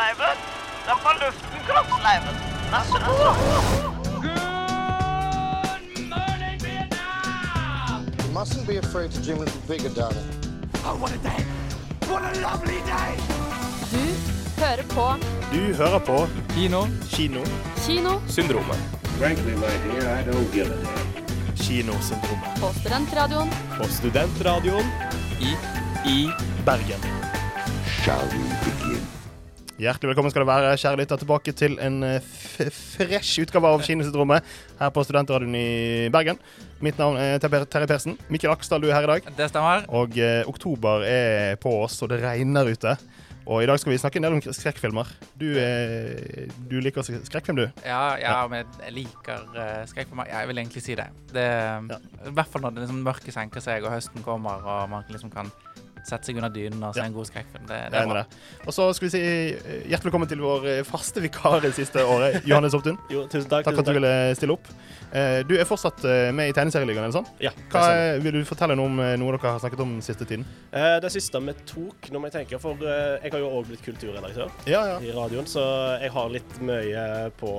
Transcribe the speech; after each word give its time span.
Leiven! 0.00 0.36
Den 0.86 0.96
fra 1.02 1.12
luften, 1.22 1.58
kroppsleiven. 1.66 2.34
Vær 2.72 2.82
så 2.92 2.98
god. 3.06 3.36
You 8.24 8.30
mustn't 8.40 8.66
be 8.66 8.76
afraid 8.78 9.10
to 9.12 9.20
dream 9.24 9.38
a 9.38 9.44
little 9.44 9.60
bigger, 9.68 9.90
darling. 10.00 10.26
Du 13.92 14.00
hører 14.60 14.82
på 14.88 15.14
Du 15.52 15.74
hører 15.74 15.98
på 15.98 16.26
Kino. 16.54 16.86
Kino. 17.08 17.40
Kinosyndromet. 17.86 18.76
Frankly, 19.18 19.54
my 19.54 19.74
dear, 19.84 20.18
I 20.18 20.22
don't 20.24 20.52
give 20.52 20.66
a 20.66 20.76
damn. 20.76 21.56
Kinosyndromet. 21.56 22.60
på 22.60 22.72
Studentradioen 22.80 23.50
På 23.78 23.88
Studentradioen 23.88 24.86
I 25.40 25.56
i 26.08 26.30
Bergen. 26.66 27.00
Shall 27.86 28.24
we 28.32 28.42
begin? 28.64 29.23
Hjertelig 29.74 30.12
velkommen 30.12 30.30
skal 30.30 30.44
det 30.44 30.46
være, 30.46 30.74
kjære 30.78 30.98
lytter, 31.00 31.18
tilbake 31.18 31.52
til 31.58 31.72
en 31.82 31.96
eh, 32.06 32.26
fresh 32.70 33.42
utgave 33.42 33.72
av 33.74 33.80
Kinosyndromet 33.82 34.46
her 34.78 34.92
på 34.94 35.02
Studentradioen 35.02 35.56
i 35.58 36.10
Bergen. 36.14 36.38
Mitt 36.78 37.00
navn 37.00 37.18
er 37.18 37.42
Terje 37.42 37.88
Persen. 37.90 38.14
Mikkel 38.30 38.52
Aksdal, 38.54 38.84
du 38.84 38.86
er 38.86 38.94
her 38.94 39.08
i 39.08 39.10
dag. 39.16 39.26
Det 39.34 39.48
stemmer. 39.50 39.82
Og 39.90 40.14
eh, 40.14 40.46
oktober 40.46 41.02
er 41.08 41.58
på 41.58 41.72
oss, 41.80 41.98
og 42.06 42.12
det 42.12 42.20
regner 42.22 42.70
ute. 42.70 42.94
Og 43.50 43.64
i 43.64 43.66
dag 43.66 43.82
skal 43.82 43.96
vi 43.96 43.98
snakke 43.98 44.22
en 44.22 44.28
del 44.28 44.38
om 44.38 44.46
skrekkfilmer. 44.46 45.10
Du, 45.42 45.48
eh, 45.58 46.46
du 46.70 46.78
liker 46.78 47.02
skrekkfilm, 47.02 47.58
du? 47.58 47.66
Ja, 47.82 48.14
ja, 48.22 48.38
men 48.46 48.70
jeg 48.78 48.94
liker 49.02 49.42
uh, 49.58 49.82
skrekkfilmer. 49.90 50.30
Ja, 50.30 50.44
jeg 50.44 50.54
vil 50.54 50.62
egentlig 50.62 50.86
si 50.86 50.94
det. 50.94 51.10
det 51.34 51.50
I 51.50 52.30
hvert 52.30 52.54
fall 52.54 52.62
når 52.62 52.78
det 52.78 52.86
liksom 52.86 53.02
mørket 53.10 53.34
senker 53.34 53.64
seg 53.64 53.82
og 53.82 53.90
høsten 53.98 54.22
kommer 54.22 54.62
og 54.62 54.86
man 54.94 55.10
liksom 55.10 55.34
kan 55.34 55.50
sette 56.04 56.28
seg 56.28 56.36
under 56.36 56.50
dynen 56.52 56.82
og 56.84 56.94
se 56.94 57.00
Ja. 57.00 57.06
en 57.08 57.14
god 57.16 57.26
skrekkfilm. 57.30 57.66
Det, 57.68 57.78
det 57.92 58.00
er 58.00 58.06
bra. 58.10 58.24
Og 58.66 58.72
så 58.76 58.88
skal 58.94 59.08
vi 59.08 59.12
si 59.14 59.20
eh, 59.24 59.84
hjertelig 59.88 60.10
velkommen 60.10 60.28
til 60.28 60.42
vår 60.44 60.66
eh, 60.68 60.82
faste 60.84 61.22
vikar 61.24 61.60
det 61.64 61.72
siste 61.76 62.04
året, 62.04 62.42
Johannes 62.50 62.74
Opptun. 62.76 62.98
Jo, 63.10 63.24
tusen 63.32 63.48
takk. 63.50 63.64
Takk 63.64 63.74
for 63.78 63.84
at 63.86 63.90
du 63.92 63.98
ville 63.98 64.14
stille 64.36 64.56
opp. 64.58 64.68
Eh, 65.14 65.40
Du 65.48 65.54
er 65.56 65.64
fortsatt 65.68 66.02
med 66.34 66.50
i 66.50 66.52
Tegneserieligaen, 66.56 67.04
eller 67.06 67.16
sånn? 67.16 67.28
Ja, 67.40 67.50
Hva 67.72 67.84
er, 67.94 68.18
vil 68.24 68.32
du 68.40 68.44
fortelle 68.48 68.76
noe 68.76 68.86
om 68.90 68.96
noe 69.00 69.36
dere 69.36 69.52
har 69.54 69.60
snakket 69.62 69.80
om 69.84 69.96
siste 70.04 70.26
tiden? 70.28 70.44
Eh, 70.74 70.98
det 71.04 71.10
siste 71.14 71.40
vi 71.40 71.54
tok, 71.68 72.10
når 72.12 72.28
jeg 72.28 72.36
tenker, 72.40 72.60
for 72.62 72.76
jeg 72.84 73.30
har 73.32 73.40
jo 73.40 73.50
òg 73.60 73.68
blitt 73.70 73.84
kulturredaktør 73.86 74.50
Ja, 74.68 74.82
ja. 74.94 74.98
i 75.00 75.12
radioen, 75.14 75.46
så 75.48 75.62
jeg 76.02 76.10
har 76.14 76.28
litt 76.34 76.60
mye 76.60 77.30
på 77.40 77.52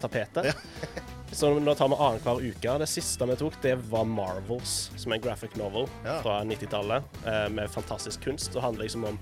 tapetet. 0.00 0.52
tapetet. 0.54 0.54
så 1.34 1.48
nå 1.58 1.72
tar 1.74 1.88
vi 1.90 1.96
annenhver 1.98 2.44
uke. 2.46 2.74
Det 2.84 2.86
siste 2.90 3.26
vi 3.26 3.34
tok, 3.40 3.56
det 3.64 3.74
var 3.90 4.04
Marvels, 4.06 4.74
som 5.00 5.12
er 5.12 5.18
en 5.18 5.24
graphic 5.24 5.56
novel 5.58 5.88
Ja. 6.04 6.20
fra 6.22 6.36
90-tallet, 6.46 7.02
eh, 7.26 7.48
med 7.64 7.72
fantastisk 7.72 8.24
kunst. 8.28 8.54
og 8.56 8.62
handler 8.62 8.86
liksom 8.86 9.04
om 9.08 9.18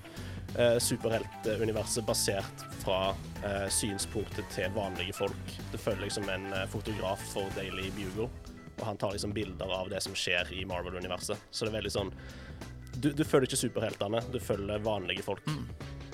eh, 0.57 0.77
superheltuniverset 0.83 2.05
basert 2.05 2.65
fra 2.83 3.15
eh, 3.43 3.67
synspunktet 3.71 4.49
til 4.51 4.71
vanlige 4.75 5.15
folk. 5.15 5.57
Det 5.71 5.79
følger 5.79 6.07
liksom 6.07 6.29
en 6.29 6.49
eh, 6.53 6.67
fotograf 6.67 7.23
for 7.33 7.47
Daily 7.55 7.89
Bugle, 7.95 8.29
og 8.79 8.85
han 8.85 8.99
tar 8.99 9.15
liksom 9.15 9.33
bilder 9.33 9.71
av 9.71 9.89
det 9.93 10.03
som 10.03 10.15
skjer 10.17 10.51
i 10.53 10.65
Marvel-universet. 10.67 11.47
Så 11.51 11.65
det 11.65 11.73
er 11.73 11.79
veldig 11.81 11.95
sånn 11.97 12.13
du, 12.93 13.09
du 13.13 13.23
følger 13.25 13.49
ikke 13.49 13.57
superheltene, 13.57 14.21
du 14.31 14.39
følger 14.39 14.83
vanlige 14.83 15.23
folk. 15.25 15.47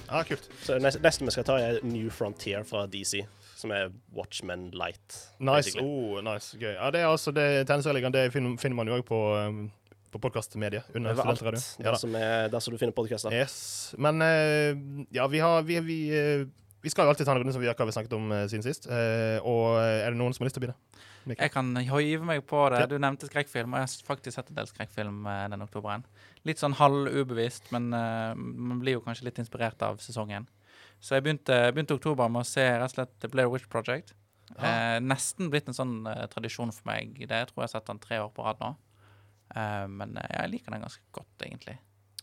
ja 0.08 0.23
kult. 0.23 0.47
Så 0.64 0.77
neste, 0.80 1.02
neste 1.03 1.25
vi 1.25 1.33
skal 1.36 1.47
ta, 1.47 1.58
er 1.59 1.81
New 1.83 2.09
Frontier 2.14 2.64
fra 2.67 2.86
DC, 2.88 3.25
som 3.59 3.73
er 3.75 3.91
Watchmen 4.16 4.69
Light. 4.71 5.17
Nice. 5.39 5.73
basically. 5.73 5.88
Oh, 5.88 6.21
nice. 6.23 6.58
Gøy. 6.58 6.71
Ja, 6.77 6.89
det 6.95 7.02
er 7.03 7.11
altså 7.11 7.33
det 7.36 7.67
Tegneserieligaen. 7.67 8.16
Det 8.16 8.30
finner, 8.33 8.55
finner 8.61 8.80
man 8.80 8.88
jo 8.88 8.99
òg 8.99 9.05
på, 9.09 9.19
um, 9.36 9.66
på 10.11 10.21
podkastmediet 10.21 10.89
under 10.95 11.13
Overalt. 11.13 11.39
Studentradioen. 11.39 11.83
Der, 11.83 11.89
Ja, 11.91 11.97
som 12.02 12.15
er, 12.15 12.47
der 12.49 12.63
som 12.63 12.73
du 12.73 12.79
finner 12.81 12.95
podkaster. 12.97 13.33
yes. 13.33 13.93
Men 13.97 14.21
eh, 14.21 14.77
ja, 15.15 15.27
vi 15.27 15.39
har 15.43 15.63
vi, 15.63 15.79
vi, 15.85 15.99
eh, 16.15 16.45
vi 16.81 16.89
skal 16.93 17.05
jo 17.05 17.13
alltid 17.13 17.25
ta 17.29 17.35
en 17.35 17.41
runde 17.43 17.53
som 17.53 17.61
vi 17.61 17.67
har 17.69 17.91
snakket 17.91 18.13
om 18.17 18.31
eh, 18.31 18.45
siden 18.47 18.65
sist. 18.65 18.87
Eh, 18.89 19.39
og 19.43 19.80
er 19.80 20.09
det 20.09 20.19
noen 20.19 20.33
som 20.33 20.43
har 20.43 20.49
lyst 20.49 20.59
til 20.59 20.63
å 20.63 20.67
begynne? 20.67 21.05
Mikkel? 21.25 21.43
Jeg 21.43 21.52
kan 21.53 21.75
hive 21.75 22.25
meg 22.25 22.45
på 22.48 22.61
det. 22.73 22.86
Du 22.89 22.98
nevnte 22.98 23.27
skrekkfilm, 23.27 23.73
og 23.73 23.81
jeg 23.81 23.89
har 23.89 24.05
faktisk 24.08 24.37
sett 24.37 24.49
en 24.49 24.55
del 24.61 24.69
skrekkfilm 24.69 25.27
den 25.52 25.65
oktoberen. 25.65 26.05
Litt 26.48 26.61
sånn 26.61 26.77
halvubevisst, 26.80 27.73
men 27.75 27.89
man 27.92 28.80
blir 28.80 28.95
jo 28.95 29.03
kanskje 29.03 29.27
litt 29.27 29.42
inspirert 29.43 29.83
av 29.83 29.99
sesongen. 30.02 30.48
Så 31.03 31.15
jeg 31.15 31.27
begynte, 31.27 31.58
begynte 31.75 31.95
oktober 31.99 32.31
med 32.31 32.43
å 32.43 32.48
se 32.48 32.64
rett 32.64 32.87
og 32.87 32.95
slett 32.95 33.11
The 33.19 33.30
Blair 33.31 33.52
Witch 33.52 33.67
Project. 33.71 34.15
Eh, 34.58 34.98
nesten 35.03 35.52
blitt 35.53 35.69
en 35.69 35.77
sånn 35.77 35.95
eh, 36.09 36.25
tradisjon 36.31 36.73
for 36.73 36.89
meg. 36.89 37.14
Det 37.19 37.42
jeg 37.43 37.49
tror 37.52 37.61
jeg 37.61 37.67
har 37.67 37.73
sett 37.75 37.89
den 37.89 38.02
tre 38.03 38.19
år 38.23 38.31
på 38.36 38.45
rad 38.45 38.59
nå. 38.64 38.73
Eh, 39.55 39.86
men 39.89 40.17
eh, 40.17 40.30
jeg 40.36 40.54
liker 40.55 40.76
den 40.76 40.86
ganske 40.86 41.04
godt, 41.15 41.33
egentlig. 41.45 41.80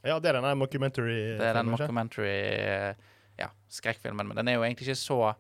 Ja, 0.07 0.19
det 0.23 0.31
er 0.31 0.39
den 0.39 0.59
mockumentary. 0.61 1.19
Det 1.41 1.49
er 1.49 1.59
den 1.59 1.71
mockumentary 1.73 2.31
eh, 2.31 2.95
ja, 3.41 3.51
skrekkfilmen. 3.73 4.29
Men 4.29 4.39
den 4.39 4.49
er 4.49 4.59
jo 4.59 4.65
egentlig 4.67 4.89
ikke 4.89 5.01
så 5.01 5.35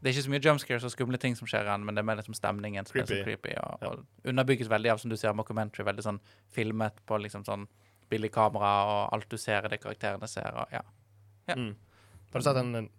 Det 0.00 0.10
er 0.10 0.14
ikke 0.14 0.24
så 0.26 0.32
mye 0.34 0.44
jumpscares 0.44 0.84
og 0.84 0.92
skumle 0.92 1.16
ting 1.16 1.36
som 1.36 1.48
skjer 1.48 1.64
i 1.64 1.70
den, 1.70 1.84
men 1.86 1.96
det 1.96 2.02
er 2.02 2.08
mer 2.10 2.18
liksom 2.18 2.36
stemningen 2.36 2.84
som 2.84 2.98
er 3.00 3.06
så 3.08 3.22
Creepy. 3.24 3.54
Og, 3.56 3.86
Og, 3.88 4.02
og 4.02 4.28
underbygges 4.28 4.68
veldig 4.68 4.90
av, 4.92 4.98
som 5.00 5.08
du 5.10 5.16
ser, 5.16 5.32
mockumentary. 5.32 5.86
Veldig 5.88 6.04
sånn 6.04 6.18
filmet 6.52 6.98
på 7.08 7.16
liksom 7.24 7.46
sånn 7.46 7.64
billig 8.12 8.28
kamera, 8.34 8.72
og 8.84 9.14
alt 9.16 9.30
du 9.32 9.38
ser, 9.40 9.64
er 9.64 9.72
det 9.72 9.80
karakterene 9.80 10.28
ser. 10.28 10.50
Og, 10.60 10.74
ja. 10.76 11.56
Mm. 11.56 11.72
Har 12.32 12.42
du 12.42 12.44
sett 12.44 12.60
den, 12.60 12.90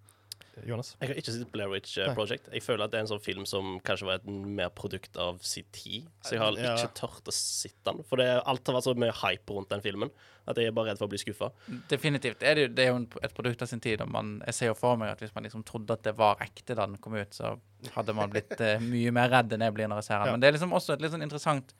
Johannes? 0.63 0.93
Jeg 1.01 1.09
har 1.09 1.17
ikke 1.19 1.33
sett 1.35 1.51
Blair 1.51 1.69
Witch 1.71 1.97
eh, 1.97 2.07
Nei. 2.07 2.15
Project. 2.15 2.47
Jeg 2.53 2.63
føler 2.63 2.85
at 2.85 2.91
det 2.93 2.99
er 2.99 3.03
en 3.05 3.09
sånn 3.11 3.21
film 3.23 3.45
som 3.49 3.73
kanskje 3.85 4.07
var 4.07 4.21
et 4.21 4.27
mer 4.29 4.69
produkt 4.69 5.17
av 5.19 5.41
sin 5.43 5.65
tid. 5.75 6.05
Så 6.23 6.37
jeg 6.37 6.41
har 6.43 6.55
Ja. 6.61 6.75
ikke 6.77 6.93
tørt 7.01 7.27
å 7.27 7.33
sitte 7.35 7.91
den. 7.91 8.03
For 8.07 8.21
det, 8.21 8.29
alt 8.45 8.65
har 8.67 8.77
vært 8.77 8.87
så 8.87 8.95
mye 8.95 9.11
hype 9.23 9.53
rundt 9.57 9.69
den 9.73 9.81
filmen 9.83 10.11
at 10.47 10.57
jeg 10.61 10.67
er 10.69 10.71
bare 10.77 10.91
redd 10.91 10.99
for 11.01 11.07
å 11.07 11.11
bli 11.11 11.17
skuffa. 11.17 11.49
Definitivt. 11.89 12.39
Det 12.39 12.47
er, 12.47 12.55
det, 12.55 12.61
jo- 12.69 12.73
det 12.77 12.85
er 12.85 12.91
jo 12.93 13.07
et 13.25 13.33
produkt 13.33 13.61
av 13.65 13.67
sin 13.67 13.79
tid. 13.81 14.01
Og 14.05 14.09
man, 14.13 14.41
jeg 14.45 14.53
ser 14.53 14.67
jo 14.71 14.75
for 14.79 14.95
meg 15.01 15.09
at 15.11 15.19
hvis 15.25 15.33
man 15.35 15.43
liksom 15.43 15.63
trodde 15.65 15.91
at 15.97 16.03
det 16.03 16.15
var 16.17 16.37
ekte 16.45 16.75
da 16.77 16.85
den 16.85 16.97
kom 17.01 17.15
ut, 17.17 17.33
så 17.33 17.55
hadde 17.95 18.13
man 18.15 18.29
blitt 18.29 18.53
uh, 18.61 18.79
mye 18.93 19.11
mer 19.11 19.29
redd 19.33 19.51
enn 19.57 19.61
jeg 19.65 19.73
blir 19.73 19.87
når 19.91 20.03
jeg 20.03 20.09
ser 20.11 20.19
den. 20.21 20.27
Ja. 20.27 20.31
Men 20.37 20.39
det 20.45 20.47
er 20.51 20.57
liksom 20.59 20.73
også 20.77 20.93
et 20.93 21.01
litt 21.01 21.11
sånn 21.15 21.25
interessant 21.25 21.73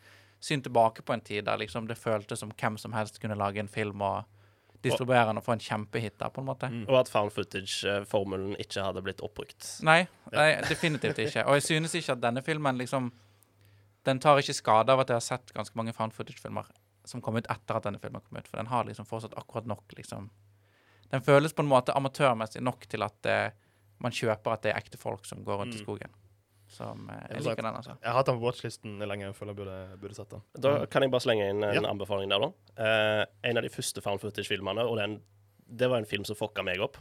syn 0.46 0.62
tilbake 0.62 1.02
på 1.06 1.14
en 1.16 1.22
tid 1.26 1.46
der 1.48 1.58
liksom 1.58 1.88
det 1.88 1.96
føltes 1.98 2.42
som 2.44 2.52
hvem 2.52 2.76
som 2.78 2.94
helst 2.94 3.22
kunne 3.22 3.38
lage 3.40 3.58
en 3.64 3.72
film 3.72 4.02
og 4.06 4.26
distribuere 4.86 5.26
den 5.30 5.40
og 5.42 5.46
få 5.46 5.54
en 5.56 5.64
kjempehit 5.66 6.16
der, 6.22 6.30
på 6.34 6.42
en 6.44 6.48
måte. 6.48 6.70
Mm. 6.72 6.86
Og 6.88 7.00
at 7.02 7.10
found 7.12 7.32
footage-formelen 7.36 8.56
ikke 8.62 8.84
hadde 8.86 9.02
blitt 9.06 9.22
oppbrukt. 9.26 9.68
Nei, 9.88 10.02
nei, 10.34 10.48
definitivt 10.70 11.20
ikke. 11.26 11.46
Og 11.50 11.58
jeg 11.60 11.64
synes 11.70 11.96
ikke 12.00 12.16
at 12.18 12.24
denne 12.26 12.44
filmen 12.46 12.78
liksom 12.82 13.12
Den 14.06 14.20
tar 14.22 14.38
ikke 14.38 14.54
skade 14.54 14.94
av 14.94 15.00
at 15.02 15.10
jeg 15.10 15.16
har 15.18 15.24
sett 15.26 15.50
ganske 15.56 15.74
mange 15.80 15.94
found 15.98 16.14
footage-filmer 16.14 16.68
som 17.10 17.22
kom 17.26 17.38
ut 17.40 17.48
etter 17.50 17.78
at 17.80 17.84
denne 17.88 17.98
filmen 18.02 18.22
kom 18.22 18.38
ut, 18.38 18.48
for 18.48 18.58
den 18.62 18.68
har 18.70 18.86
liksom 18.86 19.06
fortsatt 19.10 19.34
akkurat 19.38 19.66
nok, 19.70 19.82
liksom 19.98 20.28
Den 21.12 21.22
føles 21.26 21.54
på 21.54 21.62
en 21.66 21.70
måte 21.72 21.94
amatørmessig 21.98 22.62
nok 22.62 22.86
til 22.90 23.02
at 23.06 23.18
det, 23.26 23.40
man 24.02 24.12
kjøper 24.14 24.54
at 24.54 24.62
det 24.62 24.72
er 24.74 24.78
ekte 24.78 24.98
folk 25.02 25.26
som 25.26 25.42
går 25.46 25.58
rundt 25.64 25.74
i 25.76 25.80
Mm. 25.80 25.84
skogen. 25.86 26.14
Som 26.76 27.10
eh, 27.14 27.26
Jeg 27.32 27.46
liker 27.48 27.64
den, 27.64 27.80
altså. 27.82 27.96
Jeg 28.02 28.12
har 28.12 28.20
hatt 28.20 28.30
den 28.32 28.40
på 28.42 28.48
watchlisten 28.50 28.98
lenge. 29.08 29.30
Jeg 29.30 29.38
føler 29.38 29.54
jeg 29.56 29.60
burde, 29.62 29.78
burde 30.02 30.18
sett 30.20 30.34
den. 30.36 30.46
Da 30.68 30.78
kan 30.92 31.06
jeg 31.06 31.14
bare 31.16 31.24
slenge 31.24 31.50
inn 31.54 31.64
en 31.64 31.78
Ja. 31.80 31.84
anbefaling 31.90 32.32
der, 32.34 32.48
da. 32.48 32.52
Eh, 32.86 33.26
en 33.52 33.62
av 33.62 33.64
de 33.64 33.72
første 33.74 34.04
found 34.04 34.24
footage-filmene, 34.24 34.84
og 34.84 34.98
den, 35.00 35.20
det 35.72 35.90
var 35.92 36.04
en 36.04 36.10
film 36.10 36.26
som 36.28 36.38
fucka 36.40 36.66
meg 36.68 36.84
opp. 36.84 37.00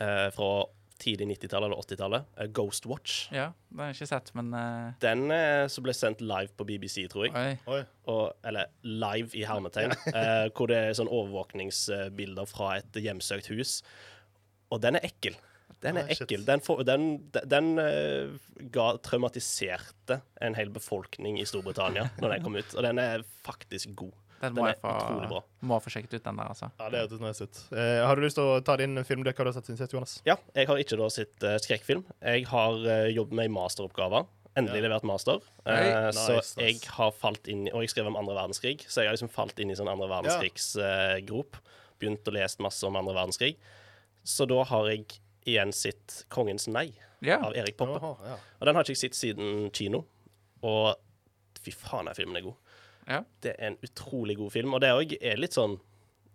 eh, 0.00 0.30
fra 0.32 0.64
tidlig 1.02 1.26
90-tallet 1.32 1.66
eller 1.66 1.80
80-tallet. 1.82 2.26
Uh, 2.38 2.46
Ghost 2.54 2.86
Watch. 2.86 3.26
Ja, 3.34 3.48
den 3.70 3.80
har 3.82 3.90
jeg 3.90 3.96
ikke 4.00 4.10
sett, 4.12 4.30
men 4.38 4.52
uh... 4.54 4.92
Den 5.02 5.24
uh, 5.32 5.66
som 5.72 5.84
ble 5.86 5.94
sendt 5.96 6.22
live 6.22 6.52
på 6.56 6.66
BBC, 6.68 7.08
tror 7.10 7.26
jeg. 7.26 7.34
Oi. 7.34 7.74
Oi. 7.74 7.80
Og, 8.12 8.32
eller 8.46 8.70
live 8.86 9.34
i 9.38 9.42
hermetegn. 9.48 9.94
eh, 10.14 10.46
hvor 10.54 10.70
det 10.70 10.78
er 10.78 10.96
sånn 10.98 11.10
overvåkningsbilder 11.10 12.48
fra 12.50 12.76
et 12.80 13.00
hjemsøkt 13.02 13.50
hus. 13.52 13.80
Og 14.72 14.80
den 14.84 14.98
er 14.98 15.06
ekkel. 15.10 15.36
Den 15.82 15.96
er 15.98 16.06
Nei, 16.06 16.14
ekkel. 16.14 16.44
Den, 16.46 16.60
for, 16.62 16.82
den, 16.86 17.06
den, 17.34 17.48
den 17.50 17.70
eh, 17.82 18.34
ga, 18.70 18.92
traumatiserte 19.02 20.20
en 20.40 20.54
hel 20.54 20.70
befolkning 20.70 21.40
i 21.42 21.46
Storbritannia 21.48 22.08
når 22.22 22.36
den 22.36 22.44
kom 22.44 22.58
ut. 22.60 22.74
Og 22.78 22.84
den 22.86 23.00
er 23.02 23.24
faktisk 23.46 23.94
god. 23.98 24.12
Den 24.42 24.54
Den 24.56 24.58
må 24.58 24.66
er 24.66 24.72
jeg 24.72 24.80
få, 24.82 24.92
utrolig 24.98 25.28
bra. 25.30 25.40
må 25.70 25.76
få 25.84 25.90
sjekket 25.94 26.14
ut, 26.18 26.24
den 26.24 26.38
der, 26.40 26.48
altså. 26.50 26.68
Ja, 26.80 26.88
det 26.90 27.02
hørtes 27.04 27.20
nice 27.22 27.46
ut. 27.46 27.58
Eh, 27.78 27.98
har 28.06 28.18
du 28.18 28.22
lyst 28.24 28.38
til 28.38 28.48
å 28.50 28.60
ta 28.66 28.74
din 28.80 28.98
film 29.06 29.22
du 29.22 29.30
har 29.30 29.52
sett 29.54 29.68
siden 29.70 29.78
sist, 29.78 29.92
Johannes? 29.94 30.16
Ja, 30.26 30.34
jeg 30.58 30.66
har 30.70 30.80
ikke 30.82 30.98
da 30.98 31.06
sett 31.14 31.46
uh, 31.46 31.56
skrekkfilm. 31.62 32.02
Jeg 32.18 32.46
har 32.50 32.78
uh, 32.82 33.06
jobbet 33.14 33.38
med 33.38 33.46
ei 33.46 33.52
masteroppgave. 33.54 34.24
Endelig 34.58 34.82
Ja. 34.82 34.88
levert 34.88 35.06
master. 35.08 35.38
Eh, 35.64 35.78
Nice, 36.10 36.18
så 36.26 36.34
nice. 36.40 36.56
jeg 36.60 36.80
har 36.98 37.14
falt 37.16 37.46
inn 37.48 37.68
i 37.68 37.70
Og 37.72 37.86
jeg 37.86 37.92
skrev 37.94 38.10
om 38.10 38.18
andre 38.20 38.34
verdenskrig, 38.36 38.82
så 38.84 39.00
jeg 39.00 39.08
har 39.08 39.14
liksom 39.16 39.30
falt 39.32 39.58
inn 39.62 39.70
i 39.72 39.76
sånn 39.78 39.88
andre 39.88 40.10
verdenskrigsgrop. 40.10 41.56
Begynt 42.02 42.28
å 42.28 42.34
lese 42.34 42.60
masse 42.60 42.84
om 42.84 42.98
andre 42.98 43.14
verdenskrig. 43.16 43.54
Så 44.26 44.44
da 44.50 44.60
har 44.68 44.90
jeg 44.90 45.06
igjen 45.46 45.72
sett 45.72 46.24
'Kongens 46.30 46.68
nei' 46.68 46.92
Ja. 47.22 47.38
av 47.46 47.54
Erik 47.56 47.76
Poppe. 47.76 48.00
Jaha, 48.00 48.16
ja. 48.26 48.36
Og 48.60 48.66
den 48.66 48.74
har 48.74 48.82
ikke 48.84 48.94
jeg 48.96 48.96
sett 49.12 49.14
siden 49.14 49.70
kino. 49.72 50.04
Og 50.62 50.94
fy 51.62 51.70
faen, 51.70 52.06
den 52.06 52.14
filmen 52.14 52.36
er 52.36 52.42
god. 52.42 52.54
Ja. 53.08 53.24
Det 53.42 53.56
er 53.58 53.66
en 53.72 53.76
utrolig 53.82 54.36
god 54.36 54.52
film. 54.52 54.74
Og 54.74 54.80
det 54.80 54.90
òg 54.90 55.16
er 55.20 55.36
litt 55.36 55.52
sånn 55.54 55.78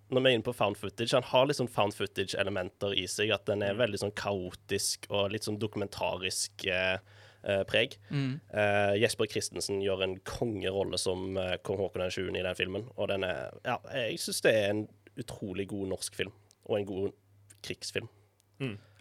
Når 0.09 0.21
vi 0.23 0.29
er 0.29 0.33
inne 0.37 0.43
på 0.43 0.55
found 0.55 0.77
footage, 0.77 1.11
han 1.11 1.23
har 1.23 1.45
litt 1.47 1.57
sånn 1.57 1.67
found 1.67 1.91
footage-elementer 1.93 2.93
i 2.95 3.05
seg. 3.07 3.29
At 3.33 3.43
den 3.45 3.61
er 3.61 3.73
veldig 3.75 3.99
sånn 3.99 4.13
kaotisk 4.15 5.05
og 5.09 5.31
litt 5.33 5.43
sånn 5.43 5.59
dokumentarisk 5.59 6.65
eh, 6.65 6.97
eh, 7.43 7.63
preg. 7.67 7.97
Mm. 8.09 8.39
Eh, 8.53 8.93
Jesper 9.01 9.27
Christensen 9.27 9.81
gjør 9.81 10.03
en 10.03 10.17
kongerolle 10.23 10.97
som 10.97 11.35
eh, 11.37 11.57
kong 11.57 11.77
Haakon 11.81 12.09
7. 12.09 12.29
i 12.37 12.41
den 12.41 12.55
filmen. 12.55 12.87
Og 12.95 13.09
den 13.09 13.25
er 13.25 13.51
Ja, 13.65 13.79
jeg 13.91 14.15
syns 14.17 14.39
det 14.41 14.55
er 14.55 14.69
en 14.69 14.87
utrolig 15.17 15.67
god 15.67 15.89
norsk 15.89 16.15
film. 16.15 16.31
Og 16.69 16.77
en 16.79 16.85
god 16.85 17.11
krigsfilm. 17.61 18.07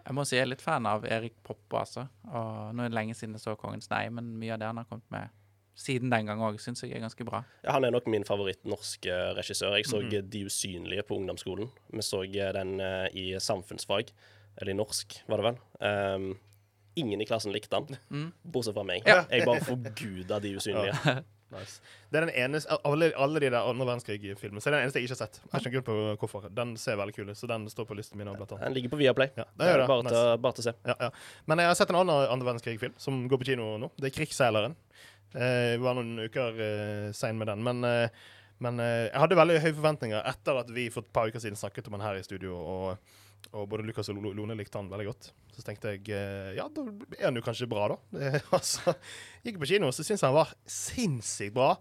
Jeg 0.06 0.14
må 0.14 0.23
si 0.26 0.37
jeg 0.37 0.47
er 0.47 0.53
litt 0.53 0.62
fan 0.62 0.87
av 0.87 1.05
Erik 1.11 1.35
Poppe, 1.43 1.81
altså. 1.81 2.06
Og 2.31 2.76
nå 2.76 2.85
er 2.85 2.93
det 2.93 2.99
lenge 2.99 3.17
siden 3.19 3.35
jeg 3.35 3.43
så 3.43 3.56
'Kongens 3.58 3.91
nei', 3.91 4.06
men 4.14 4.37
mye 4.38 4.55
av 4.55 4.62
det 4.62 4.69
han 4.70 4.79
har 4.79 4.87
kommet 4.87 5.11
med 5.11 5.35
siden 5.76 6.11
den 6.11 6.31
gang 6.31 6.41
òg, 6.41 6.56
syns 6.62 6.82
jeg 6.85 6.94
er 6.97 7.05
ganske 7.05 7.26
bra. 7.29 7.43
Ja, 7.64 7.75
han 7.76 7.85
er 7.85 7.93
nok 7.93 8.06
min 8.08 8.25
favoritt 8.25 8.64
norske 8.64 9.12
regissør. 9.37 9.76
Jeg 9.76 9.88
så 9.91 10.00
eh, 10.00 10.23
De 10.23 10.44
usynlige 10.49 11.05
på 11.06 11.19
ungdomsskolen. 11.19 11.69
Vi 11.93 12.05
så 12.06 12.23
eh, 12.25 12.53
den 12.56 12.81
eh, 12.81 13.08
i 13.12 13.26
samfunnsfag, 13.43 14.12
eller 14.56 14.73
i 14.73 14.79
norsk, 14.79 15.19
var 15.29 15.43
det 15.43 15.50
vel. 15.50 15.58
Um, 15.85 16.31
ingen 16.97 17.20
i 17.20 17.29
klassen 17.29 17.52
likte 17.52 17.76
han, 17.76 18.31
bortsett 18.43 18.76
fra 18.79 18.87
meg. 18.88 19.05
Ja. 19.05 19.26
Jeg 19.29 19.44
bare 19.44 19.64
forguda 19.67 20.41
De 20.41 20.55
usynlige. 20.56 20.97
Nice. 21.54 21.81
Det 22.10 22.19
er 22.19 22.25
den 22.26 22.34
eneste 22.43 22.75
alle, 22.84 23.12
alle 23.14 23.40
de 23.40 23.50
der 23.54 23.62
andre 23.70 23.87
verdenskrig-filmene 23.87 24.58
Så 24.58 24.66
det 24.66 24.72
er 24.72 24.81
den 24.81 24.87
eneste 24.88 24.98
jeg 24.98 25.06
ikke 25.06 25.14
har 25.14 25.20
sett. 25.28 25.37
Jeg 25.44 25.52
har 25.52 25.69
ikke 25.70 25.82
på 25.87 25.96
hvorfor. 26.22 26.48
Den 26.50 26.72
ser 26.81 26.96
veldig 26.98 27.14
kul 27.14 27.31
ut, 27.31 27.38
så 27.38 27.46
den 27.50 27.69
står 27.70 27.87
på 27.87 27.94
listen 27.98 28.19
min. 28.19 28.26
Blant 28.34 28.50
annet. 28.56 28.64
Den 28.66 28.75
ligger 28.75 28.90
på 28.96 28.98
Viaplay. 28.98 29.31
Ja, 29.38 29.44
Det 29.54 29.69
gjør 29.69 29.75
er 29.76 29.78
det. 29.78 29.87
bare, 29.93 30.02
Nice. 30.08 30.14
til, 30.14 30.38
bare 30.43 30.52
til 30.58 30.64
å 30.64 30.66
se. 30.66 30.75
Ja, 30.90 30.96
ja. 31.06 31.10
Men 31.46 31.62
jeg 31.62 31.70
har 31.70 31.78
sett 31.78 31.90
en 31.94 32.00
annen 32.00 32.32
andre 32.34 32.48
verdenskrig-film 32.50 32.96
som 32.98 33.28
går 33.31 33.38
på 33.44 33.48
kino 33.52 33.76
nå. 33.78 33.90
Det 33.96 34.10
er 34.10 34.16
'Krigsseileren'. 34.16 34.75
Eh, 35.34 35.76
Jeg 35.76 35.81
var 35.81 35.94
noen 35.94 36.19
uker 36.26 36.58
uh, 36.58 37.12
sein 37.12 37.38
med 37.38 37.46
den. 37.46 37.62
Men, 37.62 37.84
uh, 37.84 38.08
men 38.58 38.81
uh, 38.81 39.06
jeg 39.06 39.20
hadde 39.20 39.37
veldig 39.37 39.60
høye 39.60 39.75
forventninger 39.78 40.22
etter 40.26 40.58
at 40.62 40.70
vi 40.70 40.88
for 40.90 41.02
et 41.02 41.12
par 41.12 41.28
uker 41.28 41.38
siden 41.42 41.56
snakket 41.56 41.87
om 41.87 41.92
den 41.99 42.06
her 42.06 42.14
i 42.19 42.22
studio, 42.22 42.56
og, 42.56 42.96
og 43.54 43.69
både 43.70 43.87
Lukas 43.87 44.10
og 44.10 44.19
Lone 44.25 44.56
likte 44.58 44.78
han 44.81 44.88
veldig 44.90 45.06
godt. 45.08 45.31
Så 45.54 45.64
tenkte 45.66 45.94
jeg 45.94 46.10
eh, 46.14 46.54
ja, 46.58 46.66
da 46.72 46.84
er 47.19 47.28
han 47.28 47.38
jo 47.38 47.44
kanskje 47.44 47.69
bra, 47.70 47.88
da. 47.94 48.31
Altså, 48.56 48.96
gikk 49.46 49.60
på 49.62 49.70
kino, 49.70 49.90
så 49.94 50.04
syntes 50.04 50.25
jeg 50.25 50.28
han 50.28 50.38
var 50.38 50.54
sinnssykt 50.70 51.54
bra 51.56 51.75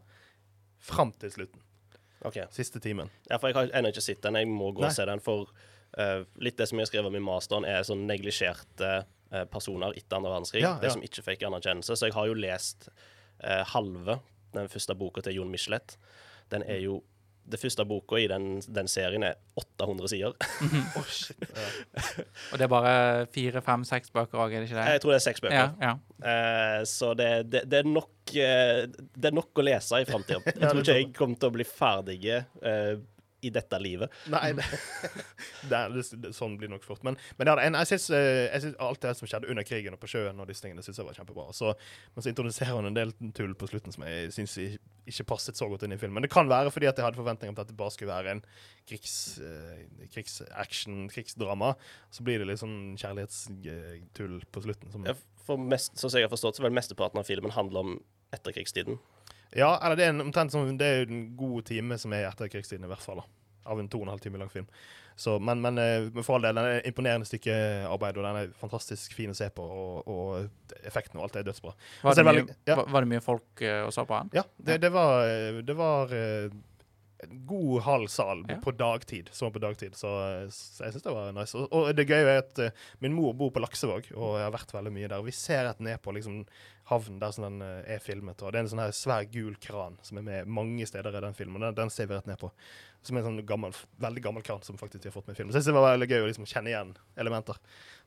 fram 0.86 1.14
til 1.22 1.34
slutten. 1.34 1.64
Ok. 2.26 2.40
Siste 2.54 2.82
timen. 2.82 3.10
Ja, 3.30 3.38
for 3.38 3.50
jeg 3.50 3.58
har 3.58 3.74
ennå 3.78 3.92
ikke 3.94 4.04
sett 4.06 4.22
den. 4.26 4.38
Jeg 4.40 4.50
må 4.50 4.72
gå 4.74 4.86
Nei. 4.86 4.90
og 4.90 4.98
se 4.98 5.06
den. 5.08 5.22
For 5.24 5.50
uh, 5.50 6.22
litt 6.42 6.58
det 6.58 6.70
som 6.70 6.80
jeg 6.80 6.88
har 6.88 6.92
skrevet 6.92 7.12
om 7.12 7.18
i 7.20 7.24
masteren, 7.24 7.68
er 7.70 7.86
sånn 7.86 8.06
neglisjerte 8.10 8.94
uh, 9.06 9.44
personer 9.52 9.94
etter 9.98 10.18
andre 10.18 10.34
verdenskrig. 10.34 10.64
Ja, 10.64 10.76
ja. 10.76 10.82
Det 10.82 10.94
som 10.96 11.06
ikke 11.06 11.26
fikk 11.26 11.46
anerkjennelse. 11.50 11.98
Så 11.98 12.10
jeg 12.10 12.18
har 12.18 12.30
jo 12.30 12.38
lest 12.38 12.90
uh, 12.90 13.62
halve 13.76 14.20
den 14.56 14.72
første 14.72 14.96
boka 14.98 15.22
til 15.26 15.38
Jon 15.40 15.52
Michelet. 15.54 15.98
Den 16.54 16.66
er 16.66 16.82
jo 16.82 17.02
Det 17.46 17.60
første 17.62 17.86
boka 17.86 18.18
i 18.18 18.28
den, 18.30 18.60
den 18.74 18.88
serien 18.90 19.24
er 19.28 19.38
800 19.60 20.12
sider. 20.12 20.36
Å, 20.98 21.04
shit. 21.06 21.46
Ja. 21.46 21.66
Og 22.52 22.58
det 22.58 22.66
er 22.66 22.72
bare 22.72 22.94
fire, 23.36 23.62
fem, 23.66 23.86
seks 23.88 24.14
bøker 24.16 24.42
òg, 24.42 24.54
er 24.56 24.64
det 24.64 24.70
ikke 24.70 24.80
det? 24.80 24.88
Jeg 24.96 25.04
tror 25.04 25.14
det 25.14 25.20
er 25.20 25.26
seks 25.28 25.46
bøker. 25.46 25.58
Ja, 25.60 25.92
ja. 25.92 25.96
Uh, 26.26 26.80
så 26.90 27.14
det, 27.18 27.30
det, 27.54 27.66
det, 27.70 27.84
er 27.84 27.90
nok, 27.90 28.14
uh, 28.34 29.06
det 29.14 29.30
er 29.30 29.36
nok 29.36 29.62
å 29.62 29.68
lese 29.68 30.02
i 30.02 30.08
framtida. 30.10 30.42
Jeg 30.56 30.72
tror 30.72 30.82
ikke 30.82 30.98
jeg 30.98 31.12
kommer 31.16 31.40
til 31.40 31.52
å 31.52 31.56
bli 31.56 31.66
ferdig 31.68 32.20
eh, 32.32 32.96
i 33.46 33.52
dette 33.54 33.80
livet. 33.82 34.14
Nei, 34.32 34.52
det, 34.58 34.66
det, 35.70 35.82
det, 35.96 36.04
det, 36.24 36.34
sånn 36.36 36.58
blir 36.60 36.70
det 36.70 36.76
nok 36.76 36.88
fort. 36.88 37.04
Men, 37.06 37.20
men 37.38 37.50
det 37.50 37.56
er, 37.56 37.78
jeg 37.82 37.92
syns 37.94 38.10
eh, 38.16 38.42
jeg 38.50 38.66
synes, 38.66 38.78
alt 38.88 39.02
det 39.06 39.14
som 39.20 39.30
skjedde 39.30 39.52
under 39.54 39.68
krigen 39.68 39.96
og 39.96 40.02
på 40.02 40.10
sjøen, 40.12 40.42
og 40.42 40.50
disse 40.50 40.66
tingene, 40.66 40.84
synes 40.86 41.02
jeg 41.02 41.08
var 41.08 41.18
kjempebra. 41.18 41.48
Så, 41.56 41.74
men 42.16 42.26
så 42.26 42.32
introduserer 42.32 42.78
hun 42.78 42.90
en 42.92 42.98
del 42.98 43.14
tull 43.38 43.56
på 43.60 43.70
slutten 43.72 43.96
som 43.96 44.06
jeg 44.08 44.34
syns 44.36 44.58
ikke 45.06 45.28
passet 45.36 45.58
så 45.60 45.68
godt 45.70 45.86
inn 45.86 45.94
i 45.96 46.00
filmen. 46.02 46.18
Men 46.20 46.26
det 46.26 46.34
kan 46.34 46.50
være 46.50 46.74
fordi 46.74 46.90
at 46.90 46.98
jeg 46.98 47.06
hadde 47.08 47.20
forventninger 47.20 47.54
om 47.54 47.62
at 47.62 47.70
det 47.70 47.78
bare 47.78 47.94
skulle 47.94 48.14
være 48.14 48.38
en 48.38 48.44
krigs, 48.90 49.16
eh, 49.44 49.86
krigsdrama. 51.14 51.76
Så 52.14 52.26
blir 52.26 52.42
det 52.42 52.50
litt 52.50 52.62
sånn 52.64 52.96
kjærlighetstull 53.02 54.40
på 54.52 54.66
slutten. 54.66 54.94
Som, 54.94 55.06
Ja, 55.10 55.18
For 55.46 55.62
mest, 55.62 55.94
sånn 56.00 56.10
som 56.10 56.18
jeg 56.18 56.26
har 56.26 56.34
forstått, 56.34 56.58
så 56.58 56.66
vil 56.66 56.74
mesteparten 56.74 57.22
av 57.22 57.28
filmen 57.28 57.54
handle 57.54 57.84
om 57.84 57.98
etterkrigstiden. 58.34 58.98
Ja, 59.54 59.76
eller 59.78 60.00
det 60.00 60.08
er 60.08 60.14
en, 60.16 60.26
omtrent 60.26 60.54
sånn, 60.54 60.78
det 60.80 60.92
er 60.92 61.10
en 61.10 61.26
god 61.38 61.66
time 61.70 61.98
som 62.02 62.14
er 62.16 62.30
etter 62.30 62.52
krigstiden, 62.52 62.88
i 62.88 62.92
hvert 62.92 63.04
fall. 63.04 63.22
da. 63.24 63.28
Av 63.72 63.80
en 63.82 63.88
to 63.90 64.02
og 64.02 64.06
en 64.06 64.14
halv 64.14 64.22
time 64.22 64.42
lang 64.42 64.52
film. 64.54 64.68
Så, 65.16 65.38
men, 65.40 65.62
men 65.64 65.78
eh, 65.80 66.10
for 66.26 66.36
all 66.36 66.44
del, 66.44 66.58
den 66.58 66.68
er 66.68 66.82
et 66.82 66.90
imponerende 66.90 67.28
stykke 67.28 67.56
arbeid, 67.88 68.18
og 68.20 68.28
den 68.28 68.40
er 68.42 68.52
fantastisk 68.60 69.16
fin 69.16 69.32
å 69.32 69.38
se 69.38 69.48
på. 69.56 69.64
Og, 69.64 70.12
og 70.12 70.78
effekten 70.84 71.22
og 71.22 71.30
alt 71.30 71.40
er 71.40 71.48
dødsbra. 71.48 71.72
Var, 72.04 72.20
det 72.20 72.26
mye, 72.28 72.46
ja. 72.68 72.78
var, 72.84 73.06
det 73.06 73.12
mye 73.14 73.24
folk 73.24 73.64
eh, 73.64 73.82
og 73.86 73.94
så 73.96 74.04
på 74.08 74.18
han? 74.20 74.32
Ja, 74.36 74.44
det, 74.58 74.82
det 74.84 74.92
var, 74.94 75.24
eh, 75.32 75.62
det 75.66 75.78
var 75.80 76.12
en 76.12 77.46
god 77.48 77.82
halv 77.82 78.08
sal 78.08 78.46
Ja. 78.50 78.60
på 78.62 78.72
dagtid. 78.76 79.30
Så 79.32 79.52
på 79.52 79.60
dagtid, 79.60 79.96
så, 79.96 80.12
så 80.52 80.84
jeg 80.84 80.96
syns 80.96 81.08
det 81.08 81.16
var 81.16 81.32
nice. 81.36 81.58
Og, 81.58 81.72
og 81.72 81.96
det 81.96 82.08
gøye 82.10 82.28
er 82.28 82.44
at 82.44 82.60
uh, 82.60 82.86
min 83.00 83.16
mor 83.16 83.34
bor 83.38 83.54
på 83.56 83.64
Laksevåg, 83.64 84.12
og 84.16 84.36
jeg 84.40 84.46
har 84.46 84.56
vært 84.56 84.76
veldig 84.76 84.94
mye 84.94 85.12
der. 85.12 85.26
Vi 85.26 85.36
ser 85.36 85.66
rett 85.70 85.80
ned 85.84 86.02
på 86.04 86.14
liksom, 86.16 86.44
havnen 86.90 87.20
der 87.22 87.34
som 87.34 87.48
den 87.48 87.62
eh, 87.66 87.96
er 87.96 88.04
filmet. 88.04 88.42
Og 88.42 88.54
det 88.54 88.60
er 88.60 88.66
en 88.66 88.72
sånn 88.74 88.84
her 88.84 88.94
svær 88.96 89.26
gul 89.32 89.56
kran 89.62 89.98
som 90.06 90.20
er 90.22 90.28
med 90.28 90.52
mange 90.60 90.86
steder 90.90 91.18
i 91.18 91.24
den 91.26 91.38
filmen. 91.38 91.64
Den, 91.64 91.78
den 91.78 91.94
ser 91.94 92.10
vi 92.10 92.18
rett 92.18 92.30
ned 92.30 92.40
på. 92.42 92.52
Som 93.06 93.18
er 93.18 93.24
en 93.24 93.32
sånn 93.32 93.48
gammel, 93.48 93.76
veldig 94.02 94.24
gammel 94.26 94.46
kran 94.46 94.64
som 94.66 94.78
faktisk 94.82 95.04
de 95.04 95.12
har 95.12 95.18
fått 95.18 95.30
med 95.30 95.38
i 95.38 95.42
filmen. 95.42 95.54
Så 95.54 95.62
jeg 95.62 95.68
synes 95.68 95.74
det 95.74 95.80
var 95.80 95.92
veldig 95.96 96.10
gøy 96.12 96.24
å 96.24 96.30
liksom 96.32 96.50
kjenne 96.50 96.74
igjen 96.74 96.96
elementer. 97.22 97.60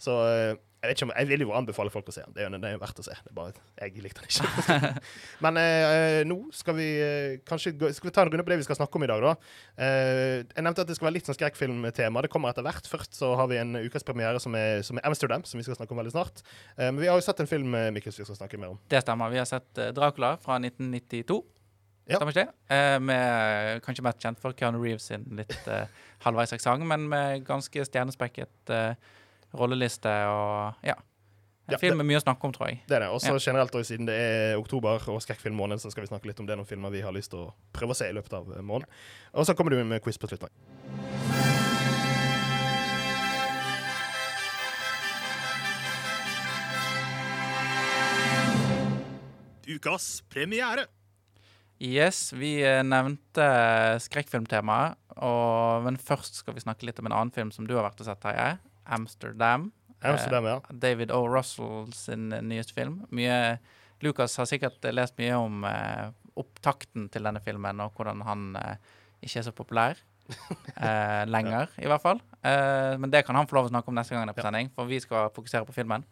Så 0.02 0.14
eh, 0.26 0.54
jeg 0.78 0.92
vet 0.92 1.00
ikke 1.00 1.06
om, 1.08 1.12
jeg 1.18 1.26
vil 1.26 1.42
jo 1.42 1.54
anbefale 1.58 1.90
folk 1.90 2.10
å 2.10 2.12
se 2.14 2.22
den. 2.22 2.34
Det 2.36 2.42
er 2.44 2.46
jo 2.46 2.58
det 2.62 2.68
er 2.68 2.74
jo 2.76 2.80
verdt 2.84 3.00
å 3.02 3.04
se. 3.04 3.14
Det 3.18 3.32
er 3.32 3.34
bare 3.34 3.62
jeg 3.80 4.02
likte 4.04 4.22
den 4.22 4.30
ikke. 4.30 4.90
Men 5.44 5.58
eh, 5.58 6.20
nå 6.28 6.36
skal 6.54 6.76
vi 6.78 6.86
eh, 7.02 7.32
kanskje 7.48 7.72
gå, 7.74 7.90
skal 7.96 8.06
vi 8.06 8.12
ta 8.14 8.22
en 8.22 8.30
runde 8.30 8.44
på 8.46 8.52
det 8.52 8.60
vi 8.60 8.66
skal 8.68 8.78
snakke 8.78 8.94
om 9.00 9.06
i 9.06 9.08
dag. 9.10 9.26
da. 9.26 9.32
Eh, 9.74 10.34
jeg 10.44 10.62
nevnte 10.62 10.84
at 10.86 10.92
det 10.92 10.94
skal 10.94 11.08
være 11.08 11.16
litt 11.16 11.26
sånn 11.26 11.38
skrekkfilmtema. 11.40 12.22
Det 12.22 12.30
kommer 12.30 12.54
etter 12.54 12.66
hvert. 12.66 12.86
Først 12.86 13.18
så 13.18 13.32
har 13.40 13.50
vi 13.50 13.58
en 13.58 13.74
ukas 13.74 14.06
premiere 14.06 14.38
som 14.44 14.54
er, 14.54 14.84
som 14.86 15.02
er 15.02 15.10
Amsterdam, 15.10 15.42
som 15.42 15.58
vi 15.58 15.66
skal 15.66 15.80
snakke 15.80 15.96
om 15.96 16.02
veldig 16.04 16.14
snart. 16.14 16.44
Eh, 16.76 16.92
men 16.92 17.02
vi 17.02 17.10
har 17.10 17.18
jo 17.18 17.26
sett 17.26 17.42
en 17.42 17.50
film 17.50 17.74
Mikkel, 17.74 18.14
vi 18.14 18.28
skal 18.28 18.38
snakke 18.38 18.62
mer 18.62 18.67
om. 18.74 18.78
Det 18.88 19.00
stemmer. 19.04 19.30
Vi 19.32 19.38
har 19.40 19.48
sett 19.48 19.78
eh, 19.78 19.92
Dracula 19.96 20.36
fra 20.42 20.56
1992. 20.60 21.38
Ja. 22.08 22.16
Stemmer 22.16 22.32
ikke 22.32 22.46
det? 22.46 22.74
Eh, 22.76 22.98
med 23.04 23.82
kanskje 23.84 24.04
mest 24.06 24.22
kjent 24.24 24.40
for 24.40 24.54
Keanu 24.56 24.78
Reeves 24.80 25.10
sin 25.10 25.26
litt 25.36 25.56
eh, 25.68 25.84
halvveis 26.24 26.54
aksent, 26.56 26.86
men 26.88 27.04
med 27.10 27.44
ganske 27.48 27.84
stjernespekket 27.84 28.72
eh, 28.72 28.94
rolleliste 29.58 30.14
og 30.32 30.88
ja. 30.88 30.96
En 31.68 31.74
Ja, 31.74 31.78
film 31.82 31.98
med 32.00 32.06
mye 32.08 32.16
å 32.16 32.22
snakke 32.24 32.48
om, 32.48 32.52
tror 32.56 32.70
jeg. 32.70 32.78
Det 32.88 32.96
er 32.96 33.02
det. 33.04 33.08
Også 33.12 33.34
Ja. 33.34 33.42
generelt, 33.44 33.74
og 33.76 33.84
siden 33.84 34.06
det 34.08 34.14
er 34.16 34.54
oktober 34.56 35.04
og 35.12 35.20
skrekkfilmmåned, 35.20 35.82
så 35.82 35.90
skal 35.92 36.06
vi 36.06 36.08
snakke 36.08 36.30
litt 36.30 36.40
om 36.40 36.46
det 36.48 36.56
noen 36.56 36.64
filmer 36.70 36.88
vi 36.88 37.02
har 37.04 37.12
lyst 37.12 37.28
til 37.34 37.44
å 37.44 37.52
prøve 37.76 37.92
å 37.92 37.98
se 37.98 38.08
i 38.08 38.16
løpet 38.16 38.32
av 38.40 38.48
eh, 38.56 38.64
måneden. 38.64 38.88
Og 39.36 39.44
så 39.44 39.52
kommer 39.54 39.76
du 39.76 39.84
med 39.84 40.00
quiz 40.00 40.16
på 40.16 40.32
slutten. 40.32 40.48
Ukas 49.68 50.22
premiere. 50.32 50.86
Yes, 51.78 52.32
vi 52.32 52.56
eh, 52.64 52.80
nevnte 52.82 53.44
skrekkfilmtemaet, 54.02 54.96
men 55.84 55.98
først 56.00 56.40
skal 56.40 56.56
vi 56.56 56.62
snakke 56.64 56.88
litt 56.88 56.98
om 57.02 57.10
en 57.10 57.14
annen 57.14 57.34
film 57.34 57.52
som 57.54 57.68
du 57.68 57.76
har 57.76 57.84
vært 57.84 58.00
og 58.00 58.08
sett, 58.08 58.20
Terje. 58.22 58.56
Amsterdam. 58.88 59.68
Amsterdam, 60.00 60.48
ja. 60.48 60.56
David 60.70 61.12
O. 61.12 61.20
Russell 61.28 61.90
sin 61.94 62.30
nyeste 62.48 62.74
film. 62.74 63.02
Mye, 63.14 63.58
Lucas 64.00 64.38
har 64.40 64.48
sikkert 64.48 64.82
lest 64.94 65.18
mye 65.20 65.36
om 65.36 65.66
eh, 65.68 66.08
opptakten 66.38 67.08
til 67.12 67.28
denne 67.28 67.42
filmen, 67.44 67.82
og 67.84 67.98
hvordan 67.98 68.24
han 68.26 68.52
eh, 68.58 68.94
ikke 69.20 69.42
er 69.42 69.50
så 69.50 69.56
populær. 69.56 70.04
Eh, 70.78 71.22
lenger, 71.26 71.72
i 71.82 71.88
hvert 71.90 72.02
fall. 72.04 72.20
Eh, 72.46 72.92
men 73.00 73.10
det 73.10 73.24
kan 73.26 73.34
han 73.34 73.48
få 73.50 73.56
lov 73.56 73.66
å 73.66 73.70
snakke 73.72 73.90
om 73.90 73.96
neste 73.96 74.14
gang 74.14 74.22
han 74.22 74.30
er 74.30 74.36
på 74.36 74.44
sending, 74.44 74.68
for 74.76 74.86
vi 74.86 75.00
skal 75.02 75.32
fokusere 75.34 75.66
på 75.66 75.74
filmen. 75.74 76.04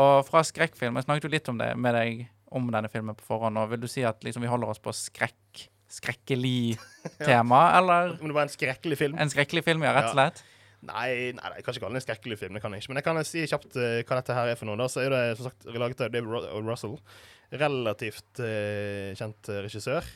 Og 0.00 0.22
fra 0.24 0.40
skrekkfilm 0.46 0.96
Jeg 0.96 1.04
snakket 1.04 1.26
jo 1.26 1.32
litt 1.34 1.50
om 1.52 1.58
det 1.60 1.68
med 1.76 1.92
deg 1.98 2.22
om 2.54 2.68
denne 2.72 2.90
filmen 2.92 3.16
på 3.18 3.26
forhånd, 3.26 3.58
og 3.58 3.72
vil 3.72 3.82
du 3.82 3.88
si 3.90 4.04
at 4.06 4.22
liksom, 4.24 4.44
vi 4.44 4.50
holder 4.50 4.70
oss 4.74 4.82
på 4.82 4.94
skrekk 4.94 5.66
skrekkelig 5.86 6.76
tema, 7.28 7.70
eller 7.78 8.16
Om 8.18 8.30
det 8.30 8.34
var 8.34 8.46
en 8.48 8.52
skrekkelig 8.52 8.98
film? 8.98 9.18
en 9.18 9.30
skrekkelig 9.32 9.64
film, 9.66 9.84
ja, 9.86 9.94
rett 9.96 10.10
og 10.10 10.18
slett? 10.18 10.44
Nei, 10.86 11.32
nei, 11.34 11.40
nei, 11.40 11.52
jeg 11.56 11.64
kan 11.64 11.74
ikke 11.74 11.82
kalle 11.86 11.96
det 11.96 12.02
en 12.02 12.04
skrekkelig 12.04 12.38
film. 12.38 12.56
det 12.56 12.62
kan 12.62 12.74
jeg 12.74 12.82
ikke. 12.82 12.92
Men 12.92 13.00
jeg 13.00 13.06
kan 13.06 13.20
si 13.26 13.44
kjapt 13.48 13.78
uh, 13.78 14.02
hva 14.06 14.18
dette 14.20 14.36
her 14.36 14.50
er 14.52 14.58
for 14.58 14.68
noe. 14.68 14.78
Da 14.78 14.86
så 14.92 15.02
er 15.02 15.14
det 15.14 15.22
som 15.38 15.48
sagt 15.48 15.66
laget 15.72 16.02
av 16.04 16.12
David 16.12 16.66
Russell. 16.66 16.98
Relativt 17.50 18.42
uh, 18.42 19.14
kjent 19.18 19.50
eh, 19.50 19.62
regissør. 19.64 20.06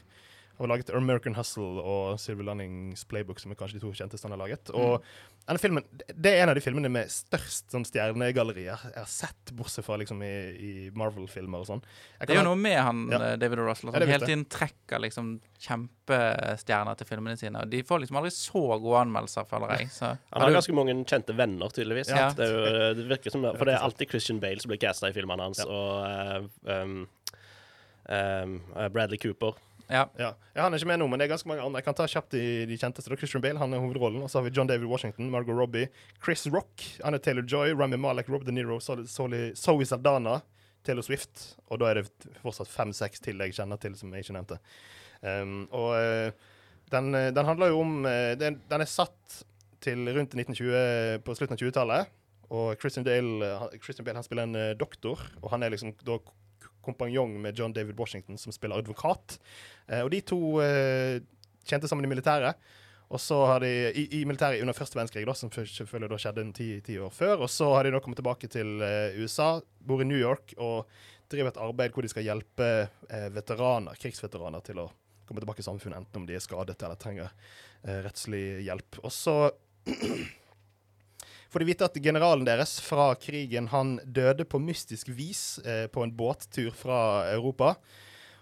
Han 0.61 0.69
har 0.69 0.76
laget 0.76 0.90
American 0.93 1.35
Hustle 1.38 1.81
og 1.81 2.19
Silver 2.21 2.45
Lannings 2.50 3.07
Playbook, 3.09 3.38
som 3.40 3.52
er 3.52 3.57
kanskje 3.57 3.79
de 3.79 3.85
to 3.87 3.93
kjenteste 3.97 4.29
han 4.29 4.35
har 4.37 4.43
laget. 4.43 4.69
Og 4.76 5.00
denne 5.49 5.59
filmen, 5.62 5.87
det 6.12 6.35
er 6.35 6.43
en 6.45 6.52
av 6.52 6.59
de 6.59 6.62
filmene 6.62 6.90
med 6.93 7.09
størst 7.11 7.73
sånn, 7.73 7.87
stjernegalleri 7.88 8.67
jeg 8.67 8.76
har 8.76 9.09
sett, 9.09 9.55
bortsett 9.57 9.87
fra 9.87 9.97
liksom 9.99 10.21
i, 10.23 10.33
i 10.61 10.73
Marvel-filmer 10.93 11.64
og 11.64 11.71
sånn. 11.71 11.81
Det 12.21 12.35
er 12.35 12.43
jo 12.43 12.45
noe 12.50 12.61
med 12.61 12.76
han 12.76 13.00
Ja. 13.09 13.23
eh, 13.31 13.38
David. 13.40 13.62
Russell 13.64 13.88
Ja, 13.88 13.95
som 13.95 14.00
det 14.05 14.09
vet 14.11 14.14
hele 14.19 14.29
tiden 14.29 14.45
trekker 14.52 15.00
liksom 15.02 15.31
kjempestjerner 15.64 17.00
til 17.00 17.09
filmene 17.09 17.40
sine. 17.40 17.64
Og 17.64 17.73
de 17.73 17.81
får 17.87 18.05
liksom 18.05 18.21
aldri 18.21 18.35
så 18.37 18.62
gode 18.85 19.00
anmeldelser, 19.07 19.49
føler 19.49 19.75
jeg. 19.79 19.88
Så, 19.97 20.12
Han 20.33 20.45
har 20.45 20.55
ganske 20.59 20.76
mange 20.76 20.95
kjente 21.09 21.37
venner, 21.37 21.73
tydeligvis. 21.73 22.12
Ja. 22.12 22.29
Det, 22.37 22.47
er 22.47 22.52
jo, 22.52 22.93
det 23.00 23.09
virker 23.11 23.33
som, 23.35 23.49
For 23.57 23.64
det 23.64 23.79
er 23.79 23.88
alltid 23.88 24.12
Christian 24.12 24.40
Bale 24.45 24.61
som 24.61 24.73
blir 24.73 24.81
casta 24.85 25.09
i 25.09 25.17
filmene 25.17 25.49
hans, 25.49 25.64
og 25.64 26.05
eh, 26.05 26.85
um, 26.85 27.09
um, 28.09 28.55
eh, 28.76 28.88
Bradley 28.93 29.19
Cooper. 29.19 29.57
Ja. 29.90 30.04
Ja. 30.20 30.30
Han 30.62 30.75
er 30.75 30.78
ikke 30.78 30.90
med 30.92 31.00
nå, 31.02 31.09
men 31.11 31.20
det 31.20 31.26
er 31.26 31.32
ganske 31.32 31.49
mange 31.50 31.64
andre. 31.64 31.80
Jeg 31.80 31.87
kan 31.88 31.97
ta 31.99 32.06
kjapt 32.11 32.37
de, 32.37 32.44
de 32.70 32.78
kjenteste. 32.78 33.16
Christian 33.18 33.42
Bale 33.44 33.61
han 33.61 33.75
er 33.75 33.82
hovedrollen. 33.82 34.23
Og 34.23 34.30
så 34.30 34.38
har 34.38 34.47
vi 34.47 34.52
John 34.54 34.70
David 34.70 34.88
Washington, 34.90 35.30
Margot 35.32 35.56
Robbie, 35.56 35.90
Chris 36.23 36.47
Rock, 36.52 36.85
Anna 37.04 37.18
Taylor-Joy, 37.18 37.75
Rami 37.78 37.99
Malek, 38.00 38.30
Rob 38.30 38.47
De 38.47 38.54
Niro, 38.54 38.78
Zoe 38.80 39.88
Saldana, 39.88 40.40
Taylor 40.87 41.06
Swift. 41.06 41.44
Og 41.68 41.82
da 41.82 41.90
er 41.90 42.00
det 42.00 42.30
fortsatt 42.44 42.70
fem-seks 42.70 43.25
til 43.25 43.42
jeg 43.42 43.56
kjenner 43.59 43.80
til 43.82 43.97
som 43.99 44.14
jeg 44.14 44.26
ikke 44.26 44.37
nevnte. 44.38 44.61
Um, 45.20 45.66
og 45.76 45.92
eh, 45.99 46.32
den, 46.92 47.12
den 47.12 47.49
handler 47.49 47.75
jo 47.75 47.82
om 47.82 48.06
eh, 48.09 48.32
den, 48.40 48.56
den 48.70 48.85
er 48.85 48.88
satt 48.88 49.42
til 49.85 50.06
rundt 50.12 50.37
1920, 50.37 51.20
på 51.25 51.37
slutten 51.37 51.56
av 51.56 51.62
20-tallet. 51.64 52.16
Og 52.50 52.80
Christian 52.82 53.06
Bale, 53.06 53.47
eh, 53.47 53.80
Christian 53.82 54.06
Bale 54.06 54.20
han 54.20 54.26
spiller 54.26 54.49
en 54.49 54.78
doktor, 54.80 55.20
og 55.42 55.50
han 55.52 55.64
er 55.64 55.75
liksom 55.75 55.92
da 56.06 56.18
kompanjong 56.85 57.37
med 57.43 57.59
John 57.59 57.75
David 57.77 57.99
Washington, 58.01 58.39
som 58.39 58.55
spiller 58.55 58.81
advokat. 58.81 59.39
Eh, 59.89 60.03
og 60.05 60.11
de 60.15 60.23
to 60.27 60.41
eh, 60.65 61.21
tjente 61.67 61.91
sammen 61.91 62.07
i 62.07 62.13
militæret. 62.13 62.61
Og 63.11 63.19
så 63.19 63.37
har 63.47 63.65
de 63.65 63.71
i, 63.99 64.05
i 64.21 64.25
militæret 64.25 64.63
under 64.63 64.77
første 64.77 64.95
verdenskrig, 64.95 65.25
da, 65.27 65.35
som 65.35 65.51
selvfølgelig 65.51 66.13
da 66.13 66.19
skjedde 66.23 66.45
ti, 66.55 66.69
ti 66.87 66.99
år 67.03 67.11
før. 67.11 67.41
Og 67.43 67.51
så 67.51 67.67
har 67.75 67.85
de 67.85 67.95
da 67.95 68.01
kommet 68.03 68.21
tilbake 68.23 68.51
til 68.53 68.79
eh, 68.87 69.19
USA, 69.19 69.57
bor 69.83 70.03
i 70.03 70.07
New 70.07 70.19
York 70.19 70.55
og 70.59 70.87
driver 71.31 71.51
et 71.51 71.63
arbeid 71.63 71.95
hvor 71.95 72.07
de 72.07 72.11
skal 72.13 72.27
hjelpe 72.27 72.69
eh, 73.11 73.29
veteraner, 73.35 73.99
krigsveteraner 73.99 74.63
til 74.67 74.83
å 74.85 74.87
komme 75.27 75.43
tilbake 75.43 75.63
i 75.63 75.67
samfunnet, 75.67 76.03
enten 76.03 76.23
om 76.23 76.27
de 76.27 76.37
er 76.39 76.43
skadet 76.43 76.79
eller 76.83 76.99
trenger 77.03 77.31
eh, 77.31 77.99
rettslig 78.07 78.45
hjelp. 78.67 79.03
Og 79.03 79.15
så 79.15 79.37
får 81.50 81.62
de 81.62 81.69
vite 81.69 81.87
at 81.87 81.99
generalen 82.02 82.47
deres 82.47 82.76
fra 82.85 83.11
krigen 83.19 83.69
han 83.73 83.97
døde 84.04 84.47
på 84.47 84.61
mystisk 84.62 85.11
vis 85.12 85.59
eh, 85.64 85.87
på 85.90 86.04
en 86.04 86.14
båttur 86.14 86.71
fra 86.76 87.00
Europa. 87.33 87.75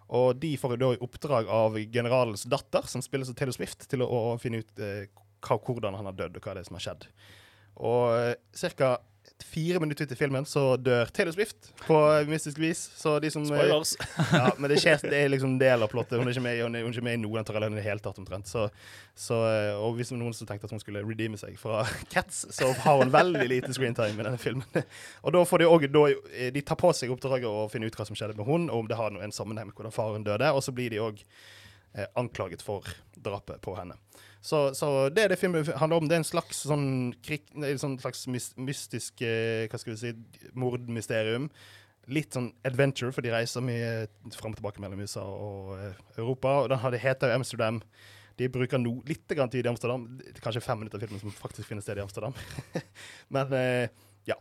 Og 0.09 0.37
de 0.41 0.55
får 0.57 0.77
da 0.81 0.93
i 0.95 1.01
oppdrag 1.05 1.49
av 1.53 1.77
generalens 1.93 2.47
datter, 2.49 2.87
som 2.89 3.05
spilles 3.05 3.29
av 3.29 3.37
Taylor 3.37 3.57
Swift, 3.57 3.85
til 3.91 4.05
å, 4.05 4.09
å 4.09 4.37
finne 4.41 4.63
ut 4.63 4.81
eh, 4.81 5.09
hvordan 5.45 5.97
han 5.99 6.09
har 6.09 6.17
dødd, 6.17 6.39
og 6.39 6.45
hva 6.45 6.57
det 6.57 6.65
er 6.65 6.69
som 6.69 6.79
har 6.79 6.85
skjedd. 6.87 7.09
Og 7.89 8.05
eh, 8.17 8.73
ca. 8.77 8.95
fire 9.45 9.81
minutter 9.81 10.05
ut 10.05 10.13
i 10.13 10.17
filmen 10.19 10.47
så 10.47 10.63
dør 10.77 11.11
Taylor 11.15 11.33
Swift 11.33 11.71
på 11.85 11.97
eh, 12.11 12.27
mystisk 12.29 12.59
vis. 12.59 12.81
Så 12.97 13.19
de 13.23 13.31
som 13.31 13.43
eh, 13.43 13.49
Spoilers. 13.49 13.95
ja, 14.33 14.51
men 14.59 14.71
det, 14.71 14.81
skjer, 14.83 14.99
det 15.05 15.21
er 15.21 15.31
liksom 15.31 15.55
en 15.55 15.61
del 15.61 15.85
av 15.85 15.91
plottet. 15.93 16.19
Hun 16.19 16.27
er 16.27 16.35
ikke 16.35 16.45
med, 16.45 16.63
hun 16.63 16.79
er, 16.79 16.87
hun 16.87 16.91
er 16.91 16.97
ikke 16.97 17.07
med 17.07 17.19
i 17.19 17.23
noen 17.23 17.47
trailere 17.47 17.73
i 17.73 17.79
det 17.79 17.85
hele 17.87 18.03
tatt, 18.03 18.19
omtrent. 18.21 18.51
Så, 18.51 18.67
så, 19.15 19.41
eh, 19.51 19.75
og 19.79 19.99
hvis 19.99 20.11
noen 20.15 20.35
som 20.37 20.49
tenkte 20.49 20.69
at 20.69 20.75
hun 20.75 20.83
skulle 20.83 21.05
redeeme 21.07 21.39
seg 21.41 21.59
fra 21.61 21.85
Cats, 22.13 22.45
så 22.55 22.73
har 22.85 23.03
hun 23.03 23.15
veldig 23.15 23.47
lite 23.51 23.75
screentime 23.77 24.19
i 24.19 24.27
denne 24.27 24.43
filmen. 24.43 24.67
og 25.25 25.37
da 25.37 25.45
får 25.49 25.65
de 25.65 25.71
òg 25.71 25.89
De 26.55 26.65
tar 26.65 26.81
på 26.81 26.93
seg 26.97 27.15
oppdraget 27.15 27.49
å 27.49 27.69
finne 27.73 27.89
ut 27.89 27.99
hva 27.99 28.09
som 28.09 28.19
skjedde 28.19 28.39
med 28.39 28.49
hun, 28.49 28.69
og 28.73 28.85
om 28.85 28.91
det 28.91 28.99
har 28.99 29.15
en 29.15 29.35
sammenheng 29.35 29.71
med 29.71 29.79
hvordan 29.79 29.95
faren 29.95 30.27
døde. 30.27 30.51
Og 30.55 30.65
så 30.67 30.75
blir 30.75 30.91
de 30.93 31.03
òg 31.03 31.23
eh, 31.23 31.47
anklaget 32.17 32.63
for 32.63 32.85
drapet 33.19 33.61
på 33.65 33.75
henne. 33.79 33.97
Så, 34.41 34.69
så 34.79 35.09
det 35.11 35.29
det 35.33 35.39
filmen 35.41 35.67
handler 35.81 35.99
om. 35.99 36.09
Det 36.09 36.15
er 36.15 36.23
en 36.23 36.29
slags 36.29 36.61
sånn, 36.69 36.87
krig, 37.27 37.43
en 37.59 37.81
sånn 37.81 37.97
slags 37.99 38.27
mystisk 38.31 39.23
eh, 39.27 39.67
Hva 39.71 39.81
skal 39.83 39.95
vi 39.97 39.99
si 40.03 40.13
mordmysterium. 40.55 41.49
Litt 42.09 42.33
sånn 42.37 42.53
adventure, 42.65 43.11
for 43.13 43.25
de 43.27 43.33
reiser 43.35 43.65
mye 43.65 44.07
fram 44.39 44.55
og 44.55 44.61
tilbake 44.61 44.81
mellom 44.81 45.03
USA 45.03 45.25
og 45.27 45.75
eh, 45.77 45.99
Europa. 46.17 46.55
Og 46.63 46.71
den 46.73 46.81
har- 46.85 46.97
heter 47.03 47.35
Amsterdam. 47.35 47.83
De 48.39 48.47
bruker 48.49 48.79
no, 48.79 49.01
litt 49.09 49.27
tid 49.29 49.67
i 49.67 49.69
Amsterdam. 49.69 50.07
Er 50.23 50.39
Kanskje 50.41 50.63
fem 50.63 50.79
minutter 50.79 50.97
av 51.03 51.09
filmen 51.09 51.21
som 51.21 51.35
faktisk 51.35 51.69
finner 51.69 51.83
sted 51.83 51.99
i 51.99 52.05
Amsterdam. 52.07 52.33
Men 53.35 53.53
eh, 53.59 53.89
ja. 54.31 54.39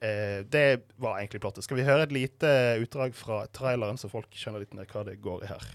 Eh, 0.00 0.44
det 0.46 0.84
var 1.02 1.18
egentlig 1.18 1.42
plottet. 1.42 1.66
Skal 1.66 1.80
vi 1.80 1.88
høre 1.88 2.06
et 2.06 2.14
lite 2.14 2.52
utdrag 2.80 3.16
fra 3.18 3.42
traileren, 3.50 3.98
så 3.98 4.08
folk 4.08 4.30
skjønner 4.38 4.62
litt 4.62 4.76
mer 4.78 4.86
hva 4.86 5.02
det 5.10 5.18
går 5.20 5.42
i 5.42 5.50
her? 5.50 5.66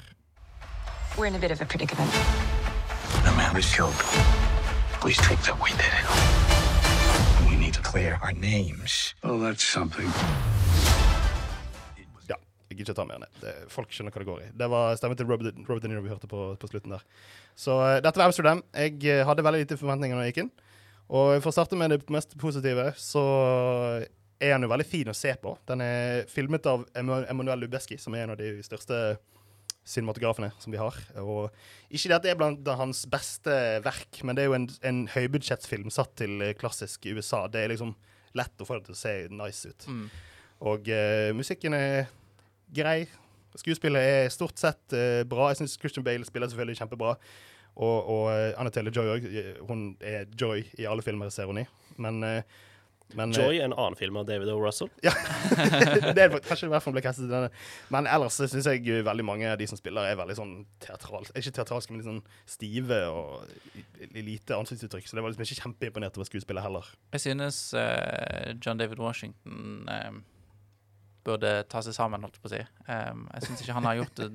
We're 1.15 1.27
in 1.27 1.35
a 1.35 1.39
bit 1.39 1.51
of 1.51 1.61
a 1.61 1.65
predicament. 1.65 2.11
The 3.23 3.31
man 3.37 3.53
was 3.55 3.65
killed. 3.75 3.93
Police 4.99 5.19
think 5.27 5.41
that 5.47 5.57
we 5.63 5.69
did 5.71 5.93
it. 5.99 6.05
We 7.49 7.55
need 7.55 7.73
to 7.73 7.81
clear 7.81 8.19
our 8.21 8.33
names. 8.33 9.15
Oh, 9.23 9.37
that's 9.39 9.63
something. 9.63 10.09
Ja, 12.29 12.35
jeg 12.69 12.77
gidder 12.77 12.91
ikke 12.91 12.97
ta 12.97 13.05
mer 13.05 13.21
ned. 13.23 13.31
Det, 13.41 13.53
folk 13.73 13.93
skjønner 13.93 14.13
hva 14.13 14.23
det 14.23 14.29
går 14.29 14.41
i. 14.41 14.49
Det 14.61 14.69
var 14.73 14.97
stemmen 14.99 15.17
til 15.17 15.29
Robert, 15.29 15.53
Robert 15.69 15.85
De 15.85 15.91
Niro 15.93 16.01
vi 16.05 16.13
hørte 16.13 16.29
på, 16.29 16.55
på 16.59 16.69
slutten 16.69 16.97
der. 16.97 17.05
Så 17.55 17.77
uh, 17.77 17.97
dette 18.03 18.19
var 18.19 18.29
Amsterdam. 18.29 18.63
Jeg 18.73 18.97
uh, 19.05 19.23
hadde 19.29 19.45
veldig 19.47 19.63
lite 19.63 19.79
forventninger 19.79 20.17
når 20.17 20.27
jeg 20.27 20.35
gikk 20.35 20.43
inn. 20.45 20.53
Og 21.07 21.37
for 21.39 21.53
å 21.53 21.55
starte 21.55 21.79
med 21.79 21.93
det 21.95 22.01
mest 22.11 22.35
positive, 22.41 22.91
så 22.99 23.23
er 24.41 24.53
han 24.53 24.65
jo 24.65 24.69
veldig 24.69 24.85
fin 24.85 25.09
å 25.09 25.15
se 25.17 25.33
på. 25.41 25.55
Den 25.69 25.81
er 25.81 26.27
filmet 26.29 26.67
av 26.69 26.83
Emmanuel 26.93 27.25
Emanuel 27.31 27.63
Lubezki, 27.63 27.97
som 28.01 28.15
er 28.15 28.25
en 28.25 28.35
av 28.35 28.41
de 28.41 28.57
største 28.65 29.17
cinematografene 29.87 30.51
som 30.61 30.73
vi 30.73 30.81
har. 30.81 30.97
Og 31.23 31.47
ikke 31.87 32.11
det 32.11 32.17
at 32.17 32.25
det 32.25 32.33
er 32.33 32.39
blant 32.39 32.71
hans 32.79 33.05
beste 33.09 33.53
verk, 33.85 34.21
men 34.27 34.37
det 34.37 34.43
er 34.43 34.51
jo 34.51 34.57
en, 34.57 34.67
en 34.89 35.03
høybudsjettsfilm 35.13 35.91
satt 35.93 36.15
til 36.21 36.43
eh, 36.43 36.55
klassisk 36.59 37.07
USA. 37.07 37.45
Det 37.51 37.63
er 37.63 37.73
liksom 37.73 37.95
lett 38.37 38.61
å 38.61 38.67
få 38.67 38.77
det 38.77 38.89
til 38.89 38.97
å 38.97 38.99
se 38.99 39.15
nice 39.33 39.71
ut. 39.71 39.87
Mm. 39.89 40.07
Og 40.67 40.89
uh, 40.89 41.31
musikken 41.37 41.73
er 41.77 42.09
grei. 42.73 43.05
Skuespillet 43.57 44.03
er 44.03 44.33
stort 44.33 44.59
sett 44.59 44.95
uh, 44.95 45.21
bra. 45.29 45.51
Jeg 45.51 45.61
syns 45.61 45.77
Christian 45.79 46.05
Bale 46.05 46.25
spiller 46.27 46.49
selvfølgelig 46.51 46.81
kjempebra. 46.81 47.15
Og, 47.77 47.97
og 48.09 48.23
uh, 48.29 48.57
Anna 48.59 48.73
Taylor 48.73 48.93
Joy 48.93 49.11
òg. 49.15 49.27
Hun 49.69 49.89
er 50.01 50.25
Joy 50.33 50.65
i 50.77 50.89
alle 50.89 51.05
filmer 51.05 51.29
jeg 51.29 51.37
ser 51.37 51.49
henne 51.49 51.65
i. 51.65 51.69
Men, 52.01 52.21
eh, 52.25 52.57
men 53.15 53.31
eh, 53.31 53.39
Joy 53.39 53.59
er 53.59 53.67
en 53.69 53.75
annen 53.75 53.95
film 53.99 54.17
av 54.19 54.27
David 54.27 54.49
O. 54.51 54.57
Russell. 54.59 54.89
ja. 55.07 55.13
det 56.17 56.25
er 56.25 56.33
kanskje 56.43 56.69
derfor 56.69 56.91
han 56.91 56.97
ble 56.97 57.03
kastet 57.05 57.27
i 57.27 57.31
denne. 57.31 57.51
Men 57.93 58.09
ellers 58.11 58.39
syns 58.39 58.67
jeg 58.67 59.03
veldig 59.07 59.25
mange 59.27 59.49
av 59.51 59.59
de 59.59 59.67
som 59.69 59.79
spiller, 59.79 60.09
er 60.09 60.19
veldig 60.19 60.37
sånn 60.37 60.55
teatralske. 60.83 61.35
Ikke 61.39 61.55
teatralske, 61.59 61.93
men 61.93 62.01
litt 62.01 62.09
sånn 62.09 62.23
stive 62.49 63.01
og 63.11 63.45
lite 64.17 64.57
ansiktsuttrykk. 64.57 65.07
Så 65.07 65.17
det 65.17 65.25
var 65.25 65.33
liksom 65.33 65.47
ikke 65.47 65.61
kjempeimponert 65.61 66.19
over 66.19 66.29
skuespillet 66.29 66.65
heller. 66.65 66.89
Jeg 67.15 67.25
synes 67.29 67.61
uh, 67.77 68.51
John 68.59 68.81
David 68.81 68.99
Washington 69.01 69.87
eh, 69.91 70.17
burde 71.27 71.53
ta 71.71 71.81
seg 71.83 71.95
sammen, 71.95 72.23
holdt 72.23 72.37
jeg 72.37 72.43
på 72.43 72.51
å 72.51 72.53
si. 72.55 72.61
Um, 72.87 73.25
jeg 73.35 73.47
syns 73.47 73.63
ikke 73.63 73.75
han 73.77 73.87
har 73.87 73.99
gjort 73.99 74.21
det 74.21 74.29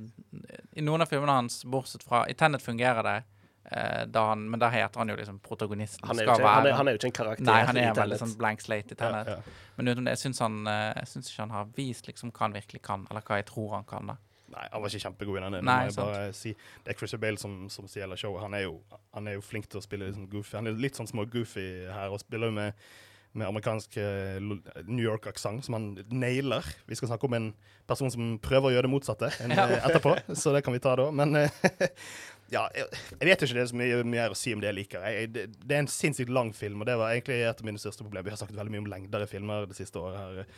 I 0.76 0.84
noen 0.84 1.04
av 1.04 1.10
filmene 1.10 1.38
hans, 1.40 1.62
bortsett 1.68 2.04
fra 2.06 2.24
I 2.28 2.36
Tenet 2.38 2.64
fungerer 2.64 3.06
det, 3.06 3.16
eh, 3.22 3.41
han, 3.70 4.42
men 4.50 4.60
der 4.60 4.72
heter 4.74 5.00
han 5.00 5.12
jo 5.12 5.16
liksom 5.16 5.38
protagonisten. 5.44 6.08
Han 6.08 6.18
er 6.18 6.26
jo 6.26 6.34
skal 6.34 6.42
ikke, 6.42 6.54
han 6.56 6.66
er, 6.66 6.74
han 6.78 6.88
er 6.88 6.96
jo 6.96 7.00
ikke 7.00 7.10
en 7.12 7.18
karakter. 7.18 7.46
Nei, 7.46 7.60
han 7.68 7.78
er 7.78 7.88
en 7.92 8.00
veldig 8.00 8.18
sånn 8.24 8.34
blank 8.40 8.64
slate 8.64 8.96
i 8.96 8.98
Tenet. 8.98 9.30
Ja, 9.30 9.38
ja. 9.38 9.70
Men 9.78 9.92
utenom 9.92 10.08
det, 10.08 10.16
jeg 10.16 10.22
syns 10.26 10.42
eh, 10.42 10.90
Jeg 10.98 11.22
ikke 11.22 11.46
han 11.46 11.54
har 11.54 11.70
vist 11.78 12.10
liksom 12.10 12.34
hva 12.34 12.46
han 12.48 12.56
virkelig 12.58 12.82
kan, 12.84 13.06
eller 13.10 13.24
hva 13.26 13.40
jeg 13.40 13.48
tror 13.52 13.76
han 13.78 13.88
kan. 13.88 14.12
da 14.12 14.18
Nei, 14.52 14.66
han 14.68 14.82
var 14.82 14.92
ikke 14.92 15.06
kjempegod 15.06 15.38
i 15.38 15.42
denne. 15.46 15.60
Nei, 15.64 15.78
jeg 15.86 15.94
sant. 15.96 16.10
bare 16.10 16.32
si. 16.36 16.50
Det 16.84 16.92
er 16.92 16.98
Christian 16.98 17.22
Bale 17.22 17.40
som, 17.40 17.54
som 17.72 17.88
stjeler 17.88 18.20
showet. 18.20 18.42
Han 18.44 18.56
er, 18.58 18.66
jo, 18.66 18.74
han 19.16 19.30
er 19.30 19.38
jo 19.38 19.44
flink 19.44 19.70
til 19.72 19.80
å 19.80 19.84
spille 19.84 20.10
sånn 20.12 20.28
goofy. 20.32 20.58
Han 20.58 20.68
er 20.68 20.76
litt 20.82 20.98
sånn 20.98 21.08
små 21.08 21.24
goofy 21.32 21.64
her, 21.88 22.12
og 22.12 22.20
spiller 22.20 22.52
jo 22.52 22.56
med, 22.58 22.84
med 23.32 23.48
amerikansk 23.48 23.96
eh, 23.96 24.40
New 24.84 25.04
York-aksent, 25.04 25.64
som 25.64 25.76
han 25.76 25.86
nailer. 26.10 26.66
Vi 26.86 26.98
skal 26.98 27.08
snakke 27.08 27.26
om 27.28 27.36
en 27.38 27.46
person 27.88 28.10
som 28.12 28.34
prøver 28.42 28.68
å 28.70 28.74
gjøre 28.74 28.88
det 28.88 28.92
motsatte 28.92 29.30
enn 29.42 29.54
Ja. 29.58 29.64
eh, 29.70 29.86
etterpå, 29.88 30.16
så 30.36 30.52
det 30.54 30.62
kan 30.66 30.76
vi 30.76 30.82
ta 30.84 30.94
da. 31.00 31.08
Men 31.14 31.34
eh, 31.40 31.64
ja, 32.54 32.66
jeg, 32.76 32.90
vet 33.24 33.40
jo 33.40 33.48
ikke 33.48 33.58
det 33.58 33.64
er 33.64 33.72
så 33.72 33.80
mye 33.80 34.02
mer 34.14 34.34
å 34.34 34.38
si 34.38 34.52
om 34.54 34.60
det 34.62 34.68
jeg 34.72 34.80
liker. 34.82 35.08
Jeg, 35.08 35.32
det, 35.32 35.46
det 35.62 35.78
er 35.78 35.84
en 35.86 35.90
sinnssykt 35.90 36.32
lang 36.32 36.52
film, 36.56 36.84
og 36.84 36.90
det 36.90 36.98
var 37.00 37.14
egentlig 37.14 37.40
et 37.46 37.64
av 37.64 37.68
mine 37.70 37.80
største 37.80 38.04
problemer. 38.04 38.28
Vi 38.28 38.36
har 38.36 38.42
snakket 38.42 38.60
veldig 38.60 38.76
mye 38.76 38.84
om 38.84 38.92
lengdere 38.92 39.30
filmer 39.30 39.68
det 39.70 39.78
siste 39.80 40.00
året 40.02 40.22
her, 40.22 40.54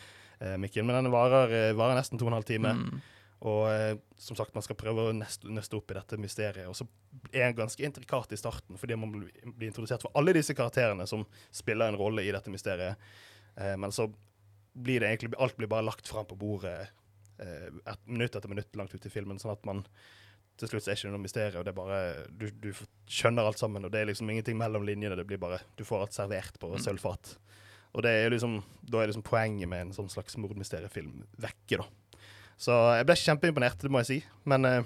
Mikkel, 0.61 0.83
men 0.85 0.99
den 0.99 1.13
varer, 1.15 1.53
varer 1.79 1.95
nesten 1.97 2.19
to 2.21 2.27
og 2.27 2.33
en 2.33 2.41
halv 2.41 2.49
time. 2.49 2.73
Mm. 2.75 2.97
Og 3.45 3.67
eh, 3.69 3.95
som 4.17 4.37
sagt, 4.39 4.55
man 4.57 4.65
skal 4.65 4.79
prøve 4.81 5.11
å 5.11 5.15
nøste, 5.17 5.51
nøste 5.53 5.77
opp 5.77 5.93
i 5.93 5.99
dette 5.99 6.19
mysteriet. 6.21 6.69
Og 6.71 6.79
så 6.79 6.87
er 7.31 7.51
det 7.51 7.59
ganske 7.59 7.85
intrikat 7.85 8.33
i 8.33 8.41
starten, 8.41 8.79
fordi 8.81 8.97
man 8.97 9.13
blir 9.13 9.69
introdusert 9.69 10.05
for 10.07 10.17
alle 10.17 10.33
disse 10.37 10.57
karakterene 10.57 11.05
som 11.11 11.27
spiller 11.53 11.93
en 11.93 12.01
rolle 12.01 12.25
i 12.25 12.33
dette 12.33 12.53
mysteriet. 12.53 13.01
Eh, 13.61 13.75
men 13.81 13.93
så 13.93 14.09
blir 14.75 15.05
det 15.05 15.13
egentlig 15.13 15.37
Alt 15.39 15.57
blir 15.57 15.71
bare 15.71 15.87
lagt 15.87 16.09
fram 16.09 16.27
på 16.27 16.39
bordet 16.41 16.89
eh, 17.39 17.69
et 17.69 18.07
minutt 18.09 18.35
etter 18.35 18.51
minutt 18.51 18.81
langt 18.81 18.95
ut 18.95 19.07
i 19.07 19.13
filmen, 19.13 19.39
sånn 19.39 19.55
at 19.55 19.69
man 19.69 19.85
til 20.59 20.71
slutt 20.71 20.87
er 20.87 20.95
det 20.95 21.03
ikke 21.03 21.13
noe 21.13 21.25
mysterium. 21.25 21.61
og 21.61 21.67
Det 21.67 21.73
er 21.73 21.79
bare, 21.79 22.01
du, 22.31 22.47
du 22.63 22.71
skjønner 23.11 23.45
alt 23.45 23.61
sammen, 23.61 23.85
og 23.85 23.93
det 23.93 24.01
er 24.01 24.11
liksom 24.11 24.31
ingenting 24.31 24.57
mellom 24.59 24.87
linjene. 24.87 25.19
det 25.19 25.27
blir 25.29 25.43
bare, 25.43 25.61
Du 25.77 25.85
får 25.85 26.07
alt 26.07 26.17
servert 26.17 26.59
på 26.63 26.71
sølvfat. 26.79 27.37
Og 27.95 28.03
det 28.07 28.11
er 28.11 28.33
liksom, 28.33 28.61
da 28.83 29.03
er 29.03 29.11
liksom 29.11 29.27
poenget 29.27 29.71
med 29.71 29.89
en 29.89 29.93
sånn 29.95 30.11
slags 30.11 30.39
mordmysteriefilm 30.41 31.25
vekke, 31.43 31.83
da. 31.83 31.89
Så 32.61 32.75
jeg 32.99 33.07
ble 33.09 33.17
kjempeimponert, 33.19 33.83
det 33.83 33.91
må 33.93 34.03
jeg 34.05 34.11
si. 34.11 34.19
Men 34.49 34.69
uh, 34.69 34.81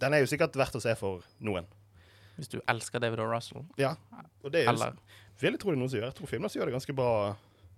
den 0.00 0.16
er 0.16 0.22
jo 0.22 0.30
sikkert 0.30 0.56
verdt 0.58 0.76
å 0.78 0.82
se 0.82 0.94
for 0.98 1.24
noen. 1.44 1.68
Hvis 2.36 2.50
du 2.52 2.58
elsker 2.68 3.00
David 3.00 3.22
O. 3.24 3.30
Russell. 3.30 3.64
Ja. 3.80 3.94
Og 4.44 4.52
det 4.52 4.62
er 4.64 4.68
jo, 4.68 4.74
Eller 4.74 4.98
vil 5.40 5.56
jeg 5.56 5.62
tro 5.62 5.72
det 5.72 5.78
er 5.78 5.80
noen 5.80 5.92
som 5.92 6.00
gjør. 6.00 6.10
Jeg 6.10 6.18
tror 6.18 6.30
filmer 6.30 6.52
som 6.52 6.60
gjør 6.60 6.70
det 6.70 6.76
ganske 6.76 6.96
bra 6.96 7.10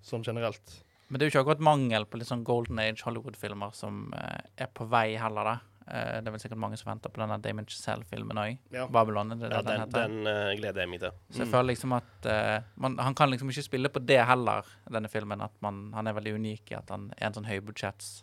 sånn 0.09 0.27
generelt. 0.27 0.77
Men 1.09 1.19
det 1.19 1.25
er 1.25 1.31
jo 1.31 1.33
ikke 1.33 1.45
akkurat 1.47 1.65
mangel 1.65 2.05
på 2.11 2.21
litt 2.21 2.29
sånn 2.29 2.45
Golden 2.47 2.81
Age 2.83 3.07
Hollywood-filmer 3.07 3.75
som 3.77 4.09
uh, 4.13 4.39
er 4.61 4.71
på 4.75 4.87
vei 4.91 5.17
heller, 5.19 5.49
da. 5.49 5.55
Uh, 5.89 6.19
det 6.21 6.29
er 6.29 6.35
vel 6.35 6.43
sikkert 6.43 6.61
mange 6.61 6.77
som 6.77 6.91
venter 6.91 7.13
på 7.15 7.23
denne 7.23 7.39
Damon 7.43 7.69
Chazelle-filmen 7.71 8.41
òg. 8.43 8.59
Ja. 8.75 8.85
Babylon, 8.93 9.33
det 9.33 9.49
Ja, 9.49 9.63
den 9.63 9.71
den, 9.71 9.85
heter? 9.87 10.05
den 10.05 10.29
uh, 10.29 10.53
gleder 10.59 10.85
jeg 10.85 10.93
meg 10.93 11.03
til. 11.07 11.17
Så 11.33 11.43
jeg 11.45 11.53
føler 11.55 11.71
liksom 11.71 11.95
at 11.97 12.29
man, 12.77 12.99
Han 13.01 13.17
kan 13.17 13.31
liksom 13.33 13.51
ikke 13.55 13.65
spille 13.71 13.93
på 13.95 14.03
det 14.05 14.21
heller, 14.29 14.69
denne 14.91 15.09
filmen. 15.09 15.41
At 15.47 15.55
man, 15.65 15.87
han 15.97 16.11
er 16.11 16.19
veldig 16.19 16.35
unik 16.37 16.75
i 16.75 16.79
at 16.83 16.93
han 16.93 17.09
er 17.17 17.31
en 17.31 17.39
sånn 17.39 17.49
høybudsjetts 17.49 18.19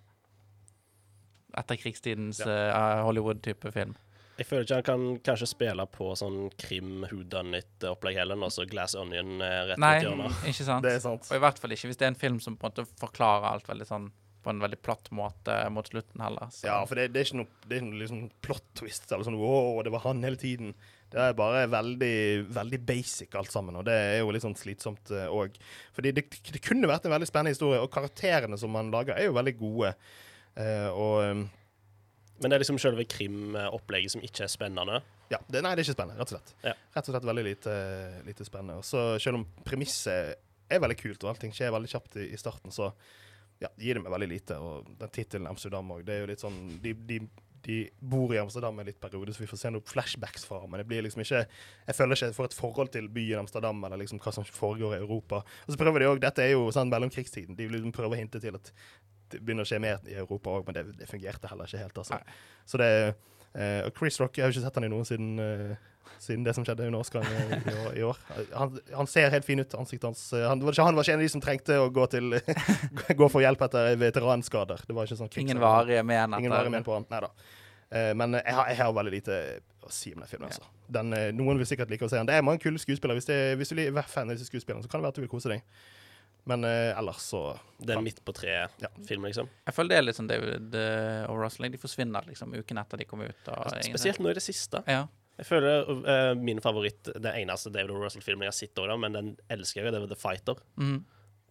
etterkrigstidens 1.60 2.42
eh, 2.46 3.04
Hollywood-type 3.06 3.72
film. 3.76 3.96
Jeg 4.36 4.50
føler 4.50 4.66
ikke 4.66 4.76
han 4.76 4.88
kan 4.88 5.04
kanskje 5.30 5.48
spille 5.48 5.86
på 5.94 6.10
sånn 6.20 6.50
krim 6.60 7.06
whodunit-opplegg 7.08 8.20
heller, 8.20 8.42
og 8.44 8.52
så 8.52 8.66
Glass 8.68 8.98
Onion 9.00 9.40
eh, 9.40 9.62
rett 9.72 9.80
Nei, 9.80 9.94
rundt 10.02 10.10
hjørnet. 10.10 10.42
ikke 10.52 10.68
sant? 10.68 10.84
Det 10.84 10.98
er 10.98 11.02
sant. 11.04 11.30
Og 11.32 11.40
i 11.40 11.44
hvert 11.46 11.62
fall 11.62 11.76
ikke 11.76 11.92
hvis 11.92 12.02
det 12.02 12.10
er 12.10 12.14
en 12.14 12.20
film 12.20 12.42
som 12.44 12.58
på 12.60 12.68
en 12.68 12.76
måte 12.76 12.88
forklarer 13.00 13.48
alt 13.54 13.72
veldig 13.72 13.88
sånn 13.88 14.12
på 14.46 14.52
en 14.54 14.60
veldig 14.62 14.78
platt 14.86 15.08
måte 15.16 15.56
mot 15.74 15.88
slutten 15.90 16.22
heller. 16.22 16.52
Så. 16.54 16.68
Ja, 16.68 16.76
for 16.86 17.00
det, 17.00 17.08
det 17.16 17.22
er 17.22 17.30
ikke 17.30 17.40
noe, 17.40 17.64
det 17.66 17.80
er 17.80 17.88
noe 17.88 18.02
liksom 18.04 18.28
plot 18.46 18.68
twist 18.78 19.10
eller 19.10 19.26
sånn 19.26 19.40
wow, 19.40 19.80
det 19.88 19.94
var 19.96 20.04
han 20.04 20.22
hele 20.28 20.38
tiden. 20.38 20.76
Det 21.10 21.22
er 21.22 21.34
bare 21.38 21.64
veldig, 21.72 22.20
veldig 22.54 22.82
basic 22.86 23.34
alt 23.40 23.50
sammen, 23.54 23.80
og 23.80 23.88
det 23.88 23.96
er 23.96 24.20
jo 24.20 24.30
litt 24.36 24.46
sånn 24.46 24.58
slitsomt 24.60 25.10
òg. 25.32 25.58
Fordi 25.96 26.12
det, 26.14 26.28
det 26.52 26.62
kunne 26.62 26.92
vært 26.92 27.08
en 27.08 27.16
veldig 27.16 27.30
spennende 27.30 27.56
historie, 27.56 27.82
og 27.82 27.90
karakterene 27.94 28.60
som 28.60 28.74
man 28.76 28.92
lager, 28.94 29.16
er 29.18 29.32
jo 29.32 29.38
veldig 29.40 29.56
gode. 29.64 29.96
Eh, 30.56 30.88
og 30.92 31.18
um, 31.32 31.44
Men 32.40 32.52
det 32.52 32.58
er 32.58 32.64
liksom 32.64 32.80
selve 32.80 33.06
krimopplegget 33.08 34.16
som 34.16 34.24
ikke 34.24 34.46
er 34.46 34.52
spennende. 34.52 35.02
ja, 35.32 35.40
det, 35.48 35.62
nei, 35.64 35.76
det 35.76 35.84
er 35.84 35.88
ikke 35.88 35.98
spennende, 35.98 36.20
rett 36.20 36.32
og 36.32 36.38
slett. 36.38 36.56
Ja. 36.64 36.74
Rett 36.96 37.08
og 37.10 37.16
slett 37.16 37.30
veldig 37.32 37.46
lite, 37.48 37.76
lite 38.28 38.48
spennende. 38.48 38.80
Og 38.82 38.88
så 38.88 39.06
selv 39.24 39.42
om 39.42 39.46
premisset 39.68 40.36
er 40.70 40.82
veldig 40.82 40.98
kult, 41.00 41.24
og 41.24 41.32
allting 41.32 41.54
skjer 41.56 41.74
veldig 41.74 41.92
kjapt 41.92 42.20
i, 42.20 42.28
i 42.34 42.40
starten, 42.40 42.74
så 42.74 42.92
ja, 43.62 43.70
gir 43.80 43.98
det 43.98 44.04
meg 44.04 44.14
veldig 44.14 44.30
lite. 44.30 44.60
Og 44.60 44.94
den 45.00 45.16
tittelen 45.16 45.50
Amsterdam 45.50 45.92
òg, 45.96 46.06
det 46.06 46.16
er 46.16 46.24
jo 46.24 46.30
litt 46.34 46.44
sånn 46.44 46.60
de, 46.84 46.94
de, 47.08 47.20
de 47.66 47.78
bor 48.00 48.34
i 48.36 48.40
Amsterdam 48.42 48.80
en 48.80 48.88
litt 48.88 49.00
periode, 49.02 49.34
så 49.34 49.42
vi 49.42 49.50
får 49.50 49.62
se 49.62 49.72
noen 49.74 49.86
flashbacks 49.90 50.46
fra 50.48 50.62
men 50.66 50.82
det 50.82 50.88
blir 50.90 51.06
liksom 51.06 51.24
ikke 51.24 51.42
Jeg 51.42 51.98
føler 51.98 52.18
ikke 52.18 52.30
jeg 52.30 52.38
får 52.38 52.50
et 52.50 52.58
forhold 52.60 52.92
til 52.94 53.08
byen 53.16 53.42
Amsterdam, 53.42 53.82
eller 53.88 54.02
liksom 54.04 54.22
hva 54.22 54.34
som 54.36 54.46
foregår 54.46 54.98
i 54.98 55.02
Europa. 55.02 55.42
Og 55.66 55.74
så 55.74 55.80
prøver 55.82 56.04
de 56.04 56.12
òg 56.12 56.22
Dette 56.24 56.44
er 56.44 56.54
jo 56.54 56.68
sånn 56.76 56.92
mellomkrigstiden. 56.94 57.58
De 57.58 57.70
liksom 57.72 57.96
prøver 57.96 58.18
å 58.18 58.22
hinte 58.22 58.42
til 58.44 58.60
at 58.60 58.72
det 59.32 59.42
begynner 59.42 59.66
å 59.66 59.70
skje 59.70 59.80
mer 59.82 60.00
i 60.08 60.14
Europa 60.20 60.50
òg, 60.60 60.66
men 60.68 60.74
det, 60.78 60.84
det 61.00 61.08
fungerte 61.10 61.50
heller 61.52 61.66
ikke 61.70 61.82
helt, 61.82 61.98
altså. 61.98 62.20
Så 62.70 62.78
det 62.82 62.90
eh, 63.56 63.82
Og 63.88 63.92
Chris 63.98 64.20
Rock, 64.22 64.38
jeg 64.38 64.46
har 64.46 64.52
jo 64.52 64.58
ikke 64.60 64.66
sett 64.68 64.76
han 64.80 64.88
i 64.88 64.92
noen 64.94 65.06
siden 65.08 65.40
eh, 65.40 65.76
siden 66.22 66.44
det 66.46 66.54
som 66.56 66.64
skjedde 66.66 66.86
under 66.88 67.02
Oscar 67.02 67.26
i, 67.26 67.40
i, 67.58 67.74
år- 67.76 67.96
i 68.00 68.04
år. 68.08 68.20
Han, 68.56 68.76
han 68.96 69.08
ser 69.10 69.30
helt 69.34 69.46
fin 69.46 69.60
ut, 69.60 69.74
ansiktet 69.76 70.06
hans. 70.08 70.22
eh, 70.38 70.46
Han, 70.48 70.62
var 70.64 70.72
ikke, 70.78 70.86
han 70.88 70.96
var 70.96 71.04
ikke 71.04 71.14
en 71.18 71.20
av 71.20 71.26
de 71.26 71.32
som 71.34 71.42
trengte 71.44 71.80
å 71.82 71.90
gå, 71.94 72.06
til, 72.14 72.38
gå 73.20 73.28
for 73.34 73.44
hjelp 73.44 73.62
etter 73.68 73.96
veteranskader. 74.00 74.86
Det 74.88 74.96
var 74.96 75.10
ikke 75.10 75.18
sånn 75.20 75.30
krigs- 75.34 75.50
Ingen 75.50 75.62
varige 75.64 76.04
men 76.06 76.38
Ingen 76.40 76.54
varige 76.54 76.72
men 76.78 76.86
på 76.88 76.96
han. 76.96 77.08
Nei 77.12 77.20
da. 77.26 77.32
Eh, 77.96 78.12
men 78.18 78.38
jeg 78.40 78.56
har, 78.58 78.70
jeg 78.72 78.80
har 78.82 78.94
veldig 78.98 79.14
lite 79.18 79.40
å 79.86 79.92
si 79.94 80.14
om 80.16 80.24
den 80.24 80.30
filmen. 80.32 80.50
Altså. 80.50 80.66
Den, 80.96 81.12
eh, 81.18 81.28
noen 81.36 81.60
vil 81.62 81.68
sikkert 81.70 81.92
like 81.94 82.06
å 82.08 82.10
se 82.10 82.18
den. 82.22 82.30
Det 82.32 82.38
er 82.40 82.46
mange 82.48 82.62
kule 82.64 82.80
skuespillere. 82.82 83.20
Hvis, 83.20 83.28
det, 83.30 83.38
hvis 83.60 83.74
du 83.76 83.82
er 83.84 84.10
fan 84.10 84.30
av 84.32 84.38
disse 84.38 84.50
skuespillerne, 84.50 84.86
så 84.86 84.90
kan 84.90 85.02
det 85.02 85.10
være 85.10 85.14
at 85.18 85.20
du 85.20 85.26
vil 85.26 85.34
kose 85.36 85.52
deg. 85.52 85.62
Men 86.46 86.64
eh, 86.68 86.92
ellers 86.98 87.24
så 87.26 87.40
Det 87.82 87.96
er 87.96 88.02
midt 88.06 88.20
på 88.26 88.34
treet-film, 88.38 89.26
liksom. 89.26 89.48
Jeg 89.66 89.74
føler 89.74 89.96
det 89.96 89.98
er 89.98 90.06
litt 90.06 90.18
sånn 90.20 90.30
David 90.30 90.76
eh, 90.78 91.24
og 91.32 91.40
Rosling. 91.42 91.74
De 91.74 91.80
forsvinner 91.82 92.28
liksom 92.30 92.54
uken 92.54 92.78
etter 92.82 93.02
de 93.02 93.08
kommer 93.10 93.32
ut. 93.34 93.48
Og 93.50 93.72
ingen- 93.80 93.90
Spesielt 93.96 94.22
nå 94.22 94.30
i 94.30 94.38
det 94.38 94.44
siste. 94.46 94.84
Ja. 94.86 95.08
Jeg 95.36 95.50
føler 95.50 95.90
uh, 95.90 96.34
min 96.40 96.62
favoritt 96.64 97.10
Den 97.12 97.34
eneste 97.42 97.68
David 97.74 97.92
O. 97.92 97.98
Russell-filmen 98.00 98.46
jeg 98.46 98.54
har 98.54 98.56
sett, 98.56 98.78
da, 98.78 98.96
men 98.96 99.18
den 99.18 99.34
elsker 99.52 99.82
jeg 99.82 99.90
jo. 99.90 99.96
Det 99.98 100.04
var 100.06 100.14
The 100.14 100.20
Fighter. 100.22 100.62
Mm. 100.80 101.00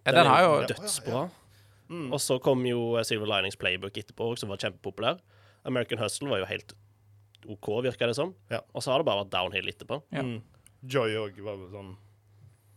ja, 0.06 0.12
den 0.16 0.30
er 0.30 0.44
jo 0.46 0.54
dødsbra. 0.70 1.24
Og 2.14 2.16
så 2.22 2.38
kom 2.40 2.62
jo 2.64 2.94
eh, 2.96 3.04
Silver 3.04 3.28
Linings 3.28 3.58
Playbook 3.60 3.98
etterpå, 4.00 4.30
som 4.40 4.48
var 4.54 4.62
kjempepopulær. 4.62 5.20
American 5.68 6.00
Hustle 6.00 6.30
var 6.30 6.40
jo 6.40 6.48
helt 6.48 6.72
OK, 7.44 7.68
virka 7.84 8.06
det 8.08 8.16
som. 8.16 8.32
Ja. 8.48 8.62
Og 8.72 8.80
så 8.82 8.94
har 8.94 9.02
det 9.02 9.08
bare 9.10 9.24
vært 9.24 9.34
downhill 9.34 9.68
etterpå. 9.68 10.00
Ja. 10.14 10.22
mm. 10.24 10.38
Joy 10.84 11.14
òg 11.16 11.36
var 11.44 11.60
sånn 11.72 11.94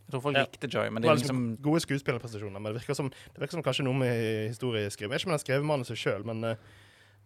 Jeg 0.08 0.14
tror 0.16 0.22
folk 0.24 0.38
Ja. 0.38 0.46
likte 0.48 0.68
Joy, 0.72 0.90
men 0.90 1.02
Det 1.02 1.10
det 1.10 1.12
er 1.12 1.16
liksom 1.20 1.38
liksom 1.38 1.62
gode 1.62 1.82
skuespillerprestasjoner, 1.84 2.60
men 2.62 2.74
det 2.74 2.82
virker 2.82 2.96
som, 2.96 3.10
det 3.10 3.40
virker 3.42 3.58
som 3.60 3.64
kanskje 3.64 3.84
noe 3.84 3.94
med 4.00 4.48
historieskriving. 4.54 5.12
Jeg 5.12 5.20
vet 5.20 5.22
ikke 5.22 5.28
om 5.28 5.34
han 5.36 5.40
har 5.40 5.46
skrevet 5.46 5.66
manuset 5.68 5.98
sjøl, 6.00 6.24
men, 6.26 6.44
eh, 6.44 6.56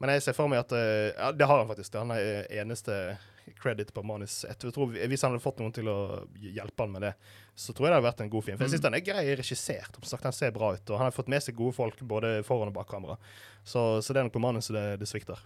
men 0.01 0.09
jeg 0.09 0.23
ser 0.25 0.33
for 0.33 0.47
meg 0.49 0.59
at 0.65 0.71
eh, 0.73 1.13
Ja, 1.13 1.31
det 1.31 1.45
har 1.45 1.61
han 1.61 1.67
faktisk. 1.69 1.93
Han 2.01 2.09
er 2.11 2.47
eneste 2.49 3.17
credit 3.61 3.93
på 3.93 4.03
manus. 4.03 4.45
Jeg 4.47 4.57
tror, 4.73 4.89
hvis 4.93 5.21
han 5.21 5.31
hadde 5.31 5.43
fått 5.43 5.59
noen 5.59 5.73
til 5.73 5.85
å 5.85 6.25
hjelpe 6.41 6.79
han 6.85 6.91
med 6.91 7.01
det, 7.01 7.13
så 7.55 7.73
tror 7.73 7.87
jeg 7.87 7.91
det 7.91 7.97
hadde 8.01 8.09
vært 8.09 8.21
en 8.21 8.29
god 8.29 8.43
film. 8.43 8.57
For 8.57 8.65
jeg 8.65 8.71
syns 8.73 8.81
den 8.85 8.93
er 8.95 9.01
grei 9.05 9.35
regissert. 9.35 9.97
Sagt, 10.05 10.23
Den 10.23 10.31
ser 10.33 10.51
bra 10.51 10.73
ut, 10.73 10.89
og 10.89 10.97
han 10.97 11.05
har 11.05 11.11
fått 11.11 11.27
med 11.27 11.41
seg 11.43 11.55
gode 11.55 11.73
folk 11.75 11.99
både 12.01 12.43
foran 12.43 12.69
og 12.69 12.73
bak 12.73 12.87
kamera. 12.89 13.17
Så, 13.63 14.01
så 14.01 14.13
det 14.13 14.21
er 14.21 14.23
nok 14.29 14.33
på 14.33 14.41
manuset 14.41 14.73
det, 14.73 14.99
det 14.99 15.07
svikter. 15.09 15.37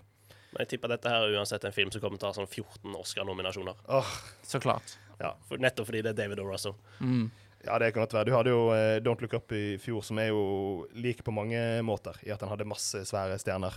Men 0.55 0.63
jeg 0.63 0.75
tipper 0.75 0.93
dette 0.93 1.11
her 1.11 1.25
er 1.27 1.33
uansett 1.35 1.65
en 1.67 1.73
film 1.75 1.89
som 1.91 1.99
kommer 1.99 2.19
til 2.19 2.29
å 2.29 2.31
ta 2.31 2.37
sånn 2.37 2.47
14 2.47 2.93
Oscar-nominasjoner. 2.95 3.81
Oh. 3.91 4.11
Så 4.47 4.61
klart. 4.63 4.95
Ja, 5.19 5.33
for, 5.49 5.59
nettopp 5.59 5.89
fordi 5.89 6.03
det 6.05 6.13
er 6.13 6.21
David 6.21 6.39
O. 6.39 6.45
Russell. 6.47 6.77
Mm. 7.03 7.25
Ja, 7.65 7.79
det 7.81 7.91
kan 7.91 8.05
godt 8.05 8.15
være. 8.15 8.29
Du 8.29 8.35
hadde 8.37 8.53
jo 8.53 8.61
eh, 8.71 9.01
Don't 9.03 9.19
Look 9.19 9.35
Up 9.35 9.51
i 9.51 9.75
fjor, 9.81 9.99
som 10.05 10.21
er 10.21 10.29
jo 10.29 10.45
lik 10.95 11.25
på 11.27 11.33
mange 11.35 11.59
måter, 11.83 12.15
i 12.23 12.31
at 12.31 12.39
den 12.39 12.51
hadde 12.51 12.67
masse 12.71 13.03
svære 13.09 13.35
stjerner. 13.41 13.75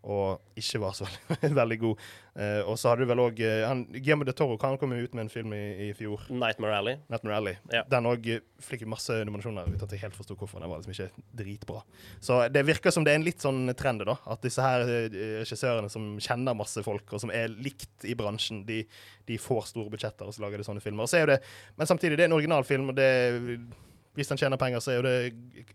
Og 0.00 0.56
ikke 0.56 0.80
var 0.80 0.94
så 0.96 1.06
veldig, 1.60 1.76
god. 1.80 2.04
Eh, 2.40 2.60
og 2.64 2.78
så 2.80 2.88
hadde 2.88 3.04
du 3.04 3.10
vel 3.10 3.20
òg 3.20 3.40
Guillermo 3.40 4.24
de 4.24 4.32
Toro 4.36 4.56
kan 4.60 4.78
komme 4.80 4.96
ut 5.02 5.12
med 5.16 5.26
en 5.26 5.32
film 5.32 5.52
i, 5.52 5.64
i 5.84 5.88
fjor, 5.96 6.24
Nightmare 6.32 6.78
Alley. 6.78 6.96
'Nightmare 7.10 7.36
Alley'. 7.36 7.58
Ja. 7.74 7.82
Den 7.90 8.08
òg 8.08 8.30
fikk 8.64 8.86
masse 8.88 9.18
nominasjoner 9.28 9.68
uten 9.68 9.84
at 9.84 9.92
jeg 9.92 10.04
helt 10.06 10.16
forsto 10.16 10.38
hvorfor. 10.40 10.62
Den 10.62 10.72
var 10.72 10.80
liksom 10.80 10.94
ikke 10.94 11.26
dritbra. 11.42 11.82
Så 12.20 12.40
det 12.48 12.64
virker 12.68 12.94
som 12.94 13.04
det 13.04 13.12
er 13.12 13.20
en 13.20 13.28
litt 13.28 13.44
sånn 13.44 13.74
trend, 13.76 14.06
da. 14.08 14.16
At 14.32 14.40
disse 14.46 14.64
her 14.64 14.86
eh, 14.88 15.20
regissørene 15.42 15.92
som 15.92 16.14
kjenner 16.22 16.56
masse 16.56 16.84
folk, 16.86 17.12
og 17.12 17.20
som 17.26 17.34
er 17.34 17.52
likt 17.52 18.08
i 18.08 18.16
bransjen, 18.16 18.64
de, 18.68 18.82
de 19.28 19.38
får 19.40 19.68
store 19.74 19.92
budsjetter, 19.92 20.28
og 20.28 20.36
så 20.36 20.46
lager 20.46 20.62
de 20.62 20.68
sånne 20.70 20.84
filmer. 20.84 21.10
Så 21.10 21.26
det, 21.28 21.42
men 21.76 21.88
samtidig, 21.90 22.16
det 22.16 22.24
er 22.24 22.32
en 22.32 22.40
originalfilm, 22.40 22.88
og 22.94 22.96
det 22.96 23.10
hvis 24.14 24.28
den 24.28 24.38
tjener 24.40 24.58
penger, 24.58 24.80
så 24.82 24.90
er 24.90 24.96
jo 24.98 25.02
det 25.06 25.16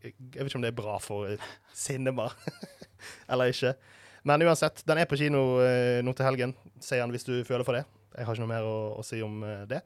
Jeg 0.03 0.13
vet 0.19 0.49
ikke 0.49 0.59
om 0.59 0.65
det 0.65 0.73
er 0.73 0.77
bra 0.77 0.97
for 0.99 1.29
eh, 1.29 1.51
cinema 1.73 2.29
eller 3.31 3.53
ikke. 3.53 3.75
Men 4.25 4.41
uansett, 4.41 4.81
den 4.89 4.97
er 4.97 5.05
på 5.09 5.17
kino 5.19 5.59
eh, 5.61 6.01
nå 6.05 6.15
til 6.17 6.25
helgen. 6.25 6.55
Se 6.81 6.97
den 6.97 7.13
hvis 7.13 7.27
du 7.27 7.35
føler 7.45 7.65
for 7.67 7.77
det. 7.77 7.83
Jeg 8.15 8.25
har 8.25 8.33
ikke 8.33 8.45
noe 8.45 8.53
mer 8.55 8.65
å, 8.65 8.75
å 8.97 9.03
si 9.05 9.19
om 9.21 9.43
eh, 9.45 9.65
det. 9.69 9.83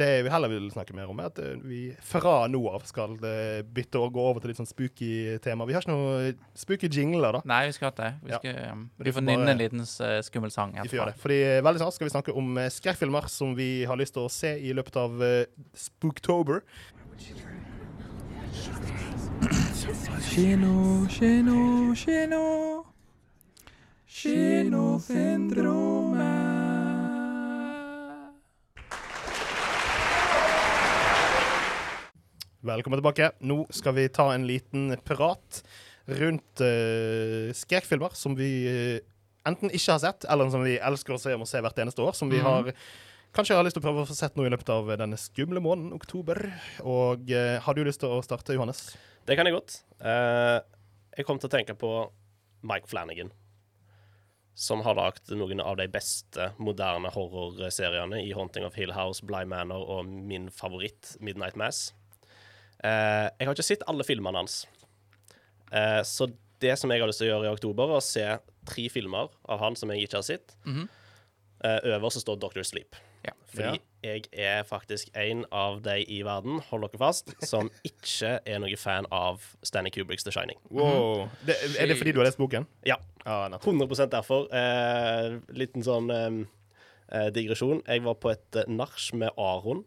Det 0.00 0.08
vi 0.24 0.30
heller 0.32 0.48
vil 0.48 0.70
snakke 0.72 0.94
mer 0.96 1.08
om, 1.12 1.18
er 1.20 1.28
at 1.30 1.38
eh, 1.40 1.56
vi 1.68 1.78
fra 2.04 2.46
nå 2.52 2.60
av 2.68 2.84
skal 2.88 3.14
bytte 3.16 4.00
og 4.00 4.12
gå 4.16 4.26
over 4.28 4.44
til 4.44 4.52
litt 4.52 4.60
sånn 4.60 4.68
spooky 4.68 5.38
tema. 5.44 5.64
Vi 5.68 5.76
har 5.76 5.84
ikke 5.84 5.94
noe 5.94 6.34
spooky 6.58 6.90
jingler, 6.92 7.38
da. 7.38 7.42
Nei, 7.48 7.62
vi 7.70 7.76
skal 7.78 7.90
hatt 7.90 8.00
det. 8.02 8.10
Vi, 8.26 8.34
Ja. 8.34 8.40
skal, 8.42 8.60
um, 8.72 8.84
vi 9.00 9.16
får 9.16 9.26
nynne 9.30 9.54
en 9.54 9.60
liten 9.60 9.84
skummel 9.88 10.52
sang 10.52 10.76
Vi 10.76 10.88
får 10.92 10.98
gjøre 11.00 11.14
det. 11.14 11.20
Fordi 11.24 11.40
veldig 11.68 11.84
snart 11.84 11.96
skal 11.96 12.08
vi 12.10 12.14
snakke 12.16 12.36
om 12.44 12.60
skrekkfilmer 12.76 13.28
som 13.32 13.56
vi 13.56 13.70
har 13.88 14.00
lyst 14.00 14.16
til 14.18 14.28
å 14.28 14.32
se 14.32 14.52
i 14.60 14.76
løpet 14.76 15.00
av 15.00 15.16
Spooktober. 15.88 16.60
Kino, 20.32 21.06
kino, 21.08 21.94
kino. 21.96 22.91
Kinofendromet. 24.12 26.20
Velkommen 32.60 32.98
tilbake. 32.98 33.30
Nå 33.40 33.66
skal 33.70 33.94
vi 33.96 34.08
ta 34.12 34.34
en 34.34 34.46
liten 34.46 34.96
prat 35.04 35.64
rundt 36.04 36.60
uh, 36.60 37.52
skrekkfilmer 37.56 38.12
som 38.12 38.36
vi 38.36 38.68
uh, 38.68 39.00
enten 39.48 39.72
ikke 39.72 39.92
har 39.94 40.04
sett, 40.04 40.28
eller 40.28 40.52
som 40.52 40.60
vi 40.66 40.76
elsker 40.76 41.16
å 41.16 41.22
se 41.22 41.32
om 41.32 41.46
å 41.46 41.48
se 41.48 41.64
hvert 41.64 41.80
eneste 41.80 42.04
år. 42.04 42.12
Som 42.12 42.28
vi 42.28 42.44
har 42.44 42.68
kanskje 43.32 43.56
har 43.56 43.64
lyst 43.64 43.80
til 43.80 43.84
å 43.86 43.88
prøve 43.88 44.04
å 44.04 44.10
få 44.12 44.18
sett 44.18 44.36
noe 44.36 44.44
i 44.50 44.52
løpet 44.52 44.68
av 44.76 44.92
denne 45.00 45.16
skumle 45.16 45.64
måneden, 45.64 45.96
oktober. 45.96 46.52
Og 46.84 47.32
uh, 47.32 47.56
har 47.64 47.72
du 47.72 47.80
lyst 47.88 48.04
til 48.04 48.12
å 48.12 48.20
starte, 48.20 48.52
Johannes? 48.60 48.92
Det 49.24 49.40
kan 49.40 49.48
jeg 49.48 49.56
godt. 49.56 49.80
Jeg 50.02 51.24
kom 51.24 51.40
til 51.40 51.48
å 51.48 51.56
tenke 51.56 51.72
på 51.78 52.10
Mike 52.66 52.90
Flanagan. 52.90 53.30
Som 54.54 54.82
har 54.84 54.94
lagd 54.98 55.30
noen 55.32 55.62
av 55.64 55.78
de 55.80 55.86
beste 55.88 56.50
moderne 56.58 57.08
horrorseriene 57.14 58.20
i 58.20 58.32
'Haunting 58.32 58.66
of 58.66 58.74
Hill 58.74 58.92
House', 58.92 59.24
'Bly 59.24 59.44
Manor' 59.44 59.88
og 59.88 60.06
min 60.06 60.50
favoritt, 60.50 61.16
'Midnight 61.20 61.56
Mass'. 61.56 61.92
Eh, 62.84 63.30
jeg 63.38 63.46
har 63.46 63.54
ikke 63.54 63.62
sett 63.62 63.86
alle 63.88 64.04
filmene 64.04 64.36
hans. 64.36 64.66
Eh, 65.72 66.02
så 66.02 66.28
det 66.60 66.78
som 66.78 66.90
jeg 66.90 67.00
har 67.00 67.08
lyst 67.08 67.18
til 67.18 67.30
å 67.30 67.34
gjøre 67.36 67.50
i 67.50 67.54
oktober, 67.54 67.84
er 67.84 67.96
å 67.96 68.02
se 68.02 68.26
tre 68.66 68.88
filmer 68.88 69.28
av 69.48 69.58
han 69.58 69.76
som 69.76 69.90
jeg 69.90 70.06
ikke 70.06 70.20
har 70.20 70.22
sett. 70.22 70.54
Mhm. 70.64 70.88
Eh, 71.64 71.80
øverst 71.94 72.18
så 72.18 72.20
står 72.20 72.38
'Doctor 72.38 72.62
Sleep'. 72.62 72.94
Ja. 73.22 73.34
Fordi 73.52 73.80
jeg 74.02 74.24
er 74.32 74.64
faktisk 74.66 75.12
en 75.18 75.44
av 75.54 75.78
de 75.84 76.00
i 76.10 76.22
verden, 76.26 76.58
hold 76.70 76.82
dere 76.88 76.98
fast, 76.98 77.30
som 77.46 77.70
ikke 77.90 78.38
er 78.42 78.62
noen 78.62 78.80
fan 78.80 79.06
av 79.14 79.44
Stanley 79.62 79.94
Kubricks 79.94 80.26
The 80.26 80.34
Shining. 80.34 80.58
Wow. 80.70 81.28
Det, 81.46 81.54
er 81.78 81.86
det 81.86 81.98
fordi 82.00 82.16
du 82.16 82.22
har 82.22 82.26
lest 82.30 82.40
boken? 82.42 82.66
Ja, 82.88 82.98
Ja, 83.22 83.46
100% 83.54 84.10
derfor. 84.10 84.48
Eh, 84.50 85.36
liten 85.54 85.84
sånn 85.86 86.10
eh, 86.10 86.40
eh, 87.14 87.28
digresjon. 87.34 87.84
Jeg 87.86 88.02
var 88.02 88.16
på 88.18 88.32
et 88.32 88.58
eh, 88.58 88.66
nach 88.66 88.98
med 89.14 89.30
Aron 89.38 89.84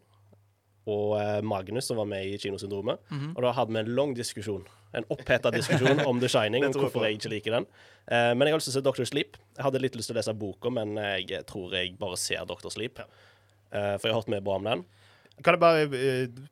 og 0.86 1.16
eh, 1.20 1.40
Magnus, 1.42 1.88
som 1.90 1.98
var 1.98 2.08
med 2.10 2.24
i 2.26 2.38
Kinosyndromet. 2.38 3.00
Og 3.34 3.42
da 3.42 3.52
hadde 3.56 3.74
vi 3.74 3.80
en 3.82 3.94
lang 3.98 4.14
diskusjon. 4.16 4.64
En 4.96 5.06
oppheta 5.12 5.50
diskusjon 5.52 6.00
om 6.06 6.20
The 6.22 6.30
Shining, 6.30 6.64
og 6.68 6.78
hvorfor 6.78 7.04
jeg 7.08 7.18
ikke 7.18 7.32
liker 7.34 7.56
den. 7.58 7.66
Eh, 8.06 8.32
men 8.34 8.46
jeg 8.46 8.54
har 8.54 8.60
lyst 8.62 8.70
til 8.70 8.76
å 8.76 8.80
se 8.80 8.84
Doctor 8.86 9.08
Sleep. 9.08 9.38
Jeg 9.58 9.66
hadde 9.66 9.82
litt 9.82 9.98
lyst 9.98 10.12
til 10.12 10.16
å 10.16 10.20
lese 10.20 10.36
boka, 10.38 10.70
men 10.72 10.94
jeg 11.26 11.42
tror 11.50 11.74
jeg 11.74 11.96
bare 12.00 12.18
ser 12.20 12.46
Doctor 12.48 12.70
Sleep. 12.72 13.02
Eh, 13.02 13.96
for 13.98 14.06
jeg 14.08 14.14
har 14.14 14.20
hørt 14.22 14.30
mye 14.32 14.44
bra 14.46 14.60
om 14.60 14.70
den. 14.70 14.84
Kan 15.44 15.52
jeg 15.52 15.60
bare 15.60 15.82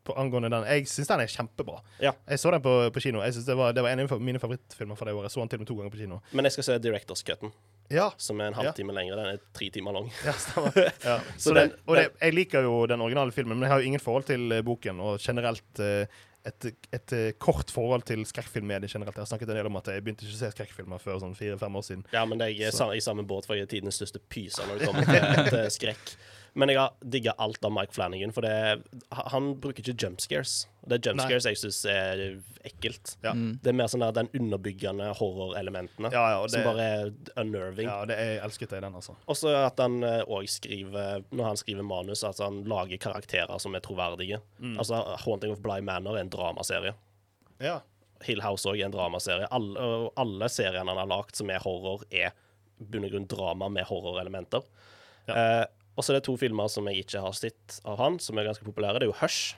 på 0.05 0.13
angående 0.21 0.51
den 0.53 0.67
Jeg 0.69 0.89
syns 0.91 1.09
den 1.09 1.23
er 1.25 1.31
kjempebra. 1.33 1.79
Ja. 2.05 2.13
Jeg 2.29 2.43
så 2.43 2.51
den 2.53 2.61
på, 2.65 2.73
på 2.93 3.01
kino. 3.01 3.23
Jeg 3.25 3.33
synes 3.33 3.47
det, 3.49 3.57
var, 3.57 3.73
det 3.73 3.85
var 3.87 3.95
en 3.95 4.05
av 4.05 4.21
mine 4.21 4.41
favorittfilmer 4.43 4.99
fra 4.99 5.09
det 5.09 5.15
året. 5.17 5.31
Jeg 5.31 5.37
så 5.39 5.41
den 5.41 5.53
til 5.55 5.57
og 5.57 5.63
med 5.63 5.71
to 5.71 5.77
ganger 5.79 5.95
på 5.95 6.01
kino. 6.03 6.19
Men 6.37 6.49
jeg 6.49 6.59
skal 6.59 6.67
se 6.69 6.77
Directors 6.85 7.25
Cutten, 7.25 7.55
Ja, 7.93 8.07
som 8.17 8.41
er 8.41 8.49
en 8.49 8.55
halvtime 8.57 8.95
lengre 8.97 9.17
Den 9.19 9.27
er 9.35 9.41
tre 9.53 9.69
timer 9.71 9.93
lang. 9.93 10.07
Ja. 10.25 10.35
Ja. 11.05 11.17
Så 11.37 11.53
den- 11.55 11.75
og 11.87 11.97
det, 11.99 12.07
jeg 12.21 12.35
liker 12.35 12.63
jo 12.65 12.87
den 12.91 13.01
originale 13.05 13.33
filmen, 13.33 13.59
men 13.59 13.67
jeg 13.69 13.75
har 13.75 13.81
jo 13.83 13.91
ingen 13.91 14.01
forhold 14.01 14.25
til 14.31 14.53
eh, 14.57 14.63
boken. 14.65 15.01
Og 15.05 15.19
generelt 15.21 15.81
eh, 15.85 16.07
et, 16.49 16.67
et 16.93 17.13
eh, 17.17 17.33
kort 17.41 17.71
forhold 17.73 18.03
til 18.09 18.25
skrekkfilmmediet 18.29 18.91
generelt. 18.93 19.17
Jeg 19.17 19.23
har 19.27 19.31
snakket 19.31 19.53
en 19.53 19.57
del 19.61 19.69
om 19.71 19.77
at 19.81 19.87
jeg 19.93 20.05
begynte 20.05 20.25
ikke 20.27 20.37
å 20.37 20.41
se 20.43 20.51
skrekkfilmer 20.57 21.01
før 21.03 21.21
sånn 21.23 21.37
fire-fem 21.37 21.77
år 21.81 21.85
siden. 21.87 22.07
Ja, 22.13 22.25
men 22.29 22.41
jeg 22.45 22.61
er 22.73 22.95
i 22.97 23.05
samme 23.05 23.25
båt, 23.29 23.47
for 23.49 23.57
jeg 23.57 23.69
er 23.69 23.73
tidens 23.77 24.01
største 24.01 24.21
pyser 24.33 24.69
når 24.69 24.81
det 24.81 24.89
kommer 24.91 25.09
til, 25.13 25.53
til 25.53 25.71
skrekk. 25.77 26.17
Men 26.55 26.71
jeg 26.71 26.79
har 26.79 26.93
digga 27.03 27.33
alt 27.43 27.65
av 27.67 27.73
Mike 27.75 27.95
Flanagan, 27.97 28.31
for 28.35 28.47
det, 28.47 28.83
han 29.33 29.49
bruker 29.59 29.83
ikke 29.83 29.97
jumpscares. 30.05 30.53
Det 30.87 31.01
er 31.01 31.09
jumpscares 31.09 31.49
jeg 31.49 31.59
syns 31.59 31.81
er 31.91 32.23
ekkelt. 32.69 33.17
Ja. 33.25 33.33
Mm. 33.35 33.57
Det 33.63 33.73
er 33.73 33.77
mer 33.81 33.91
sånn 33.91 34.05
der 34.05 34.15
den 34.15 34.31
underbyggende 34.39 35.09
horrorelementene 35.19 36.13
Ja, 36.15 36.23
ja, 36.37 36.45
som 36.53 36.67
bare 36.69 36.87
er 36.87 37.11
unnerving. 37.43 37.89
Ja, 37.91 38.05
det 38.07 38.21
jeg 38.21 38.39
elsket 38.47 38.77
jeg 38.77 38.87
den, 38.87 39.01
altså. 39.01 39.17
Og 39.27 39.41
så 39.41 39.51
at 39.65 39.83
han 39.83 39.99
òg 40.05 40.47
skriver, 40.53 41.27
når 41.35 41.51
han 41.51 41.59
skriver 41.59 41.89
manus, 41.91 42.23
at 42.29 42.39
han 42.45 42.63
lager 42.71 43.03
karakterer 43.03 43.59
som 43.63 43.75
er 43.75 43.83
troverdige. 43.83 44.39
Mm. 44.61 44.79
Altså, 44.79 45.03
'Haunting 45.25 45.57
of 45.57 45.63
Bly 45.65 45.81
Manor' 45.83 46.19
er 46.19 46.23
en 46.23 46.31
dramaserie. 46.31 46.95
Ja. 47.59 47.81
Hill 48.25 48.43
House 48.45 48.69
òg 48.69 48.79
er 48.79 48.87
en 48.87 48.95
dramaserie. 48.95 49.51
Alle, 49.51 50.11
alle 50.17 50.49
seriene 50.53 50.87
han 50.87 51.03
har 51.03 51.11
lagd 51.11 51.35
som 51.35 51.51
er 51.51 51.63
horror, 51.65 52.07
er 52.11 52.31
i 52.79 52.87
bunn 52.91 53.07
og 53.07 53.11
grunn 53.15 53.27
drama 53.31 53.69
med 53.73 53.87
horrorelementer. 53.89 54.63
Eh, 55.31 55.65
og 55.95 56.03
så 56.05 56.13
er 56.13 56.19
det 56.19 56.25
to 56.27 56.35
filmer 56.41 56.69
som 56.73 56.89
jeg 56.91 57.05
ikke 57.05 57.23
har 57.23 57.37
sett 57.39 57.79
av 57.87 58.01
han, 58.01 58.19
som 58.23 58.39
er 58.39 58.49
ganske 58.49 58.67
populære. 58.67 58.99
Det 59.01 59.07
er 59.07 59.13
jo 59.13 59.19
'Hush'. 59.21 59.55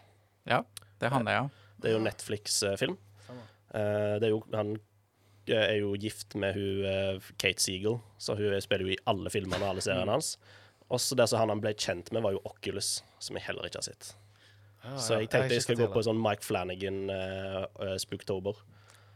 Ja, 0.46 0.62
det 1.01 1.09
er 1.09 1.14
han, 1.14 1.25
det, 1.27 1.33
ja. 1.33 1.49
Det 1.81 1.90
er 1.90 1.96
jo 1.96 2.05
Netflix-film. 2.05 2.99
Eh, 3.75 4.14
det 4.20 4.29
er 4.29 4.33
jo 4.33 4.42
Han 4.55 4.77
eh, 5.49 5.57
er 5.57 5.79
jo 5.81 5.94
gift 5.94 6.35
med 6.35 6.55
hun 6.55 6.85
eh, 6.85 7.20
Kate 7.38 7.62
Seagull, 7.62 7.99
så 8.18 8.37
hun 8.37 8.61
spiller 8.61 8.87
jo 8.87 8.94
i 8.94 9.01
alle 9.07 9.31
filmene 9.31 9.62
og 9.64 9.75
alle 9.75 9.85
seriene 9.85 10.12
hans. 10.12 10.37
Og 10.88 11.01
så 11.01 11.16
det 11.18 11.29
som 11.29 11.40
han 11.42 11.51
han 11.51 11.61
ble 11.61 11.75
kjent 11.75 12.12
med, 12.12 12.22
var 12.22 12.33
jo 12.37 12.40
Oculus, 12.44 13.03
som 13.18 13.37
jeg 13.37 13.44
heller 13.49 13.66
ikke 13.66 13.79
har 13.83 13.88
sett. 13.88 14.14
så 14.96 15.18
jeg 15.18 15.31
tenkte 15.31 15.55
jeg 15.57 15.62
skal 15.62 15.77
gå 15.81 15.88
på 15.90 15.99
en 15.99 16.05
sånn 16.12 16.20
Mike 16.22 16.44
Flanagan 16.46 17.11
uh, 17.11 17.96
Spooktober. 17.99 18.55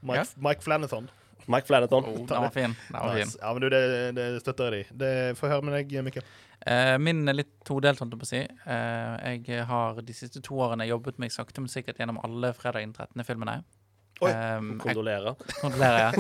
Mike, 0.03 0.25
Ja. 0.25 0.25
Mike 0.37 0.63
Flanathon. 0.67 1.11
Mike 1.47 1.69
Flanaton. 1.69 2.05
Oh, 2.05 2.21
den 2.27 2.45
var 2.47 2.55
fin. 2.55 2.77
Den 2.89 3.01
var 3.01 3.17
fin. 3.17 3.35
Ja, 3.41 3.53
men 3.53 3.65
du, 3.65 3.69
det, 3.73 3.83
det 4.19 4.29
støtter 4.43 4.77
jeg 4.77 4.87
deg 4.91 5.03
Det 5.03 5.13
får 5.41 5.55
høre 5.55 5.67
med 5.69 5.77
deg, 5.79 5.97
Mikkel. 6.07 6.27
Eh, 6.67 6.97
min 7.01 7.25
er 7.29 7.39
litt 7.39 7.53
todelt, 7.65 8.01
holdt 8.03 8.17
jeg 8.17 8.21
på 8.21 8.29
å 8.29 8.31
si. 8.31 8.43
Eh, 8.45 9.37
jeg 9.49 9.67
har 9.71 10.01
de 10.05 10.17
siste 10.17 10.43
to 10.45 10.61
årene 10.61 10.89
jobbet 10.89 11.21
meg 11.23 11.33
sakte, 11.33 11.63
men 11.65 11.73
sikkert 11.73 12.03
gjennom 12.03 12.21
alle 12.25 12.53
fredag 12.57 12.85
den 12.85 12.93
13. 12.97 13.25
filmene. 13.29 13.61
Oi, 14.21 14.31
Um, 14.31 14.75
jeg 14.75 14.81
Kondolerer. 14.85 15.37
ja. 15.81 16.11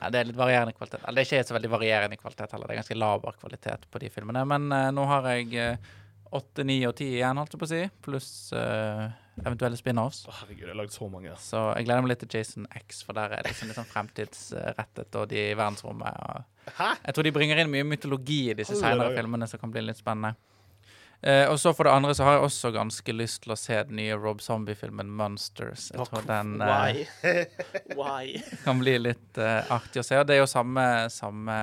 ja. 0.00 0.08
Det 0.08 0.20
er 0.20 0.28
litt 0.30 0.38
varierende 0.38 0.72
kvalitet. 0.72 1.02
Eller, 1.04 1.20
det 1.20 1.26
er 1.26 1.40
ikke 1.42 1.48
så 1.50 1.56
veldig 1.58 1.70
varierende 1.74 2.16
kvalitet 2.16 2.54
heller. 2.54 2.70
Det 2.70 2.72
er 2.72 2.80
ganske 2.80 2.96
laber 2.96 3.36
kvalitet 3.36 3.84
på 3.92 4.00
de 4.00 4.08
filmene. 4.14 4.44
Men 4.48 4.70
uh, 4.72 4.86
nå 4.96 5.04
har 5.10 5.28
jeg 5.34 5.50
eh, 5.60 5.90
åtte, 6.30 6.64
ni 6.66 6.78
og 6.88 6.94
ti 6.98 7.08
igjen, 7.16 7.38
holdt 7.40 7.54
jeg 7.54 7.60
på 7.60 7.66
å 7.66 7.70
si. 7.70 7.80
Pluss 8.04 8.28
uh, 8.54 9.08
eventuelle 9.42 9.78
spin-offs. 9.78 10.22
Å, 10.28 10.34
herregud, 10.42 10.66
jeg 10.66 10.72
har 10.72 10.78
lagd 10.78 10.94
så 10.94 11.08
mange. 11.10 11.32
Så 11.42 11.62
jeg 11.74 11.88
gleder 11.88 12.04
meg 12.04 12.12
litt 12.12 12.22
til 12.24 12.36
Jason 12.38 12.68
X, 12.82 13.02
for 13.06 13.18
der 13.18 13.34
er 13.34 13.42
det 13.42 13.54
liksom 13.54 13.70
litt 13.70 13.80
sånn 13.80 13.90
fremtidsrettet, 13.90 15.18
og 15.18 15.26
de 15.32 15.42
i 15.48 15.56
verdensrommet. 15.56 16.22
Og 16.28 16.76
Hæ? 16.78 16.92
jeg 17.06 17.16
tror 17.16 17.26
de 17.26 17.34
bringer 17.34 17.62
inn 17.62 17.72
mye 17.72 17.88
mytologi 17.88 18.42
i 18.52 18.56
disse 18.58 18.78
senere 18.78 19.14
filmene 19.16 19.50
som 19.50 19.62
kan 19.62 19.74
bli 19.74 19.84
litt 19.88 20.00
spennende. 20.00 20.36
Uh, 21.20 21.50
og 21.52 21.58
så 21.60 21.74
for 21.76 21.84
det 21.84 21.92
andre 21.92 22.14
så 22.16 22.24
har 22.24 22.38
jeg 22.38 22.46
også 22.46 22.70
ganske 22.72 23.12
lyst 23.12 23.42
til 23.44 23.52
å 23.52 23.58
se 23.60 23.76
den 23.90 23.98
nye 24.00 24.16
Rob 24.16 24.38
Zombie-filmen 24.40 25.10
Monsters. 25.12 25.90
Jeg 25.92 26.06
tror 26.08 26.24
den? 26.24 26.54
Why? 27.98 28.40
kan 28.64 28.80
bli 28.80 28.96
litt 29.02 29.40
uh, 29.40 29.66
artig 29.76 30.00
å 30.00 30.06
se. 30.06 30.16
Og 30.16 30.24
det 30.28 30.38
er 30.38 30.40
jo 30.44 30.48
samme, 30.48 30.86
samme 31.12 31.58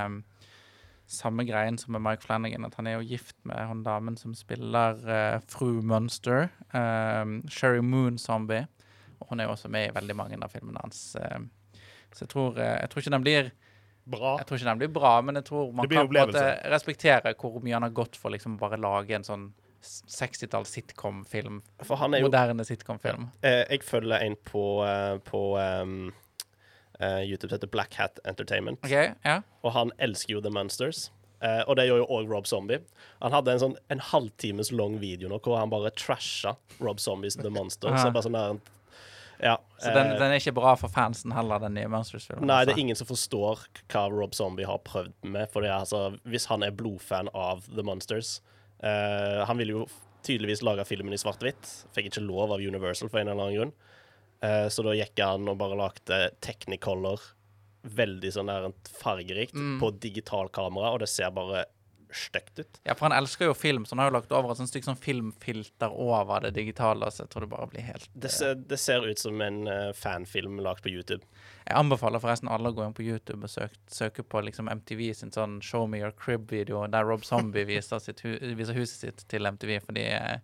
samme 1.07 1.45
greien 1.47 1.77
som 1.79 1.95
med 1.95 2.03
Mike 2.03 2.25
Flanagan, 2.25 2.65
at 2.67 2.75
han 2.75 2.87
er 2.87 2.97
jo 2.97 3.07
gift 3.07 3.37
med 3.47 3.59
hun 3.69 3.83
damen 3.85 4.17
som 4.19 4.33
spiller 4.35 4.99
uh, 5.07 5.37
fru 5.47 5.79
Munster, 5.81 6.49
um, 6.73 7.39
Sherry 7.49 7.79
Moon 7.79 8.17
Zombie. 8.17 8.67
Og 9.19 9.31
hun 9.31 9.39
er 9.39 9.47
jo 9.47 9.55
også 9.55 9.71
med 9.71 9.87
i 9.89 9.93
veldig 9.95 10.15
mange 10.19 10.37
av 10.43 10.51
filmene 10.53 10.83
hans. 10.83 11.15
eh, 11.15 11.39
så 12.13 12.25
jeg 12.25 12.29
tror, 12.29 12.59
uh, 12.59 12.75
jeg 12.81 12.91
tror 12.91 13.01
ikke 13.01 13.15
den 13.15 13.25
blir 13.25 13.49
Bra. 14.07 14.37
Jeg 14.39 14.47
tror 14.47 14.55
ikke 14.55 14.69
den 14.69 14.79
blir 14.79 14.91
bra, 14.95 15.09
men 15.19 15.35
jeg 15.35 15.43
tror 15.49 15.71
man 15.75 15.83
kan 15.83 16.07
på 16.07 16.15
en 16.15 16.29
måte 16.29 16.43
respektere 16.71 17.33
hvor 17.35 17.57
mye 17.59 17.73
han 17.75 17.83
har 17.83 17.91
gått 17.91 18.15
for 18.15 18.31
liksom 18.31 18.53
bare 18.55 18.77
lage 18.79 19.17
en 19.17 19.25
sånn 19.27 19.49
60-talls 19.83 20.71
sitcom-film. 20.77 21.57
Er 21.83 22.23
Moderne 22.23 22.63
sitcom-film. 22.63 23.27
eh, 23.43 23.65
Jeg 23.69 23.83
følger 23.83 24.23
en 24.23 24.37
på, 24.47 24.63
på 25.27 25.41
um, 25.59 26.13
eh, 26.99 27.21
YouTube 27.27 27.53
heter 27.53 27.67
Black 27.67 27.93
Hat 27.99 28.19
Entertainment. 28.25 28.79
Okay, 28.85 29.13
Ja? 29.23 29.41
Og 29.63 29.73
han 29.73 29.91
elsker 29.99 30.37
jo 30.37 30.41
The 30.41 30.53
Monsters. 30.53 31.09
Uh, 31.37 31.61
og 31.69 31.75
det 31.77 31.83
gjør 31.85 31.99
jo 32.01 32.05
òg 32.15 32.31
Rob 32.31 32.47
Zombie. 32.49 32.79
Han 33.21 33.35
hadde 33.35 33.53
en 33.53 33.59
sånn 33.61 33.75
en 33.93 33.99
halvtimes 34.01 34.71
lang 34.73 34.95
video 34.97 35.29
nå 35.29 35.37
hvor 35.45 35.59
han 35.59 35.69
bare 35.69 35.91
trasha 35.93 36.55
Rob 36.81 36.97
Zombies 36.97 37.37
The 37.37 37.51
Monsters. 37.53 37.99
Så 38.01 38.09
bare 38.09 38.25
sånn 38.25 38.37
der 38.37 38.57
Ja. 39.43 39.59
Så 39.77 39.91
den, 39.93 40.15
eh, 40.15 40.17
den 40.17 40.31
er 40.31 40.39
ikke 40.39 40.55
bra 40.57 40.73
for 40.75 40.89
fansen 40.89 41.31
heller, 41.35 41.59
den 41.61 41.75
nye 41.77 41.85
Monsters-filmen? 41.93 42.41
Nei, 42.41 42.63
det 42.65 42.71
altså. 42.71 42.79
er 42.79 42.81
ingen 42.81 42.97
som 42.97 43.09
forstår 43.11 43.67
hva 43.85 44.07
Rob 44.09 44.33
Zombie 44.33 44.65
har 44.65 44.79
prøvd 44.81 45.13
med. 45.29 45.45
For 45.53 45.61
altså, 45.61 46.17
hvis 46.25 46.47
han 46.49 46.65
er 46.65 46.73
blodfan 46.73 47.29
av 47.35 47.67
The 47.69 47.85
Monsters 47.85 48.39
eh, 48.81 49.45
Han 49.45 49.61
ville 49.61 49.75
jo 49.75 49.85
tydeligvis 50.25 50.63
lage 50.65 50.87
filmen 50.89 51.13
i 51.13 51.21
svart-hvitt. 51.21 51.69
Fikk 51.93 52.09
ikke 52.09 52.25
lov 52.25 52.55
av 52.55 52.65
Universal 52.65 53.09
for 53.13 53.21
en 53.21 53.29
eller 53.29 53.43
annen 53.43 53.59
grunn. 53.59 53.73
Eh, 54.41 54.67
så 54.69 54.83
da 54.85 54.93
gikk 54.93 55.17
han 55.23 55.47
og 55.49 55.57
bare 55.57 55.77
lagde 55.79 56.19
Technicolor, 56.41 57.21
veldig 57.87 58.29
sånn 58.35 58.49
der 58.51 58.69
fargerikt, 58.99 59.53
Mm. 59.55 59.79
på 59.79 59.91
digitalkamera, 59.99 60.91
og 60.93 60.99
det 60.99 61.09
ser 61.09 61.31
bare 61.31 61.65
stygt 62.11 62.59
ut. 62.59 62.79
Ja, 62.85 62.93
for 62.95 63.09
han 63.09 63.17
elsker 63.23 63.45
jo 63.49 63.53
film, 63.53 63.83
så 63.85 63.91
han 63.91 63.99
har 63.99 64.09
jo 64.11 64.15
lagt 64.15 64.31
over 64.31 64.51
et 64.51 64.57
sånt 64.57 64.69
stykke 64.71 64.85
sånn 64.87 64.99
filmfilter 64.99 65.91
over 65.91 66.39
det 66.45 66.53
digitale, 66.55 67.09
så 67.11 67.25
jeg 67.25 67.29
tror 67.33 67.41
det 67.41 67.49
bare 67.51 67.67
blir 67.67 67.81
helt 67.83 68.07
Det 68.17 68.31
ser, 68.31 68.55
det 68.55 68.79
ser 68.79 69.03
ut 69.05 69.19
som 69.19 69.41
en 69.41 69.67
eh, 69.67 69.91
fanfilm 69.93 70.59
lagd 70.63 70.81
på 70.83 70.89
YouTube. 70.93 71.21
Jeg 71.67 71.75
anbefaler 71.75 72.19
forresten 72.23 72.47
alle 72.49 72.69
å 72.71 72.75
gå 72.77 72.85
inn 72.85 72.93
på 72.95 73.03
YouTube 73.03 73.43
og 73.43 73.49
søke, 73.51 73.75
søke 73.91 74.23
på 74.23 74.41
liksom 74.45 74.69
MTV 74.71 75.13
sin 75.15 75.31
sånn 75.31 75.61
Show 75.61 75.85
me 75.87 75.99
your 75.99 76.11
crib-video, 76.11 76.85
der 76.89 77.03
Rob 77.03 77.25
Zombie 77.27 77.65
viser, 77.73 77.99
sitt 77.99 78.21
hu 78.23 78.37
viser 78.55 78.73
huset 78.79 78.99
sitt 79.03 79.27
til 79.27 79.43
MTV, 79.45 79.81
fordi 79.83 80.05
eh, 80.07 80.39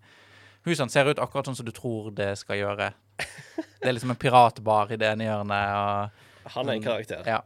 husene 0.65 0.91
ser 0.91 1.07
ut 1.07 1.17
akkurat 1.23 1.45
sånn 1.47 1.55
som 1.55 1.65
du 1.65 1.71
tror 1.71 2.11
det 2.11 2.33
skal 2.39 2.57
gjøre. 2.59 2.93
Det 3.17 3.89
er 3.89 3.95
liksom 3.97 4.13
en 4.13 4.19
piratbar 4.19 4.91
i 4.95 4.97
det 4.99 5.09
ene 5.13 5.25
hjørnet, 5.27 5.73
og 5.75 6.53
Han 6.57 6.69
er 6.69 6.77
en 6.79 6.85
karakter. 6.85 7.23
ja. 7.27 7.41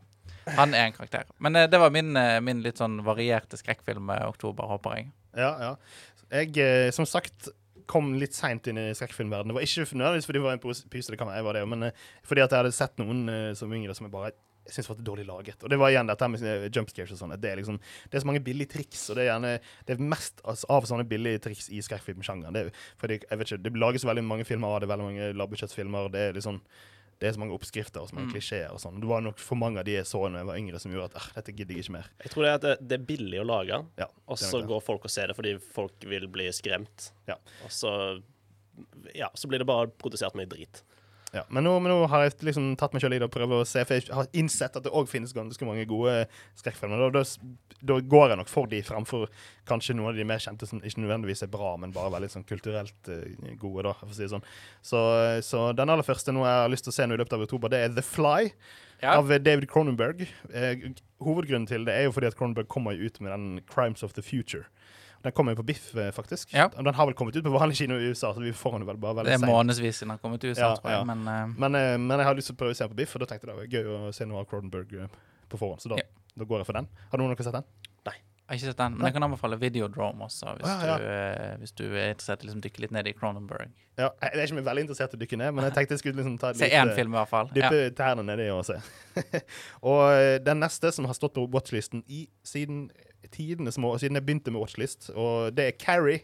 Han 0.55 0.71
er 0.73 0.85
en 0.87 0.93
karakter. 0.95 1.25
Men 1.43 1.55
eh, 1.59 1.65
det 1.67 1.79
var 1.81 1.89
min, 1.91 2.13
eh, 2.15 2.37
min 2.39 2.61
litt 2.63 2.77
sånn 2.79 3.01
varierte 3.03 3.57
skrekkfilm 3.59 4.07
eh, 4.13 4.21
oktober, 4.29 4.63
håper 4.69 4.93
jeg. 4.95 5.09
Ja, 5.35 5.49
ja. 5.59 5.71
Jeg, 6.31 6.53
eh, 6.63 6.91
som 6.95 7.03
sagt, 7.09 7.49
kom 7.87 8.13
litt 8.19 8.35
seint 8.35 8.67
inn 8.71 8.79
i 8.79 8.85
skrekkfilmverdenen. 8.95 9.51
Det 9.51 9.57
var 9.57 9.65
ikke 9.67 9.83
nødvendigvis 9.99 10.25
fordi 10.29 10.39
det 10.39 10.45
var 10.45 10.55
en 10.55 10.63
pos- 10.63 10.85
pyse, 10.91 11.11
det 11.11 11.19
kan 11.19 11.27
være, 11.27 11.41
jeg 11.41 11.47
var 11.49 11.59
det, 11.59 11.65
men 11.73 11.83
eh, 11.89 12.05
fordi 12.27 12.45
at 12.45 12.51
jeg 12.55 12.61
hadde 12.63 12.71
sett 12.79 12.95
noen 13.03 13.25
eh, 13.33 13.51
som 13.59 13.73
yngre 13.75 13.95
som 13.97 14.07
jeg 14.07 14.13
bare 14.15 14.31
jeg 14.67 14.75
synes 14.75 14.89
var 14.91 14.99
dårlig 15.07 15.25
laget. 15.29 15.63
Og 15.63 15.71
det 15.71 15.77
var 15.79 15.89
igjen 15.93 16.09
dette 16.11 16.27
med 16.29 16.41
jumpscares 16.43 16.75
jump 16.75 16.89
scares 16.91 17.13
og 17.15 17.21
sånn. 17.21 17.33
Det 17.39 17.49
er 17.53 17.61
liksom, 17.61 17.79
det 18.11 18.19
er 18.19 18.23
så 18.25 18.27
mange 18.29 18.43
billige 18.43 18.73
triks, 18.75 19.05
og 19.09 19.15
det 19.17 19.23
er 19.25 19.31
gjerne 19.31 19.53
det 19.87 19.95
er 19.95 20.03
mest 20.13 20.43
altså, 20.43 20.67
av 20.75 20.85
sånne 20.89 21.07
billige 21.07 21.39
triks 21.47 21.69
i 21.71 21.79
skrekkfilmsjangeren. 21.85 22.53
Det, 22.53 22.67
er- 22.67 23.15
ikke, 23.17 23.57
det 23.63 23.73
lages 23.79 24.05
veldig 24.05 24.23
mange 24.27 24.45
filmer 24.45 24.75
av 24.75 24.83
det, 24.83 24.89
veldig 24.91 25.07
mange 25.09 25.31
lavbudsjettfilmer. 25.39 26.11
Det 26.13 26.21
er 26.29 26.37
liksom 26.37 26.61
det 27.17 27.25
er 27.25 27.33
så 27.33 27.39
mange 27.41 27.55
oppskrifter 27.57 28.03
og 28.03 28.09
så 28.11 28.13
mange 28.13 28.27
Mm. 28.27 28.33
klisjeer. 28.35 28.69
og 28.69 28.77
sånn. 28.77 28.99
Det 29.01 29.07
var 29.09 29.21
nok 29.25 29.39
for 29.41 29.57
mange 29.57 29.79
av 29.79 29.85
de 29.87 29.95
jeg 29.95 30.05
så 30.05 30.19
da 30.29 30.37
jeg 30.37 30.45
var 30.45 30.57
yngre, 30.59 30.79
som 30.79 30.91
gjorde 30.93 31.07
at 31.09 31.15
ah, 31.17 31.29
dette 31.39 31.55
gidder 31.57 31.73
jeg 31.73 31.85
ikke 31.87 31.95
mer. 31.95 32.09
Jeg 32.21 32.29
tror 32.29 32.43
det 32.43 32.49
er 32.51 32.53
at 32.59 32.61
det, 32.61 32.87
det 32.91 32.99
er 32.99 33.05
billig 33.09 33.39
å 33.41 33.45
lage, 33.47 33.79
Ja, 33.97 34.05
og 34.27 34.35
er 34.37 34.43
så 34.43 34.61
går 34.67 34.83
folk 34.85 35.07
og 35.07 35.09
ser 35.09 35.31
det 35.31 35.35
fordi 35.35 35.55
folk 35.59 35.93
vil 36.05 36.27
bli 36.29 36.45
skremt. 36.53 37.07
Ja. 37.27 37.39
Og 37.65 37.71
så 37.73 38.21
Ja, 39.17 39.31
så 39.33 39.47
blir 39.49 39.57
det 39.57 39.65
bare 39.65 39.87
produsert 39.89 40.35
mye 40.37 40.45
drit. 40.45 40.83
Ja, 41.35 41.43
men 41.51 41.65
nå, 41.67 41.73
men 41.83 41.91
nå 41.91 42.05
har 42.07 42.23
jeg 42.23 42.37
liksom 42.47 42.69
tatt 42.79 42.93
meg 42.95 43.03
selv 43.03 43.17
i 43.17 43.19
det 43.19 43.27
og 43.27 43.33
prøvd 43.33 43.57
å 43.57 43.65
se, 43.67 43.81
for 43.83 43.97
jeg 43.97 44.15
har 44.15 44.29
innsett 44.39 44.77
at 44.79 44.85
det 44.85 44.93
òg 44.95 45.09
finnes 45.11 45.35
ganske 45.35 45.67
mange 45.67 45.83
gode 45.89 46.13
skrekkfilmer. 46.59 47.03
Da, 47.03 47.19
da, 47.19 47.81
da 47.91 47.97
går 48.15 48.31
jeg 48.31 48.39
nok 48.39 48.51
for 48.51 48.71
de 48.71 48.79
fremfor 48.87 49.27
kanskje 49.67 49.97
noen 49.97 50.13
av 50.13 50.19
de 50.19 50.27
mer 50.29 50.39
kjente 50.43 50.69
som 50.69 50.79
ikke 50.79 51.03
nødvendigvis 51.03 51.43
er 51.43 51.51
bra, 51.51 51.73
men 51.81 51.91
bare 51.95 52.13
veldig 52.15 52.31
sånn 52.31 52.47
kulturelt 52.47 53.11
uh, 53.11 53.27
gode, 53.59 53.83
da, 53.89 53.93
for 53.99 54.13
å 54.13 54.15
si 54.15 54.23
det 54.23 54.31
sånn. 54.37 54.47
Så, 54.79 55.03
så 55.43 55.67
den 55.75 55.91
aller 55.91 56.07
første 56.07 56.31
nå 56.31 56.47
jeg 56.47 56.63
har 56.63 56.71
lyst 56.71 56.87
til 56.87 56.95
å 56.95 56.97
se 57.01 57.09
nå 57.09 57.17
i 57.17 57.21
løpet 57.23 57.35
av 57.35 57.43
oktober, 57.47 57.75
det 57.75 57.83
er 57.83 57.95
The 57.97 58.05
Fly. 58.07 58.53
Ja. 59.03 59.17
Av 59.19 59.29
eh, 59.29 59.37
David 59.37 59.67
Cronenberg. 59.69 60.23
Eh, 60.49 60.87
hovedgrunnen 61.21 61.67
til 61.69 61.83
det 61.85 61.93
er 61.93 62.07
jo 62.07 62.15
fordi 62.15 62.31
at 62.31 62.37
Cronenberg 62.39 62.71
kommer 62.71 62.97
ut 62.97 63.19
med 63.21 63.29
den 63.29 63.61
Crimes 63.69 64.01
of 64.01 64.15
the 64.17 64.23
Future. 64.25 64.65
Den 65.25 65.33
kommer 65.35 65.55
jo 65.55 65.61
på 65.61 65.65
Biff, 65.69 65.89
eh, 65.95 66.11
faktisk. 66.11 66.53
Ja. 66.53 66.67
Den 66.75 66.93
har 66.93 67.05
vel 67.09 67.15
kommet 67.17 67.35
ut 67.35 67.43
på 67.43 67.53
vanlig 67.53 67.77
kino 67.79 67.97
i 67.97 68.11
USA, 68.11 68.33
så 68.33 68.43
vi 68.43 68.53
får 68.53 68.77
den 68.77 68.87
vel 68.87 68.99
bare 69.01 69.19
veldig 69.19 69.31
Det 69.31 69.33
er 69.33 69.41
sent. 69.43 69.51
månedsvis 69.51 70.01
siden 70.01 70.13
har 70.13 70.21
kommet 70.23 70.43
ut 70.43 70.49
i 70.49 70.53
USA, 70.53 70.75
Ja, 70.83 70.91
ja. 70.91 71.03
Men 71.03 71.25
uh... 71.27 71.47
Men, 71.57 71.75
uh, 71.75 71.97
men 71.97 72.19
jeg 72.19 72.29
har 72.29 72.37
lyst 72.37 72.51
til 72.51 72.57
å 72.57 72.61
prøve 72.61 72.75
å 72.75 72.77
se 72.77 72.85
den 72.85 72.93
på 72.93 73.01
Biff, 73.01 73.15
og 73.15 73.25
da 73.25 73.29
tenkte 73.31 73.47
jeg 73.47 73.55
det 73.55 73.59
var 73.59 73.73
gøy 73.77 73.91
å 73.97 74.13
se 74.13 74.29
noe 74.29 74.43
av 74.43 74.49
Cronenberg 74.51 75.09
på 75.49 75.59
forhånd. 75.59 75.81
Så 75.81 75.91
da, 75.91 76.01
da 76.37 76.47
går 76.47 76.61
jeg 76.61 76.69
for 76.69 76.79
den. 76.79 76.89
Har 77.11 77.21
noen 77.21 77.33
av 77.33 77.37
dere 77.39 77.47
sett 77.49 77.57
den? 77.57 77.67
Jeg 78.47 78.53
har 78.53 78.59
ikke 78.61 78.71
sett 78.71 78.79
den. 78.79 78.93
Men 78.95 79.09
jeg 79.09 79.13
kan 79.17 79.25
anbefale 79.27 79.57
Videodrome 79.59 80.23
også, 80.23 80.53
hvis, 80.55 80.67
Ja, 80.67 80.85
ja. 80.87 80.93
Du, 80.97 81.03
eh, 81.03 81.55
hvis 81.59 81.73
du 81.75 81.83
er 81.83 82.13
interessert 82.13 82.39
i 82.43 82.45
å 82.45 82.47
liksom 82.47 82.61
dykke 82.63 82.83
litt 82.85 82.93
ned 82.95 83.09
i 83.09 83.13
Cronenberg. 83.17 83.73
Ja, 83.99 84.07
jeg 84.21 84.31
er 84.31 84.43
ikke 84.45 84.63
veldig 84.69 84.83
interessert 84.85 85.15
i 85.15 85.17
å 85.17 85.19
dykke 85.19 85.39
ned, 85.41 85.51
men 85.57 85.67
jeg 85.67 85.73
tenkte 85.75 85.97
jeg 85.97 85.99
skulle 85.99 86.21
liksom 86.21 86.37
ta 86.39 86.53
Se 86.55 86.69
én 86.71 86.93
film, 86.95 87.11
i 87.11 87.19
hvert 87.19 87.31
fall. 87.33 87.51
Ja. 87.59 87.71
Tærne 87.97 88.23
nedi 88.23 88.45
og 88.53 88.63
se. 88.69 88.77
og 89.91 90.03
eh, 90.13 90.37
den 90.39 90.63
neste 90.63 90.93
som 90.95 91.09
har 91.09 91.17
stått 91.17 91.35
på 91.35 91.43
watchlisten 91.51 92.05
i, 92.07 92.23
siden 92.47 92.85
tidene, 93.35 93.73
siden 93.75 94.15
jeg 94.21 94.23
begynte 94.23 94.53
med 94.55 94.63
watchlist, 94.63 95.09
og 95.11 95.51
det 95.57 95.67
er 95.67 95.75
Carrie 95.81 96.23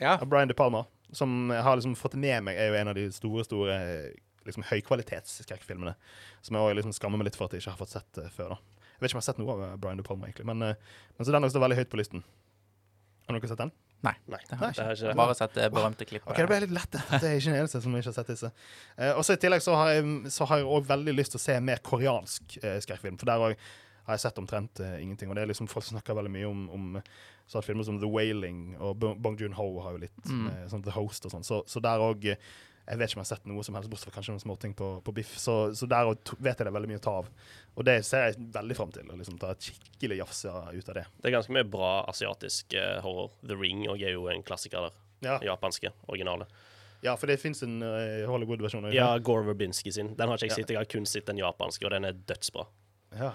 Ja. 0.00 0.16
av 0.16 0.26
Brian 0.26 0.48
De 0.50 0.56
Palma, 0.58 0.86
som 1.12 1.52
jeg 1.54 1.62
har 1.62 1.78
liksom 1.78 1.94
fått 1.94 2.18
med 2.18 2.42
meg, 2.48 2.58
er 2.58 2.72
jo 2.72 2.80
en 2.80 2.90
av 2.90 2.98
de 2.98 3.06
store, 3.14 3.44
store 3.46 3.78
liksom 4.46 4.64
høykvalitetsskrekkfilmene. 4.70 5.94
Som 6.42 6.56
jeg 6.56 6.64
også 6.64 6.78
liksom 6.80 6.94
skammer 6.96 7.20
meg 7.20 7.30
litt 7.30 7.38
for 7.38 7.46
at 7.46 7.56
jeg 7.56 7.64
ikke 7.64 7.74
har 7.74 7.80
fått 7.80 7.94
sett 7.94 8.20
uh, 8.22 8.30
før. 8.34 8.56
da. 8.56 8.79
Jeg 9.00 9.06
vet 9.06 9.10
ikke 9.10 9.16
om 9.16 9.20
jeg 9.20 9.24
har 9.24 9.32
sett 9.32 9.40
noe 9.40 9.52
av 9.56 9.62
eh, 9.64 9.76
Brian 9.80 9.96
De 9.96 10.04
Palma, 10.04 10.28
egentlig, 10.28 10.44
men, 10.50 10.62
eh, 10.62 10.74
men 11.16 11.24
så 11.26 11.32
den 11.32 11.48
står 11.50 11.64
veldig 11.64 11.78
høyt 11.80 11.90
på 11.92 12.00
listen. 12.00 12.24
Har 13.30 13.38
dere 13.38 13.48
sett 13.48 13.58
den? 13.62 13.70
Nei, 14.02 14.14
Nei, 14.32 14.38
det 14.48 14.56
har 14.56 14.70
jeg 14.72 14.76
det 14.78 14.84
har 14.86 14.94
ikke. 14.96 15.16
Bare 15.18 15.34
sett 15.36 15.54
det 15.54 15.66
berømte 15.76 16.06
klippet. 16.08 16.30
Ok, 16.32 16.38
Det 16.40 16.46
ble 16.48 16.58
litt 16.64 16.72
lett. 16.72 16.94
Det 16.96 17.20
er 17.28 17.34
ikke 17.36 17.52
den 17.52 17.58
eneste 17.60 17.80
som 17.84 17.96
ikke 17.98 18.08
har 18.08 18.16
sett 18.16 18.30
disse. 18.32 18.50
Eh, 18.96 19.12
og 19.12 19.24
så 19.28 19.36
I 19.36 19.40
tillegg 19.42 19.60
så 19.64 19.74
har 19.76 19.90
jeg, 19.92 20.30
så 20.32 20.46
har 20.48 20.60
jeg 20.62 20.66
også 20.66 20.88
veldig 20.88 21.14
lyst 21.18 21.34
til 21.36 21.40
å 21.40 21.44
se 21.44 21.56
mer 21.60 21.82
koreansk 21.84 22.56
eh, 22.62 22.78
skrekkfilm. 22.80 23.18
For 23.20 23.28
der 23.28 23.44
òg 23.44 23.54
har 24.08 24.16
jeg 24.16 24.22
sett 24.24 24.40
omtrent 24.40 24.80
eh, 24.80 24.96
ingenting. 25.04 25.28
Og 25.30 25.36
det 25.36 25.44
er 25.44 25.50
liksom 25.52 25.68
Folk 25.68 25.84
snakker 25.86 26.16
veldig 26.16 26.32
mye 26.32 26.48
om, 26.48 26.64
om 26.74 26.88
sånne 27.50 27.66
filmer 27.68 27.84
som 27.86 28.00
The 28.00 28.08
Wailing, 28.10 28.62
og 28.80 29.04
Bong 29.20 29.36
Joon-ho 29.38 29.68
har 29.84 29.96
jo 29.98 30.02
litt 30.06 30.24
Mm. 30.30 30.48
sånn 30.72 30.84
The 30.88 30.96
Host 30.96 31.28
og 31.28 31.32
sånn. 31.36 31.44
Så, 31.46 31.60
så 31.68 31.82
der 31.84 32.00
òg 32.00 32.24
Jeg 32.88 32.98
vet 32.98 33.10
ikke 33.10 33.18
om 33.18 33.22
jeg 33.22 33.28
har 33.28 33.36
sett 33.36 33.44
noe 33.46 33.62
som 33.66 33.76
helst, 33.78 33.90
bortsett 33.92 34.08
fra 34.10 34.16
kanskje 34.16 34.32
noen 34.34 34.42
småting 34.42 34.72
på, 34.74 34.86
på 35.06 35.12
Biff. 35.14 35.36
Så, 35.38 35.54
så 35.78 35.86
der 35.86 36.08
vet 36.10 36.56
jeg 36.58 36.64
det 36.64 36.66
er 36.66 36.74
veldig 36.74 36.90
mye 36.90 36.98
å 36.98 37.04
ta 37.04 37.12
av. 37.20 37.28
Og 37.76 37.84
det 37.86 37.98
ser 38.08 38.24
jeg 38.30 38.48
veldig 38.56 38.76
fram 38.78 38.90
til. 38.96 39.06
Å 39.12 39.18
liksom 39.20 39.36
ta 39.38 39.52
et 39.54 39.68
skikkelig 39.68 40.18
jafs 40.22 40.40
ut 40.48 40.88
av 40.90 40.96
det. 40.98 41.04
Det 41.20 41.30
er 41.30 41.36
ganske 41.36 41.54
mye 41.54 41.68
bra 41.70 41.90
asiatisk 42.10 42.74
uh, 42.74 42.98
horror. 43.04 43.30
The 43.46 43.58
Ring 43.60 43.84
og 43.92 44.02
er 44.02 44.16
jo 44.16 44.26
en 44.32 44.42
klassiker 44.42 44.88
der. 44.88 44.98
Ja, 45.20 45.36
Japanske, 45.44 45.92
originale. 46.08 46.46
ja 47.04 47.12
for 47.20 47.28
det 47.28 47.36
fins 47.40 47.62
en 47.62 47.78
uh, 47.84 48.24
Hollywood-versjon. 48.28 48.90
Ja, 48.96 49.12
Gore 49.18 49.44
Verbinski 49.52 49.92
sin. 49.92 50.14
Den 50.16 50.28
har 50.32 50.40
ikke 50.40 50.48
jeg 50.48 50.56
Ja. 50.56 50.62
sett. 50.64 50.70
Jeg 50.74 50.80
har 50.80 50.90
kun 50.90 51.06
sett 51.06 51.26
den 51.30 51.38
japanske, 51.38 51.84
og 51.86 51.92
den 51.94 52.08
er 52.08 52.12
dødsbra. 52.26 52.66
Ja. 53.20 53.34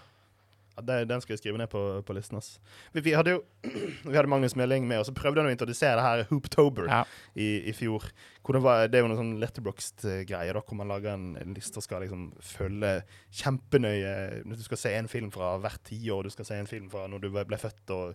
Det, 0.83 0.97
den 1.07 1.21
skal 1.23 1.33
jeg 1.35 1.39
skrive 1.43 1.57
ned 1.61 1.69
på, 1.71 1.81
på 2.05 2.13
listen. 2.17 2.37
ass. 2.37 2.59
Vi, 2.91 3.01
vi 3.05 3.13
hadde 3.15 3.35
jo 3.37 3.43
vi 4.09 4.15
hadde 4.15 4.27
Magnus 4.31 4.55
Meling 4.59 4.87
med, 4.89 4.99
og 4.99 5.05
så 5.07 5.13
prøvde 5.15 5.39
han 5.43 5.47
å 5.47 5.53
introdusere 5.55 5.95
det 5.99 6.03
her 6.07 6.23
Hooptober 6.31 6.89
Ja. 6.91 7.03
i, 7.35 7.47
i 7.69 7.73
fjor. 7.75 8.09
Det, 8.45 8.61
var, 8.61 8.87
det 8.91 8.99
er 8.99 9.05
jo 9.05 9.09
noen 9.09 9.21
sånn 9.21 9.39
letterboxed-greie, 9.41 10.53
da, 10.53 10.61
hvor 10.61 10.77
man 10.77 10.91
lager 10.91 11.15
en, 11.15 11.31
en 11.41 11.55
liste 11.57 11.79
og 11.81 11.85
skal 11.87 12.03
liksom 12.05 12.27
følge 12.45 12.91
kjempenøye 13.39 14.43
Du 14.45 14.63
skal 14.65 14.77
se 14.83 14.93
en 14.99 15.09
film 15.11 15.31
fra 15.33 15.55
hvert 15.63 15.81
tiår, 15.87 16.27
du 16.27 16.33
skal 16.33 16.47
se 16.49 16.59
en 16.61 16.69
film 16.69 16.89
fra 16.91 17.07
når 17.09 17.23
du 17.25 17.31
ble 17.35 17.57
født, 17.61 17.85
og 17.95 18.13